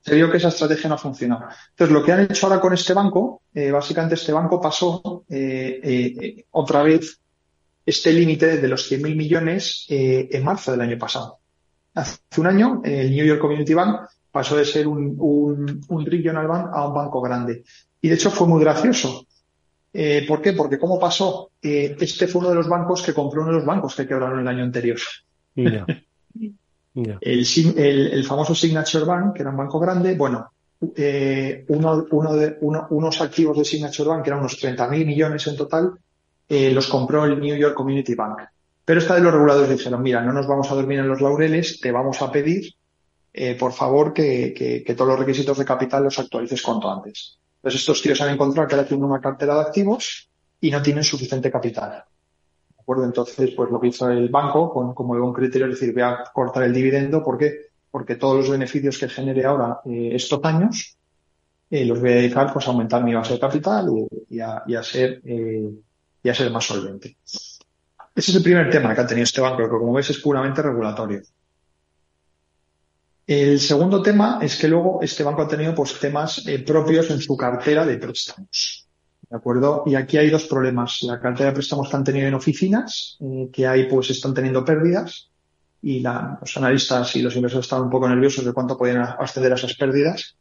Se 0.00 0.14
vio 0.14 0.30
que 0.30 0.36
esa 0.36 0.48
estrategia 0.48 0.88
no 0.88 0.96
funcionaba. 0.96 1.54
Entonces, 1.70 1.92
lo 1.92 2.04
que 2.04 2.12
han 2.12 2.20
hecho 2.20 2.46
ahora 2.46 2.60
con 2.60 2.72
este 2.72 2.94
banco, 2.94 3.42
eh, 3.52 3.70
básicamente 3.70 4.14
este 4.14 4.32
banco 4.32 4.60
pasó 4.60 5.24
eh, 5.28 5.80
eh, 5.82 6.44
otra 6.52 6.82
vez 6.82 7.18
este 7.84 8.12
límite 8.12 8.58
de 8.58 8.68
los 8.68 8.90
100.000 8.90 9.16
millones 9.16 9.86
en 9.88 10.44
marzo 10.44 10.70
del 10.70 10.82
año 10.82 10.96
pasado. 10.96 11.38
Hace 11.94 12.20
un 12.38 12.46
año, 12.46 12.82
el 12.84 13.10
New 13.10 13.26
York 13.26 13.40
Community 13.40 13.74
Bank 13.74 14.08
pasó 14.30 14.56
de 14.56 14.64
ser 14.64 14.86
un, 14.86 15.16
un, 15.18 15.80
un 15.88 16.06
regional 16.06 16.46
bank 16.46 16.70
a 16.72 16.86
un 16.86 16.94
banco 16.94 17.20
grande. 17.20 17.64
Y 18.02 18.08
de 18.08 18.14
hecho 18.14 18.30
fue 18.30 18.46
muy 18.46 18.60
gracioso. 18.60 19.26
Eh, 19.92 20.24
¿Por 20.26 20.40
qué? 20.40 20.52
Porque 20.52 20.78
¿cómo 20.78 20.98
pasó? 20.98 21.50
Eh, 21.60 21.96
este 22.00 22.26
fue 22.28 22.40
uno 22.40 22.50
de 22.50 22.56
los 22.56 22.68
bancos 22.68 23.02
que 23.02 23.12
compró 23.12 23.42
uno 23.42 23.50
de 23.50 23.58
los 23.58 23.66
bancos 23.66 23.96
que 23.96 24.06
quebraron 24.06 24.40
el 24.40 24.48
año 24.48 24.62
anterior. 24.62 24.98
El, 27.20 28.24
famoso 28.24 28.54
Signature 28.54 29.04
Bank, 29.04 29.34
que 29.34 29.42
era 29.42 29.50
un 29.50 29.56
banco 29.56 29.78
grande, 29.78 30.16
bueno, 30.16 30.50
eh, 30.96 31.64
uno, 31.68 32.06
uno 32.10 32.34
de, 32.34 32.58
unos 32.60 33.20
activos 33.20 33.56
de 33.56 33.64
Signature 33.64 34.08
Bank, 34.08 34.24
que 34.24 34.30
eran 34.30 34.40
unos 34.40 34.60
30.000 34.60 35.06
millones 35.06 35.46
en 35.46 35.56
total, 35.56 35.92
los 36.48 36.88
compró 36.88 37.24
el 37.26 37.38
New 37.38 37.56
York 37.56 37.74
Community 37.74 38.14
Bank. 38.16 38.40
Pero 38.84 38.98
esta 38.98 39.14
de 39.14 39.20
los 39.20 39.32
reguladores 39.32 39.70
dijeron, 39.70 40.02
mira, 40.02 40.20
no 40.20 40.32
nos 40.32 40.48
vamos 40.48 40.70
a 40.70 40.74
dormir 40.74 40.98
en 40.98 41.08
los 41.08 41.20
laureles, 41.20 41.80
te 41.80 41.92
vamos 41.92 42.20
a 42.22 42.32
pedir, 42.32 42.74
por 43.58 43.72
favor, 43.72 44.12
que, 44.12 44.82
que 44.84 44.94
todos 44.94 45.10
los 45.10 45.18
requisitos 45.20 45.58
de 45.58 45.64
capital 45.64 46.02
los 46.02 46.18
actualices 46.18 46.60
cuanto 46.60 46.90
antes. 46.90 47.39
Entonces 47.60 47.80
estos 47.80 48.00
tíos 48.00 48.20
han 48.22 48.32
encontrado 48.32 48.66
que 48.66 48.74
ahora 48.74 48.88
tienen 48.88 49.04
una 49.04 49.20
cartera 49.20 49.54
de 49.54 49.60
activos 49.60 50.30
y 50.62 50.70
no 50.70 50.80
tienen 50.80 51.04
suficiente 51.04 51.50
capital. 51.50 52.04
¿De 52.70 52.80
acuerdo? 52.80 53.04
Entonces, 53.04 53.50
pues 53.54 53.70
lo 53.70 53.78
que 53.78 53.88
hizo 53.88 54.10
el 54.10 54.30
banco, 54.30 54.72
con, 54.72 54.94
como 54.94 55.12
un 55.12 55.32
criterio, 55.34 55.66
es 55.66 55.78
decir, 55.78 55.92
voy 55.92 56.02
a 56.02 56.24
cortar 56.32 56.62
el 56.62 56.72
dividendo, 56.72 57.22
¿por 57.22 57.36
qué? 57.36 57.66
Porque 57.90 58.16
todos 58.16 58.38
los 58.38 58.50
beneficios 58.50 58.98
que 58.98 59.10
genere 59.10 59.44
ahora 59.44 59.80
eh, 59.84 60.10
estos 60.14 60.42
años 60.44 60.96
eh, 61.68 61.84
los 61.84 62.00
voy 62.00 62.12
a 62.12 62.14
dedicar 62.14 62.50
pues, 62.50 62.66
a 62.66 62.70
aumentar 62.70 63.04
mi 63.04 63.14
base 63.14 63.34
de 63.34 63.40
capital 63.40 63.90
y, 64.30 64.40
a, 64.40 64.82
ser, 64.82 65.20
eh, 65.24 65.70
y 66.22 66.28
a 66.28 66.34
ser 66.34 66.50
más 66.50 66.64
solvente. 66.64 67.18
Ese 67.22 68.30
es 68.30 68.34
el 68.34 68.42
primer 68.42 68.70
tema 68.70 68.94
que 68.94 69.02
ha 69.02 69.06
tenido 69.06 69.24
este 69.24 69.42
banco, 69.42 69.58
que 69.58 69.68
como 69.68 69.92
ves 69.92 70.08
es 70.08 70.18
puramente 70.18 70.62
regulatorio. 70.62 71.20
El 73.30 73.60
segundo 73.60 74.02
tema 74.02 74.40
es 74.42 74.58
que 74.58 74.66
luego 74.66 74.98
este 75.02 75.22
banco 75.22 75.42
ha 75.42 75.46
tenido 75.46 75.72
pues 75.72 75.96
temas 76.00 76.44
eh, 76.48 76.58
propios 76.64 77.12
en 77.12 77.20
su 77.20 77.36
cartera 77.36 77.86
de 77.86 77.96
préstamos. 77.96 78.88
¿De 79.20 79.36
acuerdo? 79.36 79.84
Y 79.86 79.94
aquí 79.94 80.18
hay 80.18 80.30
dos 80.30 80.46
problemas. 80.46 80.98
La 81.02 81.20
cartera 81.20 81.50
de 81.50 81.54
préstamos 81.54 81.88
que 81.88 81.94
han 81.94 82.02
tenido 82.02 82.26
en 82.26 82.34
oficinas, 82.34 83.18
eh, 83.20 83.48
que 83.52 83.68
ahí 83.68 83.84
pues 83.88 84.10
están 84.10 84.34
teniendo 84.34 84.64
pérdidas 84.64 85.30
y 85.80 86.00
los 86.00 86.56
analistas 86.56 87.14
y 87.14 87.22
los 87.22 87.36
inversores 87.36 87.66
están 87.66 87.82
un 87.82 87.90
poco 87.90 88.08
nerviosos 88.08 88.44
de 88.44 88.52
cuánto 88.52 88.76
pueden 88.76 88.98
ascender 88.98 89.52
a 89.52 89.54
esas 89.54 89.74
pérdidas. 89.74 90.34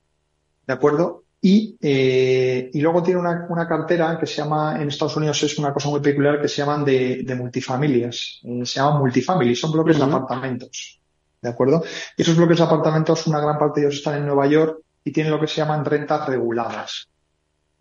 ¿De 0.66 0.74
acuerdo? 0.74 1.26
Y, 1.40 1.78
eh, 1.80 2.72
y 2.74 2.82
luego 2.82 3.04
tiene 3.04 3.20
una, 3.20 3.46
una, 3.52 3.68
cartera 3.68 4.18
que 4.20 4.26
se 4.26 4.38
llama, 4.38 4.82
en 4.82 4.88
Estados 4.88 5.16
Unidos 5.16 5.44
es 5.44 5.60
una 5.60 5.72
cosa 5.72 5.90
muy 5.90 6.00
peculiar 6.00 6.42
que 6.42 6.48
se 6.48 6.64
llaman 6.64 6.84
de, 6.84 7.22
de 7.24 7.36
multifamilias. 7.36 8.42
se 8.42 8.80
llaman 8.80 8.98
multifamily, 8.98 9.56
son 9.56 9.74
bloques 9.74 9.96
de 9.96 10.06
apartamentos. 10.06 10.99
¿De 11.42 11.50
acuerdo? 11.50 11.84
Y 12.18 12.22
esos 12.22 12.36
bloques 12.36 12.58
de 12.58 12.64
apartamentos, 12.64 13.28
una 13.28 13.40
gran 13.40 13.58
parte 13.58 13.80
de 13.80 13.88
ellos 13.88 13.98
están 13.98 14.16
en 14.18 14.26
Nueva 14.26 14.48
York 14.48 14.82
y 15.04 15.12
tienen 15.12 15.32
lo 15.32 15.40
que 15.40 15.48
se 15.48 15.58
llaman 15.58 15.86
rentas 15.86 16.28
reguladas. 16.28 17.10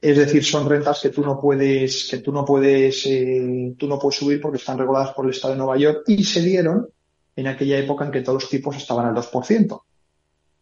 Es 0.00 0.16
decir, 0.16 0.44
son 0.44 0.68
rentas 0.68 1.00
que 1.00 1.08
tú 1.08 1.22
no 1.22 1.40
puedes, 1.40 2.08
que 2.08 2.18
tú 2.18 2.32
no 2.32 2.44
puedes, 2.44 3.04
eh, 3.06 3.74
tú 3.76 3.88
no 3.88 3.98
puedes 3.98 4.18
subir 4.18 4.40
porque 4.40 4.58
están 4.58 4.78
reguladas 4.78 5.12
por 5.12 5.24
el 5.24 5.32
Estado 5.32 5.54
de 5.54 5.58
Nueva 5.58 5.76
York 5.76 6.04
y 6.06 6.22
se 6.22 6.40
dieron 6.40 6.88
en 7.34 7.46
aquella 7.48 7.78
época 7.78 8.04
en 8.04 8.12
que 8.12 8.20
todos 8.20 8.42
los 8.42 8.50
tipos 8.50 8.76
estaban 8.76 9.06
al 9.06 9.14
2%. 9.14 9.82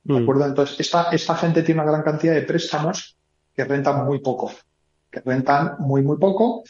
¿De 0.05 0.15
mm. 0.15 0.23
acuerdo? 0.23 0.47
Entonces, 0.47 0.81
esta, 0.81 1.11
esta 1.11 1.35
gente 1.37 1.63
tiene 1.63 1.83
una 1.83 1.91
gran 1.91 2.03
cantidad 2.03 2.35
de 2.35 2.43
préstamos 2.43 3.17
que 3.55 3.65
rentan 3.65 4.07
muy 4.07 4.21
poco, 4.21 4.53
que 5.11 5.21
rentan 5.21 5.77
muy, 5.81 6.03
muy 6.03 6.17
poco. 6.17 6.65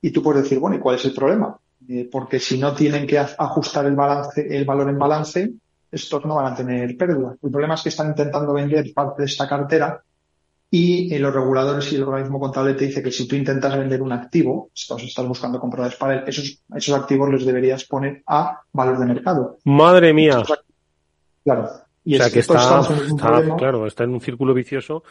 Y 0.00 0.12
tú 0.12 0.22
puedes 0.22 0.44
decir, 0.44 0.60
bueno, 0.60 0.76
¿y 0.76 0.80
cuál 0.80 0.96
es 0.96 1.04
el 1.04 1.14
problema? 1.14 1.58
Eh, 1.88 2.08
porque 2.10 2.38
si 2.38 2.58
no 2.58 2.74
tienen 2.74 3.06
que 3.06 3.18
ajustar 3.18 3.86
el 3.86 3.96
balance, 3.96 4.46
el 4.48 4.64
valor 4.66 4.90
en 4.90 4.98
balance, 4.98 5.50
estos 5.90 6.24
no 6.26 6.34
van 6.34 6.52
a 6.52 6.54
tener 6.54 6.96
pérdida. 6.96 7.34
El 7.42 7.50
problema 7.50 7.74
es 7.74 7.82
que 7.82 7.88
están 7.88 8.08
intentando 8.08 8.52
vender 8.52 8.92
parte 8.94 9.22
de 9.22 9.26
esta 9.26 9.48
cartera 9.48 10.02
y 10.70 11.14
eh, 11.14 11.18
los 11.18 11.32
reguladores 11.32 11.90
y 11.90 11.96
el 11.96 12.02
organismo 12.02 12.38
contable 12.38 12.74
te 12.74 12.86
dice 12.86 13.02
que 13.02 13.10
si 13.10 13.26
tú 13.26 13.36
intentas 13.36 13.76
vender 13.78 14.02
un 14.02 14.12
activo, 14.12 14.70
estás, 14.74 15.02
estás 15.02 15.26
buscando 15.26 15.58
compradores 15.58 15.96
para 15.96 16.16
él, 16.16 16.24
esos, 16.26 16.62
esos 16.74 16.94
activos 16.94 17.30
los 17.30 17.46
deberías 17.46 17.84
poner 17.84 18.22
a 18.26 18.60
valor 18.70 18.98
de 18.98 19.06
mercado. 19.06 19.56
Madre 19.64 20.12
mía. 20.12 20.42
Claro. 21.42 21.70
Y 22.04 22.16
o 22.16 22.18
sea 22.18 22.30
que 22.30 22.40
está, 22.40 22.82
claro, 23.56 23.86
está 23.86 24.04
en 24.04 24.10
un 24.10 24.20
círculo 24.20 24.52
vicioso 24.52 25.04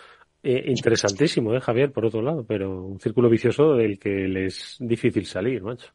eh, 0.43 0.63
interesantísimo, 0.67 1.55
¿eh, 1.55 1.59
Javier? 1.59 1.91
Por 1.91 2.05
otro 2.05 2.21
lado, 2.21 2.45
pero 2.47 2.85
un 2.85 2.99
círculo 2.99 3.29
vicioso 3.29 3.73
del 3.73 3.97
que 3.97 4.09
les 4.09 4.73
es 4.73 4.77
difícil 4.79 5.25
salir, 5.25 5.63
macho. 5.63 5.87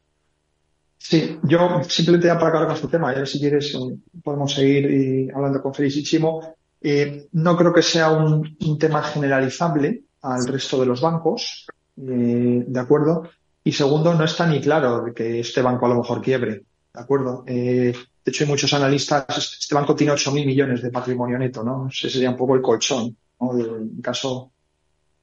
Sí, 1.04 1.38
yo 1.42 1.82
simplemente 1.88 2.28
ya 2.28 2.38
para 2.38 2.48
acabar 2.48 2.68
con 2.68 2.76
este 2.76 2.88
tema, 2.88 3.14
ya 3.14 3.26
si 3.26 3.40
quieres 3.40 3.76
podemos 4.22 4.54
seguir 4.54 5.32
hablando 5.34 5.60
con 5.60 5.74
Felicichimo. 5.74 6.54
Eh, 6.80 7.28
no 7.32 7.56
creo 7.56 7.72
que 7.72 7.82
sea 7.82 8.10
un, 8.10 8.56
tema 8.78 9.02
generalizable 9.02 10.02
al 10.22 10.46
resto 10.46 10.80
de 10.80 10.86
los 10.86 11.00
bancos, 11.00 11.66
eh, 11.96 12.64
¿de 12.66 12.80
acuerdo? 12.80 13.28
Y 13.64 13.72
segundo, 13.72 14.14
no 14.14 14.24
está 14.24 14.46
ni 14.46 14.60
claro 14.60 15.12
que 15.14 15.40
este 15.40 15.60
banco 15.60 15.86
a 15.86 15.90
lo 15.90 15.96
mejor 15.96 16.20
quiebre, 16.20 16.64
¿de 16.94 17.00
acuerdo? 17.00 17.44
Eh, 17.46 17.92
de 18.24 18.30
hecho, 18.30 18.44
hay 18.44 18.50
muchos 18.50 18.72
analistas, 18.72 19.58
este 19.60 19.74
banco 19.74 19.94
tiene 19.94 20.12
8.000 20.12 20.46
millones 20.46 20.82
de 20.82 20.90
patrimonio 20.90 21.38
neto, 21.38 21.62
¿no? 21.62 21.88
Ese 21.88 22.10
sería 22.10 22.30
un 22.30 22.36
poco 22.36 22.54
el 22.54 22.62
colchón, 22.62 23.16
¿no? 23.40 23.58
En 23.58 24.00
caso, 24.00 24.52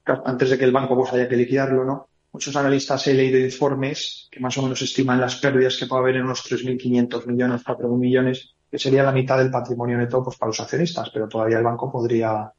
antes 0.04 0.50
de 0.50 0.58
que 0.58 0.64
el 0.64 0.72
banco 0.72 0.94
pues 0.96 1.12
haya 1.12 1.28
que 1.28 1.36
liquidarlo, 1.36 1.84
¿no? 1.84 2.08
Muchos 2.32 2.54
analistas 2.54 3.06
he 3.08 3.14
leído 3.14 3.38
informes 3.38 4.28
que 4.30 4.40
más 4.40 4.56
o 4.58 4.62
menos 4.62 4.80
estiman 4.82 5.20
las 5.20 5.36
pérdidas 5.36 5.76
que 5.76 5.86
puede 5.86 6.02
haber 6.02 6.16
en 6.16 6.24
unos 6.24 6.44
3.500 6.48 7.26
millones, 7.26 7.64
4.000 7.64 7.98
millones, 7.98 8.54
que 8.70 8.78
sería 8.78 9.02
la 9.02 9.12
mitad 9.12 9.38
del 9.38 9.50
patrimonio 9.50 9.98
neto 9.98 10.22
pues, 10.22 10.36
para 10.36 10.50
los 10.50 10.60
accionistas, 10.60 11.10
pero 11.12 11.26
todavía 11.26 11.58
el 11.58 11.64
banco 11.64 11.90
podría, 11.90 12.52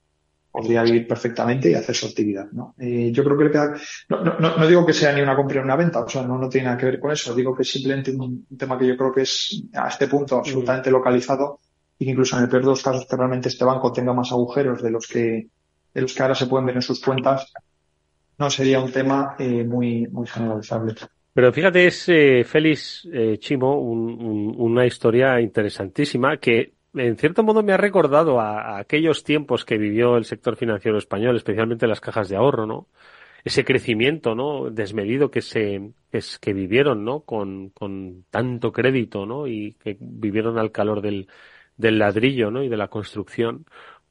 podría 0.51 0.84
vivir 0.84 1.07
perfectamente 1.07 1.72
y 1.72 1.74
hacer 1.74 1.95
su 1.95 2.07
actividad. 2.07 2.51
¿no? 2.51 2.76
Eh, 2.78 3.11
yo 3.13 3.24
creo 3.24 3.38
que 3.38 3.43
le 3.45 3.51
queda, 3.51 3.74
no, 4.09 4.24
no, 4.24 4.57
no, 4.57 4.67
digo 4.67 4.86
que 4.86 4.93
sea 4.93 5.13
ni 5.13 5.22
una 5.22 5.36
compra 5.36 5.61
ni 5.61 5.65
una 5.65 5.78
venta, 5.78 6.01
o 6.01 6.09
sea, 6.09 6.24
no, 6.24 6.38
no 6.38 6.49
tiene 6.49 6.65
nada 6.65 6.78
que 6.78 6.88
ver 6.88 6.99
con 6.99 7.11
eso, 7.11 7.34
digo 7.34 7.55
que 7.55 7.61
es 7.61 7.72
simplemente 7.72 8.11
un, 8.11 8.45
tema 8.57 8.78
que 8.78 8.88
yo 8.88 8.97
creo 8.97 9.13
que 9.13 9.22
es 9.22 9.63
a 9.74 9.88
este 9.88 10.07
punto 10.07 10.38
absolutamente 10.38 10.91
localizado 10.91 11.61
y 11.97 12.05
que 12.05 12.11
incluso 12.11 12.36
en 12.36 12.43
el 12.43 12.49
peor 12.49 12.63
de 12.63 12.69
los 12.69 12.84
casos 12.84 13.07
que 13.09 13.15
realmente 13.15 13.47
este 13.47 13.63
banco 13.63 13.93
tenga 13.93 14.13
más 14.13 14.32
agujeros 14.34 14.84
de 14.84 14.91
los 14.91 15.07
que, 15.07 15.47
de 15.93 16.01
los 16.01 16.13
que 16.13 16.22
ahora 16.22 16.36
se 16.36 16.47
pueden 16.47 16.65
ver 16.65 16.76
en 16.76 16.82
sus 16.82 16.99
cuentas, 16.99 17.53
no 18.42 18.50
sería 18.50 18.80
un 18.82 18.92
tema 18.92 19.36
eh, 19.38 19.64
muy, 19.64 20.08
muy 20.08 20.28
generalizable. 20.28 20.96
Pero 21.32 21.54
fíjate, 21.54 21.86
es 21.86 22.10
eh, 22.10 22.44
Félix 22.44 23.08
eh, 23.14 23.38
Chimo 23.38 23.80
una 23.80 24.86
historia 24.86 25.39
interesantísima 25.39 26.38
que 26.38 26.74
en 26.96 27.16
cierto 27.18 27.44
modo 27.44 27.62
me 27.62 27.72
ha 27.72 27.78
recordado 27.78 28.42
a, 28.42 28.80
aquellos 28.80 29.24
tiempos 29.24 29.64
que 29.64 29.78
vivió 29.78 30.18
el 30.18 30.26
sector 30.26 30.58
financiero 30.58 30.98
español, 30.98 31.38
especialmente 31.38 31.88
las 31.88 32.02
cajas 32.02 32.28
de 32.30 32.36
ahorro, 32.36 32.66
¿no? 32.66 32.88
Ese 33.46 33.64
crecimiento, 33.64 34.34
¿no? 34.36 34.72
Desmedido 34.72 35.30
que 35.30 35.42
se, 35.42 35.92
que, 36.42 36.54
vivieron, 36.54 37.06
¿no? 37.06 37.22
Con, 37.22 37.70
con 37.70 38.26
tanto 38.30 38.72
crédito, 38.72 39.26
¿no? 39.26 39.48
Y 39.48 39.74
que 39.74 39.98
vivieron 40.00 40.58
al 40.58 40.72
calor 40.72 41.02
del, 41.02 41.28
del 41.78 42.00
ladrillo, 42.00 42.50
¿no? 42.52 42.64
Y 42.64 42.70
de 42.70 42.78
la 42.78 42.89
construcción, 42.89 43.66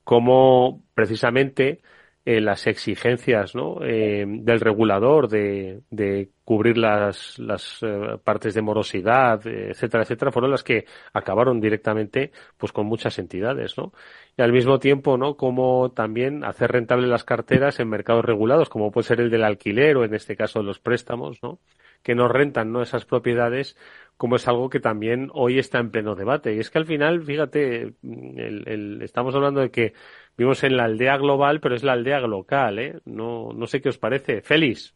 como 0.05 0.83
precisamente 0.95 1.81
eh, 2.25 2.41
las 2.41 2.67
exigencias 2.67 3.55
¿no? 3.55 3.79
eh, 3.83 4.27
del 4.27 4.61
regulador 4.61 5.29
de, 5.29 5.81
de 5.91 6.29
cubrir 6.45 6.77
las, 6.77 7.39
las 7.39 7.79
eh, 7.83 8.19
partes 8.23 8.53
de 8.55 8.61
morosidad, 8.61 9.47
etcétera, 9.47 10.03
etcétera, 10.03 10.31
fueron 10.31 10.51
las 10.51 10.63
que 10.63 10.85
acabaron 11.15 11.61
directamente 11.61 12.31
pues 12.59 12.73
con 12.73 12.87
muchas 12.87 13.19
entidades, 13.19 13.79
¿no? 13.79 13.93
Y 14.37 14.43
al 14.43 14.53
mismo 14.53 14.79
tiempo, 14.79 15.17
¿no? 15.17 15.37
Como 15.37 15.93
también 15.93 16.45
hacer 16.45 16.73
rentables 16.73 17.09
las 17.09 17.25
carteras 17.25 17.81
en 17.81 17.89
mercados 17.89 18.25
regulados, 18.25 18.69
como 18.69 18.91
puede 18.91 19.07
ser 19.07 19.21
el 19.21 19.31
del 19.31 19.45
alquiler 19.45 19.97
o 19.97 20.05
en 20.05 20.15
este 20.15 20.37
caso 20.37 20.63
los 20.63 20.79
préstamos, 20.79 21.43
¿no? 21.43 21.59
Que 22.03 22.15
nos 22.15 22.31
rentan, 22.31 22.73
¿no? 22.73 22.83
Esas 22.83 23.07
propiedades 23.07 23.77
como 24.21 24.37
es 24.37 24.47
algo 24.49 24.69
que 24.69 24.81
también 24.81 25.31
hoy 25.33 25.59
está 25.59 25.79
en 25.79 25.91
pleno 25.91 26.15
debate. 26.15 26.55
Y 26.55 26.59
es 26.59 26.69
que 26.69 26.77
al 26.77 26.85
final, 26.85 27.23
fíjate, 27.23 27.95
el, 28.03 28.65
el, 28.67 29.01
estamos 29.01 29.35
hablando 29.35 29.63
de 29.63 29.71
que 29.71 29.95
Vimos 30.41 30.65
en 30.65 30.75
la 30.75 30.85
aldea 30.85 31.19
global, 31.19 31.61
pero 31.61 31.75
es 31.75 31.83
la 31.83 31.93
aldea 31.93 32.19
local, 32.21 32.79
¿eh? 32.79 32.99
No, 33.05 33.53
no 33.53 33.67
sé 33.67 33.83
qué 33.83 33.91
os 33.91 33.99
parece. 33.99 34.41
Félix. 34.41 34.95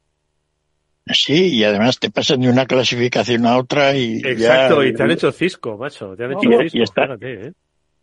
Sí, 1.05 1.57
y 1.57 1.65
además 1.65 1.99
te 1.99 2.11
pasan 2.11 2.41
de 2.41 2.49
una 2.49 2.65
clasificación 2.65 3.45
a 3.45 3.59
otra 3.59 3.95
y. 3.95 4.23
Exacto, 4.25 4.83
y 4.83 4.95
te 4.95 5.03
han 5.03 5.11
hecho 5.11 5.31
cisco, 5.33 5.77
macho. 5.77 6.17
Te 6.17 6.25
han 6.25 6.33
hecho 6.33 6.49
cisco, 6.71 7.03
y, 7.21 7.27
¿eh? 7.27 7.53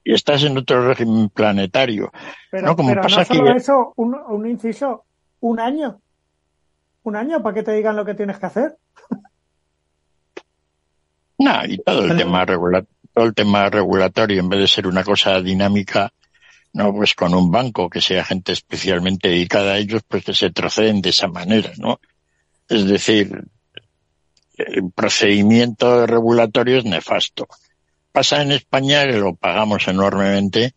y 0.04 0.14
estás 0.14 0.44
en 0.44 0.56
otro 0.56 0.88
régimen 0.88 1.30
planetario. 1.30 2.12
Pero 2.52 2.68
no, 2.68 2.76
como 2.76 2.94
pasa 2.94 3.26
solo 3.26 3.56
eso, 3.56 3.92
un, 3.96 4.14
un 4.14 4.48
inciso, 4.48 5.06
un 5.40 5.60
año. 5.60 6.00
Un 7.02 7.16
año 7.16 7.42
para 7.42 7.56
que 7.56 7.64
te 7.64 7.74
digan 7.74 7.96
lo 7.96 8.06
que 8.06 8.14
tienes 8.14 8.38
que 8.38 8.46
hacer. 8.46 8.78
No, 11.40 11.66
y 11.66 11.80
todo 11.80 12.06
el 12.06 12.16
tema 12.16 12.46
todo 12.46 13.26
el 13.26 13.34
tema 13.34 13.68
regulatorio, 13.68 14.40
en 14.40 14.48
vez 14.48 14.60
de 14.60 14.68
ser 14.68 14.86
una 14.86 15.04
cosa 15.04 15.42
dinámica, 15.42 16.14
no 16.74 16.94
pues 16.94 17.14
con 17.16 17.34
un 17.34 17.52
banco 17.52 17.90
que 17.90 18.02
sea 18.02 18.24
gente 18.24 18.54
especialmente 18.54 19.30
dedicada 19.30 19.74
a 19.74 19.78
ellos, 19.78 20.02
pues 20.08 20.24
que 20.24 20.34
se 20.34 20.52
troceen 20.52 21.02
de 21.02 21.10
esa 21.10 21.28
manera, 21.28 21.72
¿no? 21.78 22.00
Es 22.70 22.86
decir, 22.86 23.44
el 24.56 24.92
procedimiento 24.92 26.06
regulatorio 26.06 26.78
es 26.78 26.86
nefasto. 26.86 27.48
Pasa 28.12 28.42
en 28.42 28.52
España 28.52 29.06
que 29.06 29.18
lo 29.18 29.36
pagamos 29.36 29.88
enormemente 29.88 30.76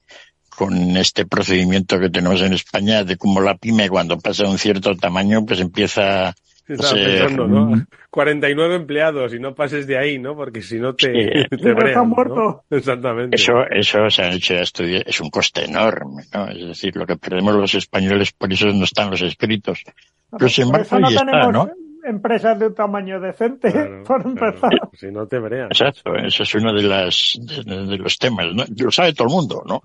con 0.56 0.96
este 0.96 1.26
procedimiento 1.26 1.98
que 1.98 2.10
tenemos 2.10 2.40
en 2.40 2.52
España 2.52 3.04
de 3.04 3.16
cómo 3.16 3.40
la 3.40 3.56
pyme 3.56 3.88
cuando 3.88 4.18
pasa 4.18 4.48
un 4.48 4.58
cierto 4.58 4.96
tamaño 4.96 5.44
pues 5.44 5.60
empieza 5.60 6.34
estaba 6.68 6.94
pensando, 6.94 7.46
¿no? 7.46 7.86
49 8.10 8.76
empleados 8.76 9.34
y 9.34 9.40
no 9.40 9.54
pases 9.54 9.86
de 9.86 9.98
ahí, 9.98 10.18
¿no? 10.18 10.36
Porque 10.36 10.62
si 10.62 10.78
no 10.78 10.94
te, 10.94 11.46
te 11.48 11.72
brean, 11.72 12.08
muerto. 12.08 12.64
Exactamente. 12.70 13.36
Eso, 13.36 13.64
eso 13.68 14.08
se 14.08 14.22
han 14.22 14.32
hecho 14.34 14.54
estudios, 14.54 15.02
es 15.06 15.20
un 15.20 15.30
coste 15.30 15.64
enorme, 15.64 16.22
¿no? 16.32 16.48
Es 16.48 16.66
decir, 16.66 16.96
lo 16.96 17.06
que 17.06 17.16
perdemos 17.16 17.54
los 17.54 17.74
españoles, 17.74 18.32
por 18.32 18.52
eso 18.52 18.66
no 18.68 18.84
están 18.84 19.10
los 19.10 19.22
escritos. 19.22 19.82
Pero 20.30 20.48
sin 20.48 20.66
embargo, 20.66 21.00
no 21.00 21.08
está, 21.08 21.52
¿no? 21.52 21.70
Empresas 22.04 22.58
de 22.58 22.66
un 22.66 22.74
tamaño 22.74 23.18
decente, 23.18 23.72
por 24.06 24.24
empezar. 24.24 24.70
Si 24.92 25.10
no 25.10 25.26
te 25.26 25.38
brean. 25.38 25.66
Exacto, 25.66 26.14
eso 26.14 26.42
es 26.42 26.54
uno 26.54 26.72
de, 26.72 26.82
las, 26.82 27.38
de 27.40 27.98
los 27.98 28.18
temas, 28.18 28.46
¿no? 28.54 28.64
Lo 28.76 28.90
sabe 28.90 29.14
todo 29.14 29.28
el 29.28 29.34
mundo, 29.34 29.62
¿no? 29.66 29.82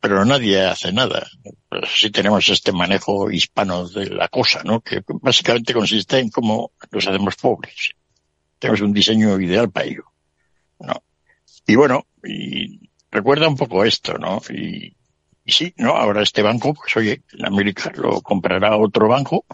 Pero 0.00 0.24
nadie 0.24 0.62
hace 0.62 0.92
nada. 0.92 1.26
Pues 1.68 1.90
sí 1.96 2.10
tenemos 2.10 2.48
este 2.48 2.72
manejo 2.72 3.30
hispano 3.30 3.88
de 3.88 4.10
la 4.10 4.28
cosa, 4.28 4.62
¿no? 4.64 4.80
Que 4.80 5.02
básicamente 5.20 5.74
consiste 5.74 6.18
en 6.18 6.30
cómo 6.30 6.72
nos 6.90 7.06
hacemos 7.06 7.36
pobres. 7.36 7.92
Tenemos 8.58 8.80
un 8.80 8.92
diseño 8.92 9.38
ideal 9.40 9.70
para 9.70 9.86
ello, 9.86 10.04
¿no? 10.80 11.02
Y 11.66 11.74
bueno, 11.74 12.06
y 12.24 12.88
recuerda 13.10 13.48
un 13.48 13.56
poco 13.56 13.84
esto, 13.84 14.14
¿no? 14.18 14.40
Y, 14.50 14.96
y 15.44 15.52
sí, 15.52 15.74
¿no? 15.76 15.90
Ahora 15.90 16.22
este 16.22 16.42
banco, 16.42 16.74
pues 16.74 16.96
oye, 16.96 17.22
en 17.32 17.46
América 17.46 17.92
lo 17.96 18.20
comprará 18.20 18.76
otro 18.76 19.08
banco 19.08 19.44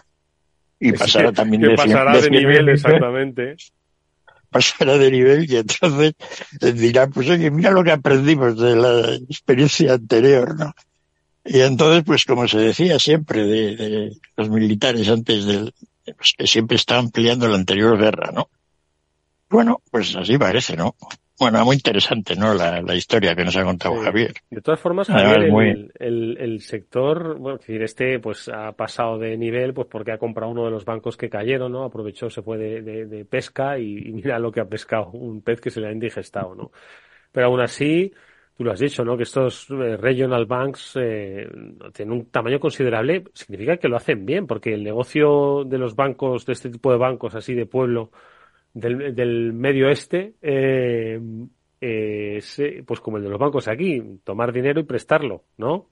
y 0.78 0.93
pasará 0.93 1.32
también 1.32 1.62
de, 1.62 1.74
pasará 1.74 2.20
de, 2.20 2.30
nivel, 2.30 2.68
exactamente. 2.68 3.57
Pasará 4.53 4.98
de 4.98 5.11
nivel 5.11 5.50
y 5.50 5.57
entonces 5.57 6.14
dirá, 6.61 7.09
pues 7.09 7.28
oye, 7.28 7.50
mira 7.50 7.70
lo 7.70 7.82
que 7.82 7.92
aprendimos 7.92 8.57
de 8.59 8.76
la 8.76 9.14
experiencia 9.14 9.94
anterior, 9.94 10.57
¿no? 10.57 10.74
Y 11.44 11.61
entonces, 11.61 12.05
pues 12.05 12.24
como 12.24 12.46
se 12.46 12.59
decía 12.59 12.98
siempre 12.98 13.44
de, 13.44 14.16
los 14.36 14.48
militares 14.48 15.09
antes 15.09 15.44
del, 15.44 15.74
que 16.38 16.46
siempre 16.46 16.76
estaban 16.76 17.11
peleando 17.11 17.48
la 17.48 17.57
anterior 17.57 17.98
guerra, 17.98 18.30
¿no? 18.32 18.48
Bueno, 19.48 19.82
pues 19.90 20.14
así 20.14 20.38
parece, 20.38 20.76
¿no? 20.76 20.94
Bueno, 21.43 21.64
muy 21.64 21.74
interesante, 21.74 22.36
¿no? 22.36 22.55
La, 22.55 22.80
la 22.80 22.95
historia 22.95 23.34
que 23.34 23.45
nos 23.45 23.57
ha 23.57 23.64
contado 23.64 23.97
Javier. 23.97 24.32
De 24.49 24.61
todas 24.61 24.78
formas, 24.78 25.09
Javier, 25.09 25.90
el, 25.99 26.38
el, 26.38 26.61
sector, 26.61 27.36
bueno, 27.36 27.59
decir, 27.59 27.82
este 27.82 28.20
pues 28.20 28.49
ha 28.49 28.70
pasado 28.70 29.18
de 29.18 29.36
nivel 29.36 29.74
pues 29.74 29.88
porque 29.90 30.12
ha 30.12 30.18
comprado 30.18 30.53
uno 30.53 30.66
de 30.66 30.70
los 30.70 30.84
bancos 30.84 31.16
que 31.16 31.28
cayeron, 31.28 31.72
¿no? 31.72 31.82
Aprovechó, 31.82 32.30
se 32.30 32.43
fue 32.43 32.59
de, 32.59 33.07
de, 33.07 33.24
pesca 33.24 33.76
y, 33.76 34.12
mira 34.12 34.38
lo 34.38 34.53
que 34.53 34.61
ha 34.61 34.66
pescado, 34.66 35.11
un 35.11 35.43
pez 35.43 35.61
que 35.61 35.70
se 35.70 35.80
le 35.80 35.88
ha 35.88 35.93
indigestado, 35.93 36.55
¿no? 36.55 36.70
Pero 37.32 37.49
aún 37.49 37.61
así, 37.61 38.12
tú 38.57 38.62
lo 38.62 38.70
has 38.70 38.78
dicho, 38.78 39.05
¿no? 39.05 39.16
Que 39.16 39.24
estos 39.24 39.68
eh, 39.70 39.97
regional 39.97 40.47
banks 40.47 40.93
eh, 40.95 41.49
tienen 41.93 42.12
un 42.12 42.26
tamaño 42.26 42.61
considerable, 42.61 43.24
significa 43.34 43.78
que 43.78 43.88
lo 43.88 43.97
hacen 43.97 44.24
bien, 44.24 44.47
porque 44.47 44.74
el 44.74 44.84
negocio 44.84 45.64
de 45.64 45.78
los 45.78 45.97
bancos, 45.97 46.47
de 46.47 46.53
este 46.53 46.70
tipo 46.70 46.93
de 46.93 46.99
bancos 46.99 47.34
así 47.34 47.53
de 47.53 47.66
pueblo, 47.66 48.12
del, 48.74 49.14
del 49.14 49.52
medio 49.52 49.88
este, 49.88 50.34
eh, 50.40 51.20
pues 52.86 53.00
como 53.00 53.16
el 53.16 53.24
de 53.24 53.28
los 53.28 53.40
bancos 53.40 53.68
aquí, 53.68 54.20
tomar 54.24 54.52
dinero 54.52 54.80
y 54.80 54.84
prestarlo, 54.84 55.44
¿no? 55.56 55.88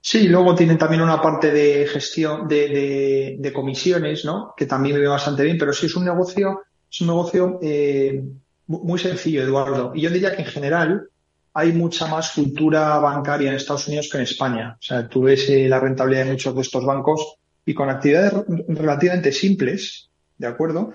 Sí, 0.00 0.28
luego 0.28 0.54
tienen 0.54 0.78
también 0.78 1.02
una 1.02 1.20
parte 1.20 1.50
de 1.50 1.86
gestión 1.86 2.46
de, 2.46 3.36
de, 3.38 3.52
comisiones, 3.52 4.24
¿no? 4.24 4.54
Que 4.56 4.66
también 4.66 4.94
me 4.94 5.00
ve 5.00 5.08
bastante 5.08 5.42
bien, 5.42 5.58
pero 5.58 5.72
sí 5.72 5.86
es 5.86 5.96
un 5.96 6.04
negocio, 6.04 6.62
es 6.88 7.00
un 7.00 7.08
negocio 7.08 7.58
eh, 7.60 8.22
muy 8.68 8.98
sencillo, 9.00 9.42
Eduardo. 9.42 9.92
Y 9.94 10.02
yo 10.02 10.10
diría 10.10 10.36
que 10.36 10.42
en 10.42 10.48
general 10.48 11.08
hay 11.54 11.72
mucha 11.72 12.06
más 12.06 12.32
cultura 12.32 12.98
bancaria 12.98 13.48
en 13.48 13.56
Estados 13.56 13.88
Unidos 13.88 14.08
que 14.10 14.18
en 14.18 14.24
España. 14.24 14.76
O 14.78 14.82
sea, 14.82 15.08
tú 15.08 15.22
ves 15.22 15.48
eh, 15.48 15.68
la 15.68 15.80
rentabilidad 15.80 16.24
de 16.24 16.32
muchos 16.32 16.54
de 16.54 16.60
estos 16.60 16.84
bancos 16.84 17.38
y 17.64 17.74
con 17.74 17.90
actividades 17.90 18.32
relativamente 18.68 19.32
simples, 19.32 20.08
¿de 20.38 20.46
acuerdo? 20.46 20.92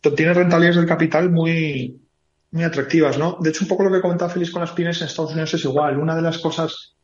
Tiene 0.00 0.34
rentabilidades 0.34 0.76
del 0.76 0.86
capital 0.86 1.30
muy, 1.30 2.00
muy 2.50 2.64
atractivas, 2.64 3.18
¿no? 3.18 3.36
De 3.40 3.50
hecho, 3.50 3.64
un 3.64 3.68
poco 3.68 3.84
lo 3.84 3.92
que 3.92 4.00
comentaba 4.00 4.30
Félix 4.30 4.50
con 4.50 4.62
las 4.62 4.72
pymes 4.72 5.00
en 5.00 5.06
Estados 5.06 5.32
Unidos 5.32 5.54
es 5.54 5.64
igual. 5.64 5.98
Una 5.98 6.16
de 6.16 6.22
las 6.22 6.38
cosas 6.38 6.94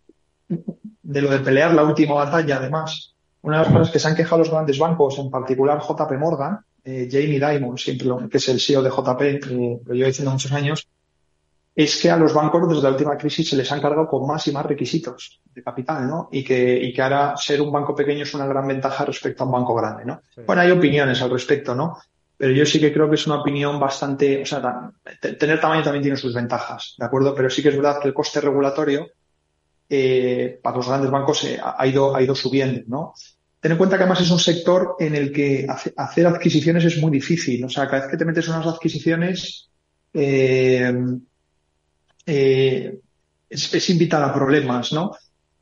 de 0.49 1.23
lo 1.23 1.31
de 1.31 1.41
pelear 1.41 1.75
la 1.75 1.85
última 1.85 2.15
batalla, 2.15 2.57
además, 2.57 3.15
una 3.43 3.59
de 3.59 3.65
las 3.65 3.73
cosas 3.73 3.91
que 3.91 3.99
se 3.99 4.09
han 4.09 4.17
quejado 4.17 4.39
los 4.39 4.51
grandes 4.51 4.79
bancos, 4.79 5.19
en 5.19 5.31
particular 5.31 5.81
JP 5.81 6.13
Morgan, 6.19 6.59
eh, 6.85 7.09
Jamie 7.11 7.41
Dimon, 7.41 7.77
siempre 7.77 8.09
que 8.31 8.39
es 8.39 8.49
el 8.49 8.61
CEO 8.61 8.83
de 8.83 8.91
JP, 8.91 9.23
eh, 9.23 9.41
lo 9.85 9.95
llevo 9.95 10.07
diciendo 10.07 10.31
muchos 10.31 10.53
años, 10.53 10.89
es 11.75 12.01
que 12.01 12.11
a 12.11 12.17
los 12.17 12.33
bancos 12.33 12.69
desde 12.69 12.83
la 12.83 12.91
última 12.91 13.19
crisis 13.19 13.51
se 13.51 13.57
les 13.57 13.71
han 13.71 13.83
cargado 13.83 14.09
con 14.09 14.27
más 14.27 14.47
y 14.49 14.53
más 14.53 14.65
requisitos 14.65 15.43
de 15.55 15.63
capital, 15.63 16.09
¿no? 16.09 16.29
Y 16.33 16.43
que, 16.43 16.83
y 16.83 16.93
que 16.93 17.03
ahora 17.03 17.37
ser 17.37 17.61
un 17.61 17.71
banco 17.71 17.95
pequeño 17.95 18.23
es 18.23 18.33
una 18.33 18.47
gran 18.47 18.67
ventaja 18.67 19.05
respecto 19.05 19.43
a 19.43 19.47
un 19.47 19.53
banco 19.53 19.75
grande, 19.75 20.07
¿no? 20.07 20.23
Bueno, 20.47 20.63
hay 20.63 20.71
opiniones 20.71 21.21
al 21.21 21.31
respecto, 21.31 21.75
¿no? 21.75 21.99
Pero 22.37 22.53
yo 22.53 22.67
sí 22.67 22.79
que 22.79 22.93
creo 22.93 23.09
que 23.09 23.15
es 23.15 23.27
una 23.27 23.41
opinión 23.41 23.81
bastante, 23.81 24.43
o 24.43 24.47
sea, 24.47 24.93
tener 25.21 25.61
tamaño 25.61 25.83
también 25.83 26.03
tiene 26.03 26.19
sus 26.19 26.35
ventajas, 26.35 26.95
¿de 26.99 27.07
acuerdo? 27.07 27.35
Pero 27.35 27.49
sí 27.49 27.63
que 27.63 27.71
es 27.71 27.77
verdad 27.77 28.01
que 28.01 28.09
el 28.09 28.15
coste 28.15 28.41
regulatorio 28.41 29.09
eh, 29.89 30.59
para 30.63 30.77
los 30.77 30.89
grandes 30.89 31.11
bancos 31.11 31.45
eh, 31.45 31.59
ha, 31.63 31.87
ido, 31.87 32.15
ha 32.15 32.23
ido 32.23 32.35
subiendo, 32.35 32.83
¿no? 32.89 33.15
Ten 33.59 33.73
en 33.73 33.79
cuenta 33.79 33.97
que 33.97 34.03
además 34.03 34.21
es 34.21 34.31
un 34.31 34.39
sector 34.39 34.97
en 34.99 35.15
el 35.15 35.33
que 35.33 35.67
hacer 35.97 36.27
adquisiciones 36.27 36.85
es 36.85 36.99
muy 36.99 37.11
difícil, 37.11 37.65
o 37.65 37.69
sea, 37.71 37.87
cada 37.87 38.03
vez 38.03 38.11
que 38.11 38.17
te 38.19 38.25
metes 38.25 38.47
en 38.47 38.55
unas 38.55 38.67
adquisiciones 38.67 39.71
eh, 40.13 40.93
eh 42.27 43.01
es, 43.49 43.73
es 43.73 43.91
invitar 43.91 44.23
a 44.25 44.35
problemas, 44.35 44.93
¿no? 44.93 45.13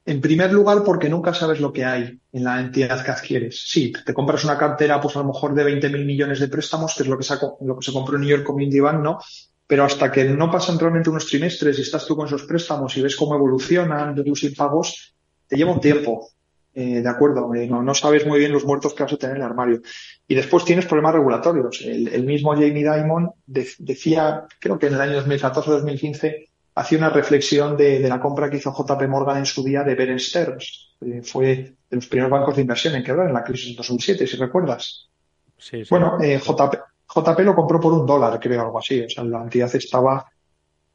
En 0.07 0.21
primer 0.21 0.53
lugar, 0.53 0.83
porque 0.85 1.09
nunca 1.09 1.33
sabes 1.33 1.61
lo 1.61 1.73
que 1.73 1.85
hay 1.85 2.21
en 2.33 2.45
la 2.45 2.61
entidad 2.61 3.03
que 3.03 3.11
adquieres. 3.11 3.63
Sí, 3.67 3.91
te 4.05 4.13
compras 4.13 4.45
una 4.45 4.59
cartera, 4.59 5.01
pues 5.01 5.17
a 5.17 5.21
lo 5.21 5.27
mejor 5.27 5.55
de 5.55 5.65
20 5.65 5.89
mil 5.89 6.05
millones 6.05 6.41
de 6.41 6.49
préstamos, 6.49 6.95
que 6.95 7.05
es 7.05 7.09
lo 7.09 7.17
que, 7.17 7.25
lo 7.63 7.79
que 7.79 7.85
se 7.85 7.93
compró 7.93 8.17
en 8.17 8.21
New 8.21 8.31
York 8.31 8.45
Community 8.45 8.81
Bank, 8.81 9.03
¿no? 9.03 9.19
Pero 9.67 9.85
hasta 9.85 10.13
que 10.13 10.25
no 10.25 10.51
pasan 10.51 10.79
realmente 10.79 11.09
unos 11.09 11.27
trimestres 11.27 11.79
y 11.79 11.83
estás 11.83 12.07
tú 12.07 12.17
con 12.17 12.27
esos 12.27 12.43
préstamos 12.43 12.95
y 12.99 13.03
ves 13.03 13.17
cómo 13.17 13.35
evolucionan, 13.35 14.15
deducir 14.15 14.55
pagos, 14.55 15.15
te 15.49 15.57
lleva 15.57 15.73
un 15.73 15.81
tiempo. 15.81 16.29
Eh, 16.75 17.01
de 17.01 17.09
acuerdo, 17.09 17.55
eh, 17.55 17.69
no, 17.69 17.95
sabes 17.95 18.27
muy 18.27 18.41
bien 18.41 18.53
los 18.53 18.65
muertos 18.65 18.93
que 18.93 19.05
vas 19.05 19.13
a 19.13 19.17
tener 19.17 19.37
en 19.37 19.43
el 19.43 19.49
armario. 19.49 19.81
Y 20.29 20.35
después 20.35 20.67
tienes 20.67 20.85
problemas 20.85 21.15
regulatorios. 21.15 21.81
El, 21.83 22.25
mismo 22.25 22.53
Jamie 22.53 22.85
Dimon 22.85 23.31
decía, 23.47 24.47
creo 24.59 24.79
que 24.79 24.89
en 24.89 24.95
el 24.95 25.01
año 25.01 25.25
2014-2015, 25.25 26.49
hacía 26.75 26.99
una 26.99 27.11
reflexión 27.11 27.77
de, 27.77 28.01
la 28.01 28.21
compra 28.21 28.51
que 28.51 28.57
hizo 28.57 28.75
JP 28.75 29.09
Morgan 29.09 29.39
en 29.39 29.47
su 29.47 29.63
día 29.63 29.83
de 29.83 29.95
Bear 29.95 30.19
Stearns. 30.19 30.97
fue 31.23 31.47
de 31.89 31.97
los 31.97 32.07
primeros 32.07 32.31
bancos 32.31 32.57
de 32.57 32.63
inversión 32.63 32.95
en 32.95 33.05
quebrar 33.05 33.29
en 33.29 33.35
la 33.35 33.45
crisis 33.45 33.71
de 33.71 33.77
2007, 33.77 34.27
si 34.27 34.37
recuerdas. 34.37 35.09
Sí, 35.57 35.85
sí. 35.85 35.89
Bueno, 35.91 36.19
eh, 36.21 36.39
JP, 36.39 36.75
JP 37.15 37.39
lo 37.41 37.55
compró 37.55 37.81
por 37.81 37.93
un 37.93 38.07
dólar, 38.07 38.41
creo, 38.41 38.63
algo 38.63 38.79
así. 38.79 39.03
O 39.03 39.09
sea, 39.09 39.25
la 39.25 39.43
entidad 39.43 39.75
estaba 39.75 40.27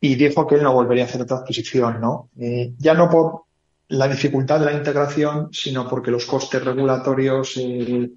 y 0.02 0.16
dijo 0.16 0.48
que 0.48 0.56
él 0.56 0.64
no 0.64 0.74
volvería 0.74 1.04
a 1.04 1.08
hacer 1.08 1.22
otra 1.22 1.38
adquisición, 1.38 2.00
¿no? 2.00 2.30
Eh, 2.40 2.74
ya 2.78 2.94
no 2.94 3.10
por 3.10 3.44
la 3.90 4.08
dificultad 4.08 4.60
de 4.60 4.66
la 4.66 4.74
integración, 4.74 5.50
sino 5.52 5.88
porque 5.88 6.12
los 6.12 6.26
costes 6.26 6.64
regulatorios 6.64 7.58
eh, 7.58 8.10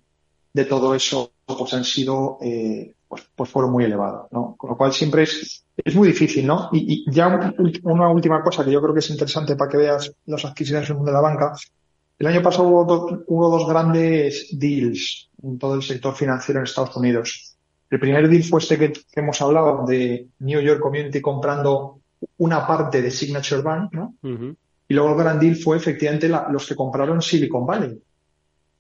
de 0.53 0.65
todo 0.65 0.95
eso 0.95 1.33
pues 1.57 1.75
han 1.75 1.85
sido 1.85 2.39
eh, 2.41 2.95
pues, 3.09 3.29
pues 3.35 3.51
fueron 3.51 3.73
muy 3.73 3.85
elevados, 3.85 4.33
¿no? 4.33 4.55
Con 4.57 4.71
lo 4.71 4.77
cual 4.77 4.93
siempre 4.93 5.25
es, 5.25 5.65
es 5.77 5.95
muy 5.95 6.09
difícil, 6.09 6.47
¿no? 6.47 6.71
Y, 6.73 7.05
ya 7.11 7.53
una 7.83 8.09
última 8.09 8.43
cosa 8.43 8.65
que 8.65 8.73
yo 8.73 8.81
creo 8.81 8.95
que 8.95 9.01
es 9.01 9.11
interesante 9.11 9.55
para 9.55 9.71
que 9.71 9.77
veas 9.77 10.13
las 10.27 10.45
adquisiciones 10.45 10.89
en 10.89 10.93
el 10.93 10.97
mundo 10.97 11.11
de 11.11 11.17
la 11.17 11.21
banca. 11.21 11.53
El 12.19 12.27
año 12.27 12.43
pasado 12.43 12.69
hubo, 12.69 13.51
dos 13.51 13.69
grandes 13.69 14.49
deals 14.53 15.29
en 15.43 15.59
todo 15.59 15.75
el 15.75 15.83
sector 15.83 16.15
financiero 16.15 16.61
en 16.61 16.65
Estados 16.65 16.97
Unidos. 16.97 17.57
El 17.91 18.01
primer 18.01 18.29
deal 18.29 18.45
fue 18.45 18.61
este 18.61 18.79
que, 18.79 18.93
hemos 19.15 19.43
hablado 19.43 19.85
de 19.87 20.29
New 20.39 20.61
York 20.61 20.81
Community 20.81 21.21
comprando 21.21 22.01
una 22.39 22.67
parte 22.67 23.03
de 23.03 23.11
Signature 23.11 23.61
Bank, 23.61 23.93
¿no? 23.93 24.15
Y 24.23 24.95
luego 24.95 25.11
el 25.11 25.19
gran 25.19 25.39
deal 25.39 25.57
fue 25.57 25.77
efectivamente 25.77 26.29
los 26.29 26.67
que 26.67 26.77
compraron 26.77 27.21
Silicon 27.21 27.67
Valley, 27.67 28.01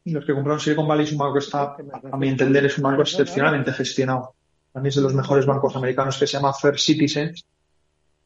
los 0.04 0.24
que 0.24 0.34
compraron 0.34 0.60
Silicon 0.60 0.88
Valley 0.88 1.04
es 1.04 1.12
un 1.12 1.18
banco 1.18 1.34
que 1.34 1.38
está, 1.40 1.76
a 2.10 2.16
mi 2.16 2.28
entender, 2.28 2.64
es 2.64 2.76
un 2.78 2.84
banco 2.84 3.02
excepcionalmente 3.02 3.72
gestionado. 3.72 4.34
También 4.72 4.88
es 4.88 4.96
de 4.96 5.02
los 5.02 5.14
mejores 5.14 5.46
bancos 5.46 5.76
americanos 5.76 6.18
que 6.18 6.26
se 6.26 6.36
llama 6.36 6.52
First 6.52 6.84
Citizens. 6.84 7.44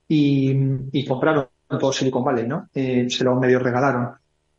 Y, 0.08 1.04
compraron 1.06 1.48
todo 1.68 1.92
Silicon 1.92 2.24
Valley, 2.24 2.46
¿no? 2.46 2.68
Eh, 2.72 3.08
se 3.10 3.24
lo 3.24 3.34
medio 3.36 3.58
regalaron. 3.58 4.14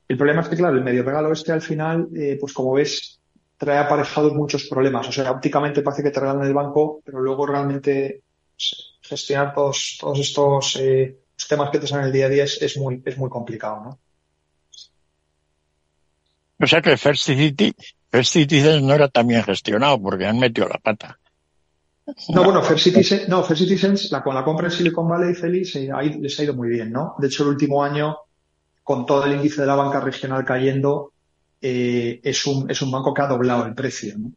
El 0.07 0.17
problema 0.17 0.41
es 0.41 0.49
que, 0.49 0.57
claro, 0.57 0.75
el 0.75 0.83
medio 0.83 1.03
regalo 1.03 1.31
este 1.31 1.51
al 1.51 1.61
final, 1.61 2.09
eh, 2.15 2.37
pues 2.39 2.53
como 2.53 2.73
ves, 2.73 3.19
trae 3.57 3.77
aparejados 3.77 4.33
muchos 4.33 4.65
problemas. 4.65 5.07
O 5.07 5.11
sea, 5.11 5.31
ópticamente 5.31 5.81
parece 5.81 6.03
que 6.03 6.11
te 6.11 6.19
regalan 6.19 6.45
el 6.45 6.53
banco, 6.53 7.01
pero 7.03 7.19
luego 7.19 7.45
realmente 7.45 8.21
gestionar 9.01 9.53
todos, 9.53 9.97
todos 9.99 10.19
estos 10.19 10.75
eh, 10.79 11.17
temas 11.47 11.69
que 11.69 11.79
te 11.79 11.87
salen 11.87 12.07
el 12.07 12.11
día 12.11 12.25
a 12.25 12.29
día 12.29 12.43
es, 12.43 12.61
es, 12.61 12.77
muy, 12.77 13.01
es 13.05 13.17
muy 13.17 13.29
complicado, 13.29 13.83
¿no? 13.83 13.99
O 16.59 16.65
sea 16.65 16.81
que 16.81 16.97
First 16.97 17.23
City, 17.23 17.75
First 18.09 18.33
Citizens 18.33 18.83
no 18.83 18.93
era 18.93 19.07
tan 19.09 19.27
bien 19.27 19.43
gestionado 19.43 20.01
porque 20.01 20.25
han 20.25 20.39
metido 20.39 20.67
la 20.67 20.79
pata. 20.79 21.19
No, 22.29 22.43
bueno, 22.43 22.63
First 22.63 22.85
Citizens, 22.85 23.27
no, 23.27 23.43
First 23.43 23.63
Citizens 23.63 24.11
la, 24.11 24.23
con 24.23 24.33
la 24.33 24.43
compra 24.43 24.67
en 24.67 24.71
Silicon 24.71 25.07
Valley, 25.07 25.35
Félix, 25.35 25.75
eh, 25.75 25.89
les 26.19 26.39
ha 26.39 26.43
ido 26.43 26.53
muy 26.53 26.69
bien, 26.69 26.91
¿no? 26.91 27.15
De 27.19 27.27
hecho, 27.27 27.43
el 27.43 27.49
último 27.49 27.83
año, 27.83 28.17
con 28.83 29.05
todo 29.05 29.25
el 29.25 29.33
índice 29.33 29.61
de 29.61 29.67
la 29.67 29.75
banca 29.75 29.99
regional 29.99 30.45
cayendo, 30.45 31.11
eh, 31.61 32.21
es, 32.23 32.45
un, 32.45 32.69
es 32.71 32.81
un 32.81 32.91
banco 32.91 33.13
que 33.13 33.21
ha 33.21 33.27
doblado 33.27 33.65
el 33.65 33.75
precio, 33.75 34.17
¿no? 34.17 34.31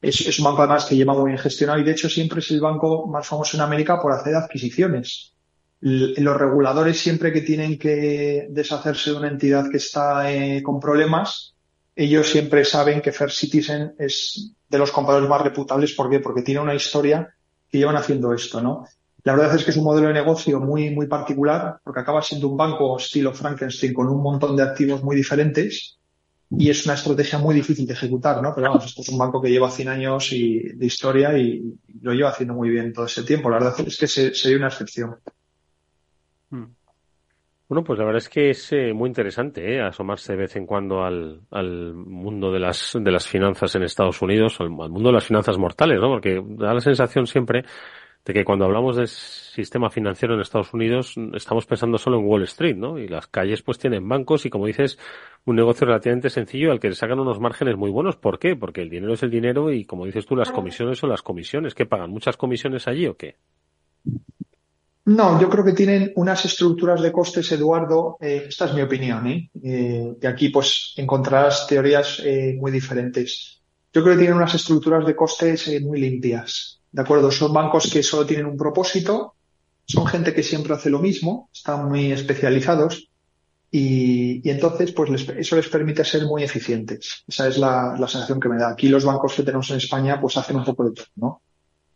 Es, 0.00 0.20
es, 0.20 0.36
un 0.40 0.46
banco 0.46 0.62
además 0.62 0.84
que 0.84 0.96
lleva 0.96 1.14
muy 1.14 1.30
bien 1.30 1.38
gestionado 1.38 1.78
y 1.78 1.84
de 1.84 1.92
hecho 1.92 2.08
siempre 2.08 2.40
es 2.40 2.50
el 2.50 2.60
banco 2.60 3.06
más 3.06 3.24
famoso 3.24 3.56
en 3.56 3.62
América 3.62 4.00
por 4.00 4.10
hacer 4.10 4.34
adquisiciones. 4.34 5.32
los 5.80 6.36
reguladores 6.36 6.98
siempre 6.98 7.32
que 7.32 7.42
tienen 7.42 7.78
que 7.78 8.48
deshacerse 8.50 9.10
de 9.10 9.16
una 9.16 9.28
entidad 9.28 9.70
que 9.70 9.76
está 9.76 10.32
eh, 10.32 10.60
con 10.60 10.80
problemas, 10.80 11.51
ellos 11.94 12.30
siempre 12.30 12.64
saben 12.64 13.00
que 13.00 13.12
First 13.12 13.38
Citizen 13.38 13.94
es 13.98 14.52
de 14.68 14.78
los 14.78 14.90
compradores 14.90 15.28
más 15.28 15.42
reputables. 15.42 15.92
¿Por 15.92 16.10
qué? 16.10 16.20
Porque 16.20 16.42
tiene 16.42 16.60
una 16.60 16.74
historia 16.74 17.34
que 17.68 17.78
llevan 17.78 17.96
haciendo 17.96 18.32
esto, 18.32 18.60
¿no? 18.60 18.86
La 19.24 19.36
verdad 19.36 19.54
es 19.54 19.64
que 19.64 19.70
es 19.70 19.76
un 19.76 19.84
modelo 19.84 20.08
de 20.08 20.14
negocio 20.14 20.58
muy, 20.58 20.90
muy 20.90 21.06
particular, 21.06 21.78
porque 21.84 22.00
acaba 22.00 22.22
siendo 22.22 22.48
un 22.48 22.56
banco 22.56 22.96
estilo 22.96 23.32
Frankenstein 23.32 23.94
con 23.94 24.08
un 24.08 24.22
montón 24.22 24.56
de 24.56 24.64
activos 24.64 25.02
muy 25.04 25.14
diferentes 25.14 25.98
y 26.50 26.68
es 26.68 26.84
una 26.84 26.94
estrategia 26.94 27.38
muy 27.38 27.54
difícil 27.54 27.86
de 27.86 27.94
ejecutar, 27.94 28.42
¿no? 28.42 28.52
Pero 28.54 28.68
vamos, 28.68 28.84
esto 28.84 29.00
es 29.00 29.08
un 29.08 29.18
banco 29.18 29.40
que 29.40 29.48
lleva 29.48 29.70
100 29.70 29.88
años 29.88 30.32
y, 30.32 30.58
de 30.58 30.86
historia 30.86 31.38
y, 31.38 31.62
lo 32.02 32.12
lleva 32.12 32.30
haciendo 32.30 32.54
muy 32.54 32.68
bien 32.68 32.92
todo 32.92 33.06
ese 33.06 33.22
tiempo. 33.22 33.48
La 33.48 33.58
verdad 33.58 33.74
es 33.86 33.96
que 33.96 34.08
se, 34.08 34.34
sería 34.34 34.58
una 34.58 34.68
excepción. 34.68 35.16
Bueno, 37.72 37.84
pues 37.84 37.98
la 37.98 38.04
verdad 38.04 38.18
es 38.18 38.28
que 38.28 38.50
es 38.50 38.70
eh, 38.74 38.92
muy 38.92 39.08
interesante 39.08 39.76
¿eh? 39.76 39.80
asomarse 39.80 40.34
de 40.34 40.40
vez 40.40 40.56
en 40.56 40.66
cuando 40.66 41.04
al, 41.04 41.40
al, 41.50 41.94
mundo 41.94 42.52
de 42.52 42.60
las, 42.60 42.98
de 43.00 43.10
las 43.10 43.26
finanzas 43.26 43.74
en 43.74 43.82
Estados 43.82 44.20
Unidos, 44.20 44.60
al, 44.60 44.66
al, 44.66 44.90
mundo 44.90 45.08
de 45.08 45.14
las 45.14 45.24
finanzas 45.24 45.56
mortales, 45.56 45.98
¿no? 45.98 46.08
Porque 46.10 46.38
da 46.58 46.74
la 46.74 46.82
sensación 46.82 47.26
siempre 47.26 47.64
de 48.26 48.34
que 48.34 48.44
cuando 48.44 48.66
hablamos 48.66 48.96
del 48.96 49.08
sistema 49.08 49.88
financiero 49.88 50.34
en 50.34 50.42
Estados 50.42 50.74
Unidos 50.74 51.14
estamos 51.32 51.64
pensando 51.64 51.96
solo 51.96 52.18
en 52.18 52.26
Wall 52.26 52.42
Street, 52.42 52.76
¿no? 52.76 52.98
Y 52.98 53.08
las 53.08 53.26
calles 53.26 53.62
pues 53.62 53.78
tienen 53.78 54.06
bancos 54.06 54.44
y 54.44 54.50
como 54.50 54.66
dices, 54.66 54.98
un 55.46 55.56
negocio 55.56 55.86
relativamente 55.86 56.28
sencillo 56.28 56.72
al 56.72 56.78
que 56.78 56.92
sacan 56.92 57.20
unos 57.20 57.40
márgenes 57.40 57.78
muy 57.78 57.90
buenos. 57.90 58.16
¿Por 58.16 58.38
qué? 58.38 58.54
Porque 58.54 58.82
el 58.82 58.90
dinero 58.90 59.14
es 59.14 59.22
el 59.22 59.30
dinero 59.30 59.72
y 59.72 59.86
como 59.86 60.04
dices 60.04 60.26
tú, 60.26 60.36
las 60.36 60.52
comisiones 60.52 60.98
son 60.98 61.08
las 61.08 61.22
comisiones. 61.22 61.74
¿Qué 61.74 61.86
pagan? 61.86 62.10
¿Muchas 62.10 62.36
comisiones 62.36 62.86
allí 62.86 63.06
o 63.06 63.16
qué? 63.16 63.36
No, 65.04 65.40
yo 65.40 65.50
creo 65.50 65.64
que 65.64 65.72
tienen 65.72 66.12
unas 66.14 66.44
estructuras 66.44 67.02
de 67.02 67.10
costes, 67.10 67.50
Eduardo, 67.50 68.16
eh, 68.20 68.46
esta 68.48 68.66
es 68.66 68.74
mi 68.74 68.82
opinión, 68.82 69.26
¿eh? 69.26 69.50
eh 69.60 70.14
de 70.16 70.28
aquí 70.28 70.50
pues 70.50 70.94
encontrarás 70.96 71.66
teorías 71.66 72.20
eh, 72.24 72.56
muy 72.56 72.70
diferentes. 72.70 73.60
Yo 73.92 74.02
creo 74.02 74.14
que 74.14 74.20
tienen 74.20 74.36
unas 74.36 74.54
estructuras 74.54 75.04
de 75.04 75.16
costes 75.16 75.66
eh, 75.66 75.80
muy 75.80 76.00
limpias, 76.00 76.80
¿de 76.92 77.02
acuerdo? 77.02 77.32
Son 77.32 77.52
bancos 77.52 77.90
que 77.92 78.02
solo 78.04 78.24
tienen 78.24 78.46
un 78.46 78.56
propósito, 78.56 79.34
son 79.84 80.06
gente 80.06 80.32
que 80.32 80.44
siempre 80.44 80.74
hace 80.74 80.88
lo 80.88 81.00
mismo, 81.00 81.50
están 81.52 81.88
muy 81.88 82.12
especializados 82.12 83.10
y, 83.72 84.40
y 84.46 84.50
entonces 84.50 84.92
pues 84.92 85.10
les, 85.10 85.28
eso 85.30 85.56
les 85.56 85.68
permite 85.68 86.04
ser 86.04 86.26
muy 86.26 86.44
eficientes. 86.44 87.24
Esa 87.26 87.48
es 87.48 87.58
la, 87.58 87.96
la 87.98 88.06
sensación 88.06 88.38
que 88.38 88.48
me 88.48 88.56
da. 88.56 88.70
Aquí 88.70 88.88
los 88.88 89.04
bancos 89.04 89.34
que 89.34 89.42
tenemos 89.42 89.68
en 89.72 89.78
España 89.78 90.20
pues 90.20 90.36
hacen 90.36 90.56
un 90.56 90.64
poco 90.64 90.84
de 90.84 90.92
todo, 90.92 91.06
¿no? 91.16 91.42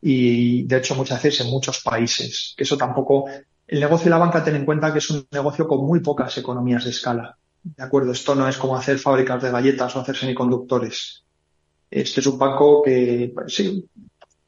Y 0.00 0.64
de 0.64 0.76
hecho 0.78 0.94
muchas 0.94 1.22
veces 1.22 1.46
en 1.46 1.50
muchos 1.50 1.80
países. 1.82 2.54
Que 2.56 2.64
eso 2.64 2.76
tampoco, 2.76 3.26
el 3.66 3.80
negocio 3.80 4.04
de 4.04 4.10
la 4.10 4.18
banca 4.18 4.44
ten 4.44 4.56
en 4.56 4.64
cuenta 4.64 4.92
que 4.92 4.98
es 4.98 5.10
un 5.10 5.26
negocio 5.30 5.66
con 5.66 5.84
muy 5.84 6.00
pocas 6.00 6.36
economías 6.38 6.84
de 6.84 6.90
escala. 6.90 7.36
De 7.62 7.82
acuerdo, 7.82 8.12
esto 8.12 8.34
no 8.34 8.48
es 8.48 8.56
como 8.56 8.76
hacer 8.76 8.98
fábricas 8.98 9.42
de 9.42 9.50
galletas 9.50 9.96
o 9.96 10.00
hacer 10.00 10.16
semiconductores. 10.16 11.24
Este 11.90 12.20
es 12.20 12.26
un 12.26 12.38
banco 12.38 12.82
que, 12.82 13.34
sí, 13.48 13.84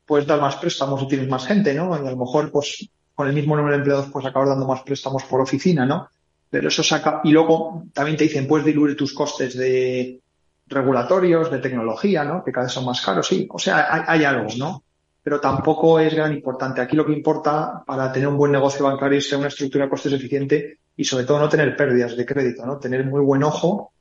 puedes 0.06 0.26
dar 0.26 0.40
más 0.40 0.56
préstamos 0.56 1.02
y 1.02 1.08
tienes 1.08 1.28
más 1.28 1.46
gente, 1.46 1.74
¿no? 1.74 1.94
Y 1.96 2.06
a 2.06 2.10
lo 2.10 2.16
mejor, 2.16 2.50
pues, 2.50 2.88
con 3.14 3.26
el 3.26 3.34
mismo 3.34 3.56
número 3.56 3.74
de 3.74 3.78
empleados, 3.78 4.06
pues 4.12 4.24
acabas 4.24 4.50
dando 4.50 4.66
más 4.66 4.82
préstamos 4.82 5.24
por 5.24 5.40
oficina, 5.40 5.84
¿no? 5.84 6.08
Pero 6.50 6.68
eso 6.68 6.82
saca, 6.82 7.20
y 7.24 7.30
luego 7.30 7.84
también 7.92 8.16
te 8.16 8.24
dicen, 8.24 8.46
puedes 8.46 8.64
diluir 8.64 8.96
tus 8.96 9.12
costes 9.12 9.56
de 9.56 10.20
regulatorios, 10.66 11.50
de 11.50 11.58
tecnología, 11.58 12.24
¿no? 12.24 12.44
Que 12.44 12.52
cada 12.52 12.66
vez 12.66 12.72
son 12.72 12.84
más 12.84 13.00
caros, 13.00 13.26
sí. 13.26 13.48
O 13.50 13.58
sea, 13.58 14.04
hay 14.06 14.24
algo, 14.24 14.48
¿no? 14.56 14.82
Pero 15.28 15.42
tampoco 15.42 16.00
es 16.00 16.14
gran 16.14 16.32
importante. 16.32 16.80
Aquí 16.80 16.96
lo 16.96 17.04
que 17.04 17.12
importa 17.12 17.84
para 17.86 18.10
tener 18.10 18.28
un 18.28 18.38
buen 18.38 18.50
negocio 18.50 18.86
bancario 18.86 19.18
es 19.18 19.30
una 19.34 19.48
estructura 19.48 19.84
de 19.84 19.90
costes 19.90 20.14
eficiente 20.14 20.78
y 20.96 21.04
sobre 21.04 21.26
todo 21.26 21.38
no 21.38 21.50
tener 21.50 21.76
pérdidas 21.76 22.16
de 22.16 22.24
crédito, 22.24 22.64
¿no? 22.64 22.78
Tener 22.78 23.04
muy 23.04 23.20
buen 23.20 23.42
ojo 23.42 23.92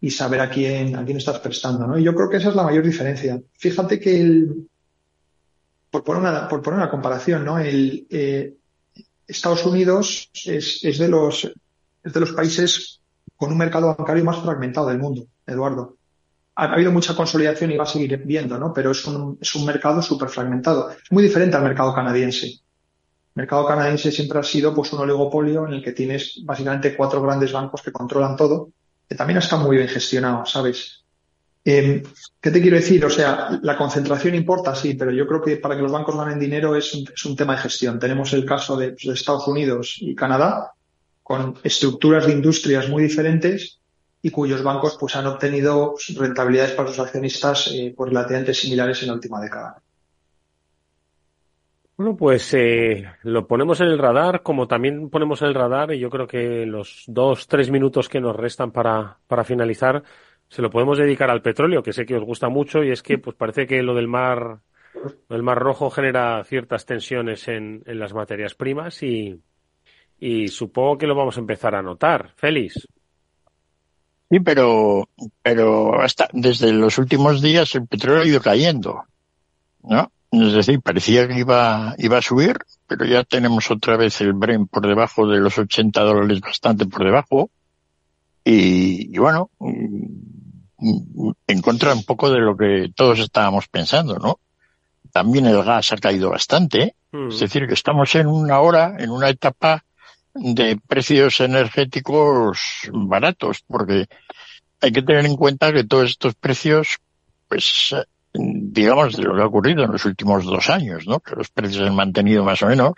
y 0.00 0.10
saber 0.10 0.40
a 0.40 0.48
quién, 0.48 0.96
a 0.96 1.04
quién 1.04 1.18
estás 1.18 1.38
prestando, 1.40 1.86
¿no? 1.86 1.98
Y 1.98 2.02
yo 2.02 2.14
creo 2.14 2.30
que 2.30 2.38
esa 2.38 2.48
es 2.48 2.54
la 2.54 2.62
mayor 2.62 2.82
diferencia. 2.82 3.38
Fíjate 3.58 4.00
que 4.00 4.22
el, 4.22 4.70
por 5.90 6.02
poner 6.02 6.22
una, 6.22 6.48
por 6.48 6.62
poner 6.62 6.78
una 6.78 6.90
comparación, 6.90 7.44
¿no? 7.44 7.58
El, 7.58 8.06
eh, 8.08 8.54
Estados 9.26 9.66
Unidos 9.66 10.30
es, 10.46 10.82
es 10.82 10.98
de 10.98 11.08
los, 11.08 11.44
es 11.44 12.12
de 12.14 12.20
los 12.20 12.32
países 12.32 13.02
con 13.36 13.52
un 13.52 13.58
mercado 13.58 13.94
bancario 13.94 14.24
más 14.24 14.38
fragmentado 14.38 14.88
del 14.88 14.98
mundo, 14.98 15.26
Eduardo 15.46 15.99
ha 16.60 16.74
habido 16.74 16.92
mucha 16.92 17.16
consolidación 17.16 17.72
y 17.72 17.76
va 17.78 17.84
a 17.84 17.86
seguir 17.86 18.18
viendo, 18.18 18.58
¿no? 18.58 18.72
Pero 18.72 18.90
es 18.90 19.06
un, 19.06 19.38
es 19.40 19.54
un 19.54 19.64
mercado 19.64 20.02
súper 20.02 20.28
fragmentado. 20.28 20.90
Es 20.90 21.10
muy 21.10 21.22
diferente 21.22 21.56
al 21.56 21.62
mercado 21.62 21.94
canadiense. 21.94 22.46
El 22.46 22.62
mercado 23.34 23.66
canadiense 23.66 24.12
siempre 24.12 24.38
ha 24.38 24.42
sido 24.42 24.74
pues 24.74 24.92
un 24.92 25.00
oligopolio 25.00 25.66
en 25.66 25.72
el 25.72 25.82
que 25.82 25.92
tienes 25.92 26.40
básicamente 26.44 26.94
cuatro 26.94 27.22
grandes 27.22 27.52
bancos 27.52 27.80
que 27.80 27.92
controlan 27.92 28.36
todo, 28.36 28.70
que 29.08 29.14
también 29.14 29.38
está 29.38 29.56
muy 29.56 29.78
bien 29.78 29.88
gestionado, 29.88 30.44
¿sabes? 30.44 31.02
Eh, 31.64 32.02
¿Qué 32.40 32.50
te 32.50 32.60
quiero 32.60 32.76
decir? 32.76 33.02
O 33.06 33.10
sea, 33.10 33.58
la 33.62 33.78
concentración 33.78 34.34
importa, 34.34 34.74
sí, 34.74 34.94
pero 34.94 35.12
yo 35.12 35.26
creo 35.26 35.40
que 35.40 35.56
para 35.56 35.76
que 35.76 35.82
los 35.82 35.92
bancos 35.92 36.16
ganen 36.16 36.38
dinero 36.38 36.76
es 36.76 36.92
un, 36.92 37.06
es 37.14 37.24
un 37.24 37.36
tema 37.36 37.56
de 37.56 37.62
gestión. 37.62 37.98
Tenemos 37.98 38.34
el 38.34 38.44
caso 38.44 38.76
de, 38.76 38.90
pues, 38.90 39.06
de 39.06 39.14
Estados 39.14 39.48
Unidos 39.48 39.96
y 39.98 40.14
Canadá, 40.14 40.72
con 41.22 41.54
estructuras 41.62 42.26
de 42.26 42.32
industrias 42.32 42.88
muy 42.90 43.02
diferentes 43.02 43.79
y 44.22 44.30
cuyos 44.30 44.62
bancos 44.62 44.96
pues 44.98 45.16
han 45.16 45.26
obtenido 45.26 45.94
rentabilidades 46.16 46.72
para 46.72 46.88
sus 46.88 46.98
accionistas 46.98 47.70
eh, 47.72 47.94
pues 47.96 48.10
relativamente 48.10 48.54
similares 48.54 49.02
en 49.02 49.08
la 49.08 49.14
última 49.14 49.40
década. 49.40 49.80
Bueno, 51.96 52.16
pues 52.16 52.54
eh, 52.54 53.04
lo 53.24 53.46
ponemos 53.46 53.80
en 53.80 53.88
el 53.88 53.98
radar, 53.98 54.42
como 54.42 54.66
también 54.66 55.10
ponemos 55.10 55.42
en 55.42 55.48
el 55.48 55.54
radar, 55.54 55.92
y 55.92 55.98
yo 55.98 56.08
creo 56.08 56.26
que 56.26 56.64
los 56.64 57.04
dos, 57.06 57.46
tres 57.46 57.70
minutos 57.70 58.08
que 58.08 58.20
nos 58.20 58.34
restan 58.34 58.72
para, 58.72 59.18
para 59.26 59.44
finalizar, 59.44 60.02
se 60.48 60.62
lo 60.62 60.70
podemos 60.70 60.96
dedicar 60.96 61.30
al 61.30 61.42
petróleo, 61.42 61.82
que 61.82 61.92
sé 61.92 62.06
que 62.06 62.16
os 62.16 62.24
gusta 62.24 62.48
mucho, 62.48 62.82
y 62.82 62.90
es 62.90 63.02
que 63.02 63.18
pues 63.18 63.36
parece 63.36 63.66
que 63.66 63.82
lo 63.82 63.94
del 63.94 64.08
mar, 64.08 64.60
el 65.28 65.42
mar 65.42 65.58
rojo 65.58 65.90
genera 65.90 66.42
ciertas 66.44 66.86
tensiones 66.86 67.46
en, 67.48 67.82
en 67.84 67.98
las 67.98 68.14
materias 68.14 68.54
primas 68.54 69.02
y, 69.02 69.38
y 70.18 70.48
supongo 70.48 70.96
que 70.96 71.06
lo 71.06 71.14
vamos 71.14 71.36
a 71.36 71.40
empezar 71.40 71.74
a 71.74 71.82
notar. 71.82 72.32
Félix. 72.34 72.88
Sí, 74.30 74.38
pero, 74.38 75.08
pero 75.42 76.00
hasta 76.00 76.28
desde 76.32 76.72
los 76.72 76.98
últimos 76.98 77.42
días 77.42 77.74
el 77.74 77.88
petróleo 77.88 78.22
ha 78.22 78.26
ido 78.26 78.40
cayendo, 78.40 79.02
¿no? 79.82 80.12
Es 80.30 80.52
decir, 80.52 80.80
parecía 80.80 81.26
que 81.26 81.40
iba, 81.40 81.96
iba 81.98 82.18
a 82.18 82.22
subir, 82.22 82.58
pero 82.86 83.04
ya 83.04 83.24
tenemos 83.24 83.68
otra 83.72 83.96
vez 83.96 84.20
el 84.20 84.32
Brent 84.32 84.70
por 84.70 84.86
debajo 84.86 85.26
de 85.26 85.40
los 85.40 85.58
80 85.58 86.00
dólares, 86.02 86.40
bastante 86.40 86.86
por 86.86 87.04
debajo. 87.04 87.50
Y, 88.44 89.12
y 89.12 89.18
bueno, 89.18 89.50
mm, 89.58 91.30
en 91.48 91.60
contra 91.60 91.92
un 91.92 92.04
poco 92.04 92.30
de 92.30 92.38
lo 92.38 92.56
que 92.56 92.92
todos 92.94 93.18
estábamos 93.18 93.66
pensando, 93.66 94.16
¿no? 94.20 94.38
También 95.10 95.46
el 95.46 95.64
gas 95.64 95.92
ha 95.92 95.96
caído 95.96 96.30
bastante. 96.30 96.94
Mm. 97.10 97.30
Es 97.30 97.40
decir, 97.40 97.66
que 97.66 97.74
estamos 97.74 98.14
en 98.14 98.28
una 98.28 98.60
hora, 98.60 98.94
en 99.00 99.10
una 99.10 99.28
etapa 99.28 99.84
de 100.34 100.78
precios 100.86 101.40
energéticos 101.40 102.60
baratos, 102.92 103.64
porque 103.66 104.06
hay 104.80 104.92
que 104.92 105.02
tener 105.02 105.26
en 105.26 105.36
cuenta 105.36 105.72
que 105.72 105.84
todos 105.84 106.10
estos 106.10 106.34
precios, 106.34 106.98
pues, 107.48 107.94
digamos, 108.32 109.16
de 109.16 109.24
lo 109.24 109.34
que 109.34 109.42
ha 109.42 109.46
ocurrido 109.46 109.84
en 109.84 109.92
los 109.92 110.04
últimos 110.04 110.44
dos 110.44 110.70
años, 110.70 111.06
¿no? 111.06 111.20
Que 111.20 111.36
los 111.36 111.50
precios 111.50 111.82
se 111.82 111.88
han 111.88 111.96
mantenido 111.96 112.44
más 112.44 112.62
o 112.62 112.66
menos, 112.66 112.94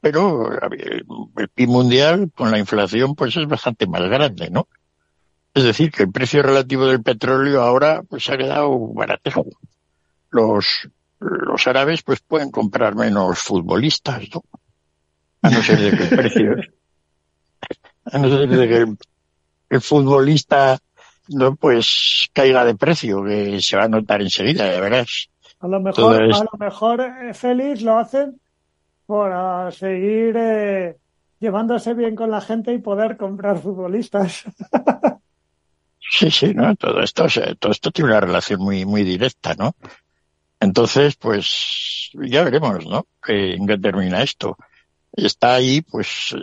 pero 0.00 0.50
el 0.62 1.48
PIB 1.54 1.68
mundial 1.68 2.30
con 2.34 2.50
la 2.50 2.58
inflación, 2.58 3.14
pues 3.14 3.36
es 3.36 3.46
bastante 3.46 3.86
más 3.86 4.02
grande, 4.02 4.50
¿no? 4.50 4.68
Es 5.54 5.64
decir, 5.64 5.90
que 5.90 6.02
el 6.02 6.12
precio 6.12 6.42
relativo 6.42 6.86
del 6.86 7.02
petróleo 7.02 7.62
ahora, 7.62 8.02
pues 8.02 8.28
ha 8.28 8.36
quedado 8.36 8.78
barato. 8.92 9.46
Los, 10.30 10.88
los 11.18 11.66
árabes, 11.66 12.02
pues 12.02 12.20
pueden 12.20 12.50
comprar 12.50 12.94
menos 12.94 13.38
futbolistas, 13.38 14.22
¿no? 14.34 14.44
A 15.46 15.50
no 15.50 15.62
ser 15.62 15.78
de 15.78 15.96
que 15.96 16.02
el 16.02 16.08
precio, 16.08 16.56
a 18.04 18.18
no 18.18 18.28
ser 18.28 18.48
de 18.48 18.68
que 18.68 18.86
el, 19.70 19.80
futbolista 19.80 20.78
no 21.28 21.54
pues 21.56 22.28
caiga 22.32 22.64
de 22.64 22.74
precio, 22.74 23.24
que 23.24 23.60
se 23.60 23.76
va 23.76 23.84
a 23.84 23.88
notar 23.88 24.22
enseguida, 24.22 24.64
de 24.64 24.80
verás. 24.80 25.28
A 25.60 25.68
lo 25.68 25.80
mejor, 25.80 26.22
a 26.22 26.26
lo 26.26 26.58
mejor 26.58 27.00
eh, 27.00 27.34
Félix 27.34 27.82
lo 27.82 27.98
hacen 27.98 28.40
para 29.06 29.70
seguir 29.70 30.36
eh, 30.36 30.96
llevándose 31.40 31.94
bien 31.94 32.14
con 32.16 32.30
la 32.30 32.40
gente 32.40 32.72
y 32.72 32.78
poder 32.78 33.16
comprar 33.16 33.58
futbolistas. 33.58 34.44
sí, 36.10 36.30
sí, 36.30 36.54
¿no? 36.54 36.74
Todo 36.76 37.00
esto, 37.00 37.26
todo 37.58 37.72
esto 37.72 37.90
tiene 37.90 38.10
una 38.10 38.20
relación 38.20 38.60
muy, 38.60 38.84
muy 38.84 39.02
directa, 39.04 39.54
¿no? 39.54 39.74
Entonces, 40.58 41.16
pues, 41.16 42.10
ya 42.14 42.42
veremos, 42.44 42.84
¿no? 42.86 43.06
En 43.26 43.66
qué 43.66 43.78
termina 43.78 44.22
esto 44.22 44.56
está 45.16 45.54
ahí, 45.54 45.80
pues, 45.80 46.34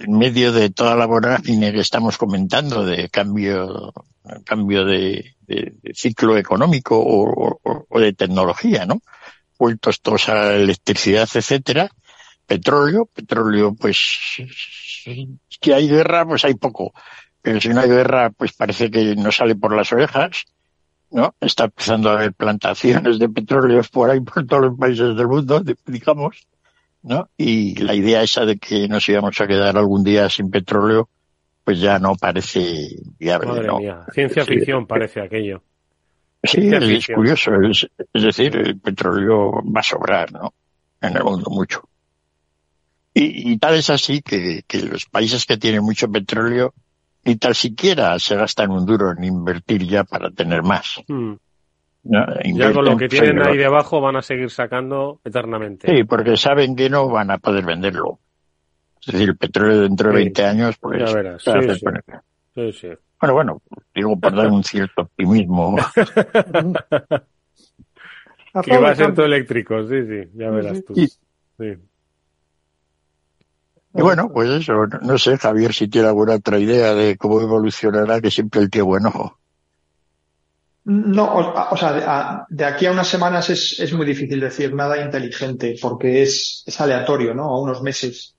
en 0.00 0.16
medio 0.16 0.52
de 0.52 0.70
toda 0.70 0.96
la 0.96 1.06
vorágine 1.06 1.72
que 1.72 1.80
estamos 1.80 2.16
comentando 2.16 2.84
de 2.84 3.10
cambio, 3.10 3.92
cambio 4.44 4.84
de, 4.86 5.36
de, 5.42 5.74
de 5.82 5.94
ciclo 5.94 6.36
económico 6.38 6.98
o, 6.98 7.60
o, 7.88 8.00
de 8.00 8.14
tecnología, 8.14 8.86
¿no? 8.86 9.02
Vueltos 9.58 10.00
todos 10.00 10.28
a 10.30 10.54
electricidad, 10.54 11.28
etcétera, 11.32 11.90
petróleo, 12.46 13.06
petróleo, 13.06 13.74
pues, 13.74 13.98
que 15.60 15.74
hay 15.74 15.88
guerra, 15.88 16.26
pues 16.26 16.44
hay 16.44 16.54
poco. 16.54 16.94
Pero 17.42 17.60
si 17.60 17.68
no 17.68 17.80
hay 17.80 17.88
guerra, 17.88 18.30
pues 18.30 18.52
parece 18.52 18.90
que 18.90 19.14
no 19.14 19.30
sale 19.30 19.56
por 19.56 19.76
las 19.76 19.92
orejas, 19.92 20.44
¿no? 21.10 21.34
Está 21.40 21.64
empezando 21.64 22.08
a 22.08 22.14
haber 22.14 22.32
plantaciones 22.32 23.18
de 23.18 23.28
petróleo 23.28 23.82
por 23.92 24.10
ahí, 24.10 24.20
por 24.20 24.46
todos 24.46 24.62
los 24.62 24.78
países 24.78 25.14
del 25.16 25.28
mundo, 25.28 25.62
digamos 25.86 26.46
¿no? 27.02 27.28
Y 27.36 27.74
la 27.76 27.94
idea 27.94 28.22
esa 28.22 28.44
de 28.44 28.58
que 28.58 28.88
nos 28.88 29.08
íbamos 29.08 29.40
a 29.40 29.46
quedar 29.46 29.76
algún 29.76 30.04
día 30.04 30.28
sin 30.28 30.50
petróleo, 30.50 31.08
pues 31.64 31.80
ya 31.80 31.98
no 31.98 32.14
parece 32.16 32.96
viable. 33.18 33.48
Madre 33.48 33.66
¿no? 33.66 33.78
mía. 33.78 34.06
Ciencia 34.12 34.44
ficción 34.44 34.86
parece 34.86 35.20
aquello. 35.20 35.62
Sí, 36.42 36.68
es, 36.72 36.82
es, 36.82 37.06
curioso. 37.14 37.52
Es, 37.62 37.88
es, 38.12 38.22
decir, 38.22 38.56
el 38.56 38.78
petróleo 38.80 39.62
va 39.64 39.80
a 39.80 39.84
sobrar, 39.84 40.32
¿no? 40.32 40.52
En 41.00 41.16
el 41.16 41.22
mundo 41.22 41.50
mucho. 41.50 41.88
Y, 43.14 43.58
tal 43.58 43.74
es 43.74 43.90
así 43.90 44.22
que, 44.22 44.64
los 44.90 45.04
países 45.06 45.44
que 45.44 45.58
tienen 45.58 45.82
mucho 45.82 46.10
petróleo 46.10 46.74
ni 47.24 47.36
tan 47.36 47.54
siquiera 47.54 48.18
se 48.18 48.34
gastan 48.36 48.70
un 48.70 48.86
duro 48.86 49.12
en 49.12 49.22
invertir 49.22 49.86
ya 49.86 50.02
para 50.02 50.30
tener 50.30 50.62
más. 50.62 50.96
Ya 52.04 52.72
con 52.72 52.84
lo 52.84 52.96
que 52.96 53.08
tienen 53.08 53.40
ahí 53.40 53.56
debajo 53.56 54.00
van 54.00 54.16
a 54.16 54.22
seguir 54.22 54.50
sacando 54.50 55.20
eternamente. 55.24 55.94
Sí, 55.94 56.04
porque 56.04 56.36
saben 56.36 56.74
que 56.74 56.90
no 56.90 57.08
van 57.08 57.30
a 57.30 57.38
poder 57.38 57.64
venderlo. 57.64 58.18
Es 59.00 59.12
decir, 59.12 59.28
el 59.30 59.36
petróleo 59.36 59.82
dentro 59.82 60.10
de 60.10 60.16
20 60.16 60.44
años, 60.44 60.76
pues... 60.78 60.98
Ya 60.98 61.14
verás. 61.14 61.42
Sí, 62.54 62.72
sí. 62.72 62.88
Bueno, 63.20 63.34
bueno, 63.34 63.62
digo 63.94 64.18
por 64.18 64.34
dar 64.34 64.48
un 64.48 64.64
cierto 64.64 65.02
optimismo. 65.02 65.76
que 68.64 68.78
va 68.78 68.90
a 68.90 68.94
ser 68.94 69.14
todo 69.14 69.26
eléctrico, 69.26 69.86
sí, 69.86 70.04
sí, 70.06 70.28
ya 70.34 70.50
verás 70.50 70.84
tú. 70.84 70.94
Sí. 70.94 71.08
Y 73.94 74.00
bueno, 74.00 74.30
pues 74.32 74.50
eso, 74.50 74.86
no 75.02 75.18
sé, 75.18 75.36
Javier, 75.38 75.72
si 75.72 75.86
tiene 75.86 76.08
alguna 76.08 76.34
otra 76.34 76.58
idea 76.58 76.94
de 76.94 77.16
cómo 77.16 77.40
evolucionará, 77.40 78.20
que 78.20 78.30
siempre 78.30 78.60
el 78.60 78.70
tío 78.70 78.86
bueno. 78.86 79.38
No, 80.84 81.54
o, 81.70 81.76
sea, 81.76 82.44
de, 82.48 82.64
aquí 82.64 82.86
a 82.86 82.90
unas 82.90 83.06
semanas 83.06 83.48
es, 83.50 83.78
es, 83.78 83.92
muy 83.92 84.04
difícil 84.04 84.40
decir 84.40 84.74
nada 84.74 85.00
inteligente, 85.00 85.76
porque 85.80 86.22
es, 86.22 86.64
es 86.66 86.80
aleatorio, 86.80 87.34
¿no? 87.34 87.44
A 87.44 87.60
unos 87.60 87.82
meses. 87.82 88.34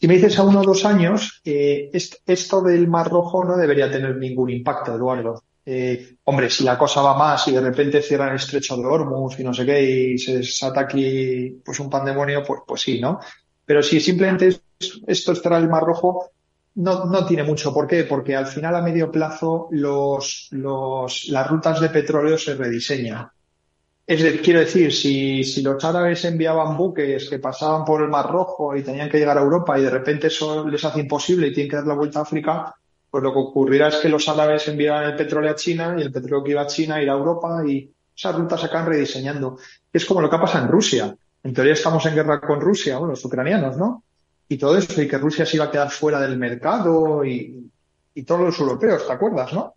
Si 0.00 0.08
me 0.08 0.14
dices 0.14 0.38
a 0.38 0.42
uno 0.42 0.60
o 0.60 0.64
dos 0.64 0.86
años, 0.86 1.42
eh, 1.44 1.90
esto 1.92 2.62
del 2.62 2.88
Mar 2.88 3.10
Rojo 3.10 3.44
no 3.44 3.56
debería 3.56 3.90
tener 3.90 4.16
ningún 4.16 4.50
impacto, 4.50 4.94
Eduardo. 4.94 5.42
Eh, 5.64 6.16
hombre, 6.24 6.50
si 6.50 6.64
la 6.64 6.76
cosa 6.76 7.02
va 7.02 7.16
más 7.16 7.46
y 7.46 7.52
de 7.52 7.60
repente 7.60 8.02
cierran 8.02 8.30
el 8.30 8.36
estrecho 8.36 8.76
de 8.76 8.84
Hormuz 8.84 9.38
y 9.38 9.44
no 9.44 9.54
sé 9.54 9.64
qué 9.64 9.80
y 9.82 10.18
se 10.18 10.38
desata 10.38 10.80
aquí 10.80 11.60
pues 11.64 11.78
un 11.78 11.88
pandemonio, 11.88 12.42
pues, 12.42 12.62
pues 12.66 12.80
sí, 12.80 13.00
¿no? 13.00 13.20
Pero 13.64 13.82
si 13.82 14.00
simplemente 14.00 14.60
esto 15.06 15.32
estará 15.32 15.58
el 15.58 15.68
Mar 15.68 15.84
Rojo, 15.84 16.30
no, 16.74 17.04
no 17.04 17.26
tiene 17.26 17.42
mucho. 17.42 17.72
¿Por 17.72 17.86
qué? 17.86 18.04
Porque 18.04 18.34
al 18.34 18.46
final 18.46 18.74
a 18.76 18.82
medio 18.82 19.10
plazo 19.10 19.68
los, 19.70 20.48
los, 20.52 21.28
las 21.28 21.48
rutas 21.48 21.80
de 21.80 21.90
petróleo 21.90 22.38
se 22.38 22.54
rediseñan. 22.54 23.28
Es 24.06 24.40
quiero 24.40 24.60
decir, 24.60 24.92
si, 24.92 25.44
si 25.44 25.62
los 25.62 25.82
árabes 25.84 26.24
enviaban 26.24 26.76
buques 26.76 27.30
que 27.30 27.38
pasaban 27.38 27.84
por 27.84 28.02
el 28.02 28.08
Mar 28.08 28.30
Rojo 28.30 28.74
y 28.76 28.82
tenían 28.82 29.08
que 29.08 29.18
llegar 29.18 29.38
a 29.38 29.42
Europa 29.42 29.78
y 29.78 29.82
de 29.82 29.90
repente 29.90 30.26
eso 30.26 30.68
les 30.68 30.84
hace 30.84 31.00
imposible 31.00 31.46
y 31.46 31.52
tienen 31.52 31.70
que 31.70 31.76
dar 31.76 31.86
la 31.86 31.94
vuelta 31.94 32.18
a 32.18 32.22
África, 32.22 32.74
pues 33.08 33.22
lo 33.22 33.32
que 33.32 33.38
ocurrirá 33.38 33.88
es 33.88 33.96
que 33.96 34.08
los 34.08 34.28
árabes 34.28 34.66
enviaban 34.66 35.04
el 35.04 35.16
petróleo 35.16 35.52
a 35.52 35.54
China 35.54 35.94
y 35.96 36.02
el 36.02 36.10
petróleo 36.12 36.42
que 36.42 36.50
iba 36.50 36.62
a 36.62 36.66
China 36.66 37.00
irá 37.00 37.12
a 37.12 37.16
Europa 37.16 37.62
y 37.66 37.90
esas 38.14 38.34
rutas 38.34 38.60
se 38.60 38.66
acaban 38.66 38.88
rediseñando. 38.88 39.58
Es 39.92 40.04
como 40.04 40.20
lo 40.20 40.28
que 40.28 40.38
pasa 40.38 40.60
en 40.60 40.68
Rusia. 40.68 41.16
En 41.44 41.54
teoría 41.54 41.72
estamos 41.72 42.04
en 42.06 42.14
guerra 42.14 42.40
con 42.40 42.60
Rusia, 42.60 42.98
bueno, 42.98 43.12
los 43.12 43.24
ucranianos, 43.24 43.76
¿no? 43.76 44.02
Y 44.52 44.58
todo 44.58 44.76
eso, 44.76 45.00
y 45.00 45.08
que 45.08 45.16
Rusia 45.16 45.46
se 45.46 45.56
iba 45.56 45.64
a 45.64 45.70
quedar 45.70 45.90
fuera 45.90 46.20
del 46.20 46.36
mercado 46.36 47.24
y, 47.24 47.70
y 48.14 48.22
todos 48.22 48.42
los 48.42 48.58
europeos, 48.60 49.06
¿te 49.06 49.12
acuerdas, 49.14 49.50
no? 49.54 49.74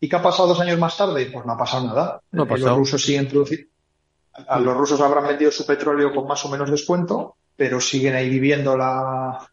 ¿Y 0.00 0.08
qué 0.08 0.16
ha 0.16 0.22
pasado 0.22 0.48
dos 0.48 0.60
años 0.60 0.78
más 0.78 0.96
tarde? 0.96 1.28
Pues 1.30 1.44
no 1.44 1.52
ha 1.52 1.58
pasado 1.58 1.86
nada. 1.86 2.22
No 2.32 2.44
eh, 2.44 2.58
Los 2.58 2.74
rusos 2.74 3.02
siguen 3.04 3.28
produciendo. 3.28 3.68
Los 4.60 4.76
rusos 4.78 4.98
habrán 5.02 5.26
vendido 5.26 5.50
su 5.50 5.66
petróleo 5.66 6.14
con 6.14 6.26
más 6.26 6.42
o 6.46 6.48
menos 6.48 6.70
descuento, 6.70 7.36
pero 7.54 7.78
siguen 7.78 8.14
ahí 8.14 8.30
viviendo 8.30 8.78
la, 8.78 9.46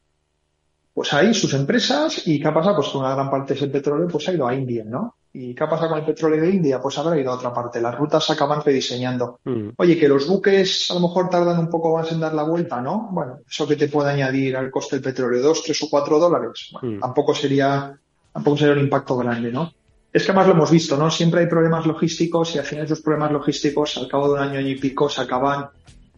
pues 0.94 1.12
ahí 1.14 1.34
sus 1.34 1.54
empresas 1.54 2.26
y 2.26 2.40
qué 2.40 2.48
ha 2.48 2.54
pasado 2.54 2.78
pues 2.78 2.88
que 2.90 2.98
una 2.98 3.16
gran 3.16 3.30
parte 3.30 3.54
de 3.54 3.60
ese 3.60 3.68
petróleo 3.68 4.08
pues 4.08 4.26
ha 4.30 4.34
ido 4.34 4.48
a 4.48 4.56
India, 4.56 4.86
¿no? 4.86 5.18
¿Y 5.36 5.56
qué 5.56 5.64
ha 5.64 5.70
pasado 5.70 5.90
con 5.90 6.00
el 6.00 6.06
petróleo 6.06 6.42
de 6.42 6.50
India? 6.52 6.80
Pues 6.80 6.96
habrá 7.00 7.20
ido 7.20 7.32
a 7.32 7.36
otra 7.36 7.52
parte. 7.52 7.82
Las 7.82 7.98
rutas 7.98 8.24
se 8.24 8.34
acaban 8.34 8.62
rediseñando. 8.64 9.40
Mm. 9.44 9.70
Oye, 9.78 9.98
que 9.98 10.08
los 10.08 10.28
buques 10.28 10.92
a 10.92 10.94
lo 10.94 11.00
mejor 11.00 11.28
tardan 11.28 11.58
un 11.58 11.70
poco 11.70 11.98
más 11.98 12.12
en 12.12 12.20
dar 12.20 12.36
la 12.36 12.44
vuelta, 12.44 12.80
¿no? 12.82 13.10
Bueno, 13.12 13.40
eso 13.50 13.68
que 13.68 13.76
te 13.76 13.88
puede 13.88 14.12
añadir 14.12 14.56
al 14.56 14.70
coste 14.70 14.98
del 14.98 15.04
petróleo, 15.04 15.42
dos, 15.42 15.64
tres 15.64 15.82
o 15.82 15.90
cuatro 15.90 16.20
dólares. 16.20 16.70
Bueno, 16.74 16.98
mm. 16.98 17.00
tampoco 17.00 17.34
sería, 17.34 17.98
tampoco 18.32 18.58
sería 18.58 18.74
un 18.74 18.82
impacto 18.82 19.18
grande, 19.18 19.52
¿no? 19.52 19.74
Es 20.12 20.24
que 20.24 20.32
además 20.32 20.48
lo 20.50 20.54
hemos 20.54 20.70
visto, 20.70 20.96
¿no? 20.98 21.10
Siempre 21.10 21.42
hay 21.42 21.48
problemas 21.48 21.88
logísticos 21.88 22.54
y 22.54 22.60
al 22.60 22.66
final 22.66 22.86
esos 22.86 23.02
problemas 23.02 23.32
logísticos 23.32 23.98
al 23.98 24.08
cabo 24.08 24.28
de 24.28 24.34
un 24.36 24.40
año, 24.40 24.60
y 24.60 24.76
pico 24.76 25.10
se 25.10 25.22
acaban 25.22 25.66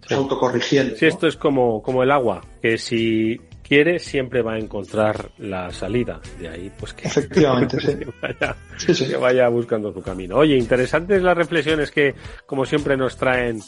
autocorrigiendo. 0.09 0.97
Sí, 0.97 1.05
esto 1.05 1.28
es 1.28 1.38
como, 1.38 1.82
como 1.82 2.03
el 2.03 2.11
agua, 2.11 2.41
que 2.61 2.78
si 2.78 3.39
quiere 3.68 3.99
siempre 3.99 4.41
va 4.41 4.53
a 4.53 4.59
encontrar 4.59 5.32
la 5.39 5.72
salida. 5.72 6.20
De 6.39 6.47
ahí, 6.47 6.72
pues 6.78 6.93
que, 6.93 7.07
Efectivamente, 7.07 7.78
vaya, 8.22 8.55
que 8.78 9.18
vaya 9.18 9.49
buscando 9.49 9.91
su 9.91 10.01
camino. 10.01 10.38
Oye, 10.38 10.55
interesantes 10.55 11.22
las 11.22 11.36
reflexiones 11.36 11.91
que, 11.91 12.13
como 12.45 12.66
siempre, 12.66 12.95
nos 12.95 13.18
traen 13.18 13.61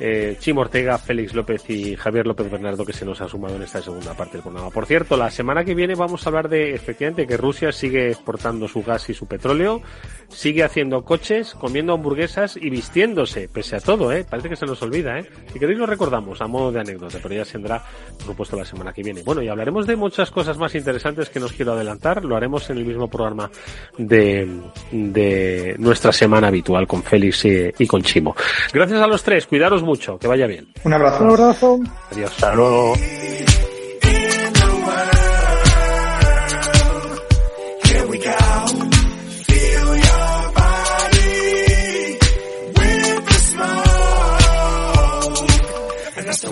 eh, 0.00 0.36
Chimo 0.38 0.62
Ortega, 0.62 0.98
Félix 0.98 1.34
López 1.34 1.68
y 1.70 1.96
Javier 1.96 2.26
López 2.26 2.50
Bernardo 2.50 2.84
que 2.84 2.92
se 2.92 3.04
nos 3.04 3.20
ha 3.20 3.28
sumado 3.28 3.56
en 3.56 3.62
esta 3.62 3.80
segunda 3.80 4.14
parte 4.14 4.34
del 4.34 4.42
programa. 4.42 4.70
Por 4.70 4.86
cierto, 4.86 5.16
la 5.16 5.30
semana 5.30 5.64
que 5.64 5.74
viene 5.74 5.94
vamos 5.94 6.26
a 6.26 6.30
hablar 6.30 6.48
de 6.48 6.74
efectivamente 6.74 7.26
que 7.26 7.36
Rusia 7.36 7.72
sigue 7.72 8.08
exportando 8.10 8.68
su 8.68 8.82
gas 8.82 9.08
y 9.10 9.14
su 9.14 9.26
petróleo, 9.26 9.82
sigue 10.28 10.64
haciendo 10.64 11.04
coches, 11.04 11.54
comiendo 11.54 11.92
hamburguesas 11.92 12.56
y 12.56 12.70
vistiéndose, 12.70 13.48
pese 13.48 13.76
a 13.76 13.80
todo, 13.80 14.12
¿eh? 14.12 14.24
Parece 14.28 14.48
que 14.48 14.56
se 14.56 14.66
nos 14.66 14.82
olvida, 14.82 15.18
¿eh? 15.18 15.28
Si 15.52 15.58
queréis 15.58 15.78
lo 15.78 15.86
recordamos 15.86 16.40
a 16.40 16.46
modo 16.46 16.72
de 16.72 16.80
anécdota, 16.80 17.18
pero 17.22 17.34
ya 17.34 17.44
se 17.44 17.58
vendrá, 17.58 17.82
por 18.18 18.26
supuesto, 18.26 18.56
la 18.56 18.64
semana 18.64 18.92
que 18.92 19.02
viene. 19.02 19.22
Bueno, 19.22 19.42
y 19.42 19.48
hablaremos 19.48 19.86
de 19.86 19.96
muchas 19.96 20.30
cosas 20.30 20.58
más 20.58 20.74
interesantes 20.74 21.28
que 21.28 21.38
nos 21.38 21.52
quiero 21.52 21.72
adelantar, 21.72 22.24
lo 22.24 22.36
haremos 22.36 22.68
en 22.70 22.78
el 22.78 22.84
mismo 22.84 23.08
programa 23.08 23.50
de, 23.96 24.48
de 24.90 25.76
nuestra 25.78 26.12
semana 26.12 26.48
habitual 26.48 26.86
con 26.86 27.02
Félix 27.02 27.44
y, 27.44 27.70
y 27.78 27.86
con 27.86 28.02
Chimo. 28.02 28.34
Gracias 28.72 29.00
a 29.00 29.06
los 29.06 29.22
tres, 29.22 29.46
cuidaros 29.46 29.83
mucho, 29.84 30.18
que 30.18 30.26
vaya 30.26 30.46
bien. 30.46 30.68
Un 30.84 30.92
abrazo. 30.92 31.24
Un 31.24 31.30
abrazo. 31.30 31.80
Adiós. 32.10 32.30
Hasta 32.32 32.54
luego. 32.54 32.94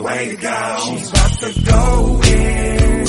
way 0.02 0.28
to 0.28 0.36
go. 0.36 0.76
She's 0.84 1.10
about 1.10 1.32
to 1.40 1.60
go 1.70 2.20
in. 2.24 3.06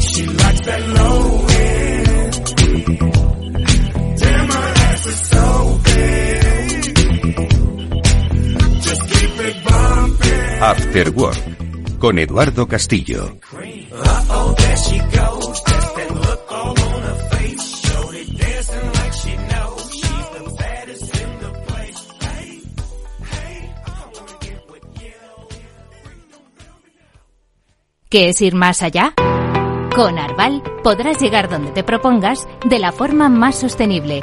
She 0.00 0.26
likes 0.26 0.60
that 0.68 0.82
low 0.98 1.46
end. 1.68 2.32
Damn, 4.18 4.48
her 4.50 4.72
ass 4.88 5.06
is 5.06 5.20
so 5.30 5.80
big. 5.84 6.21
After 10.64 11.10
Work 11.10 11.98
con 11.98 12.20
Eduardo 12.20 12.68
Castillo. 12.68 13.36
¿Qué 28.08 28.28
es 28.28 28.40
ir 28.40 28.54
más 28.54 28.82
allá? 28.82 29.14
Con 29.96 30.16
Arval 30.16 30.62
podrás 30.84 31.20
llegar 31.20 31.48
donde 31.48 31.72
te 31.72 31.82
propongas 31.82 32.46
de 32.64 32.78
la 32.78 32.92
forma 32.92 33.28
más 33.28 33.56
sostenible 33.58 34.22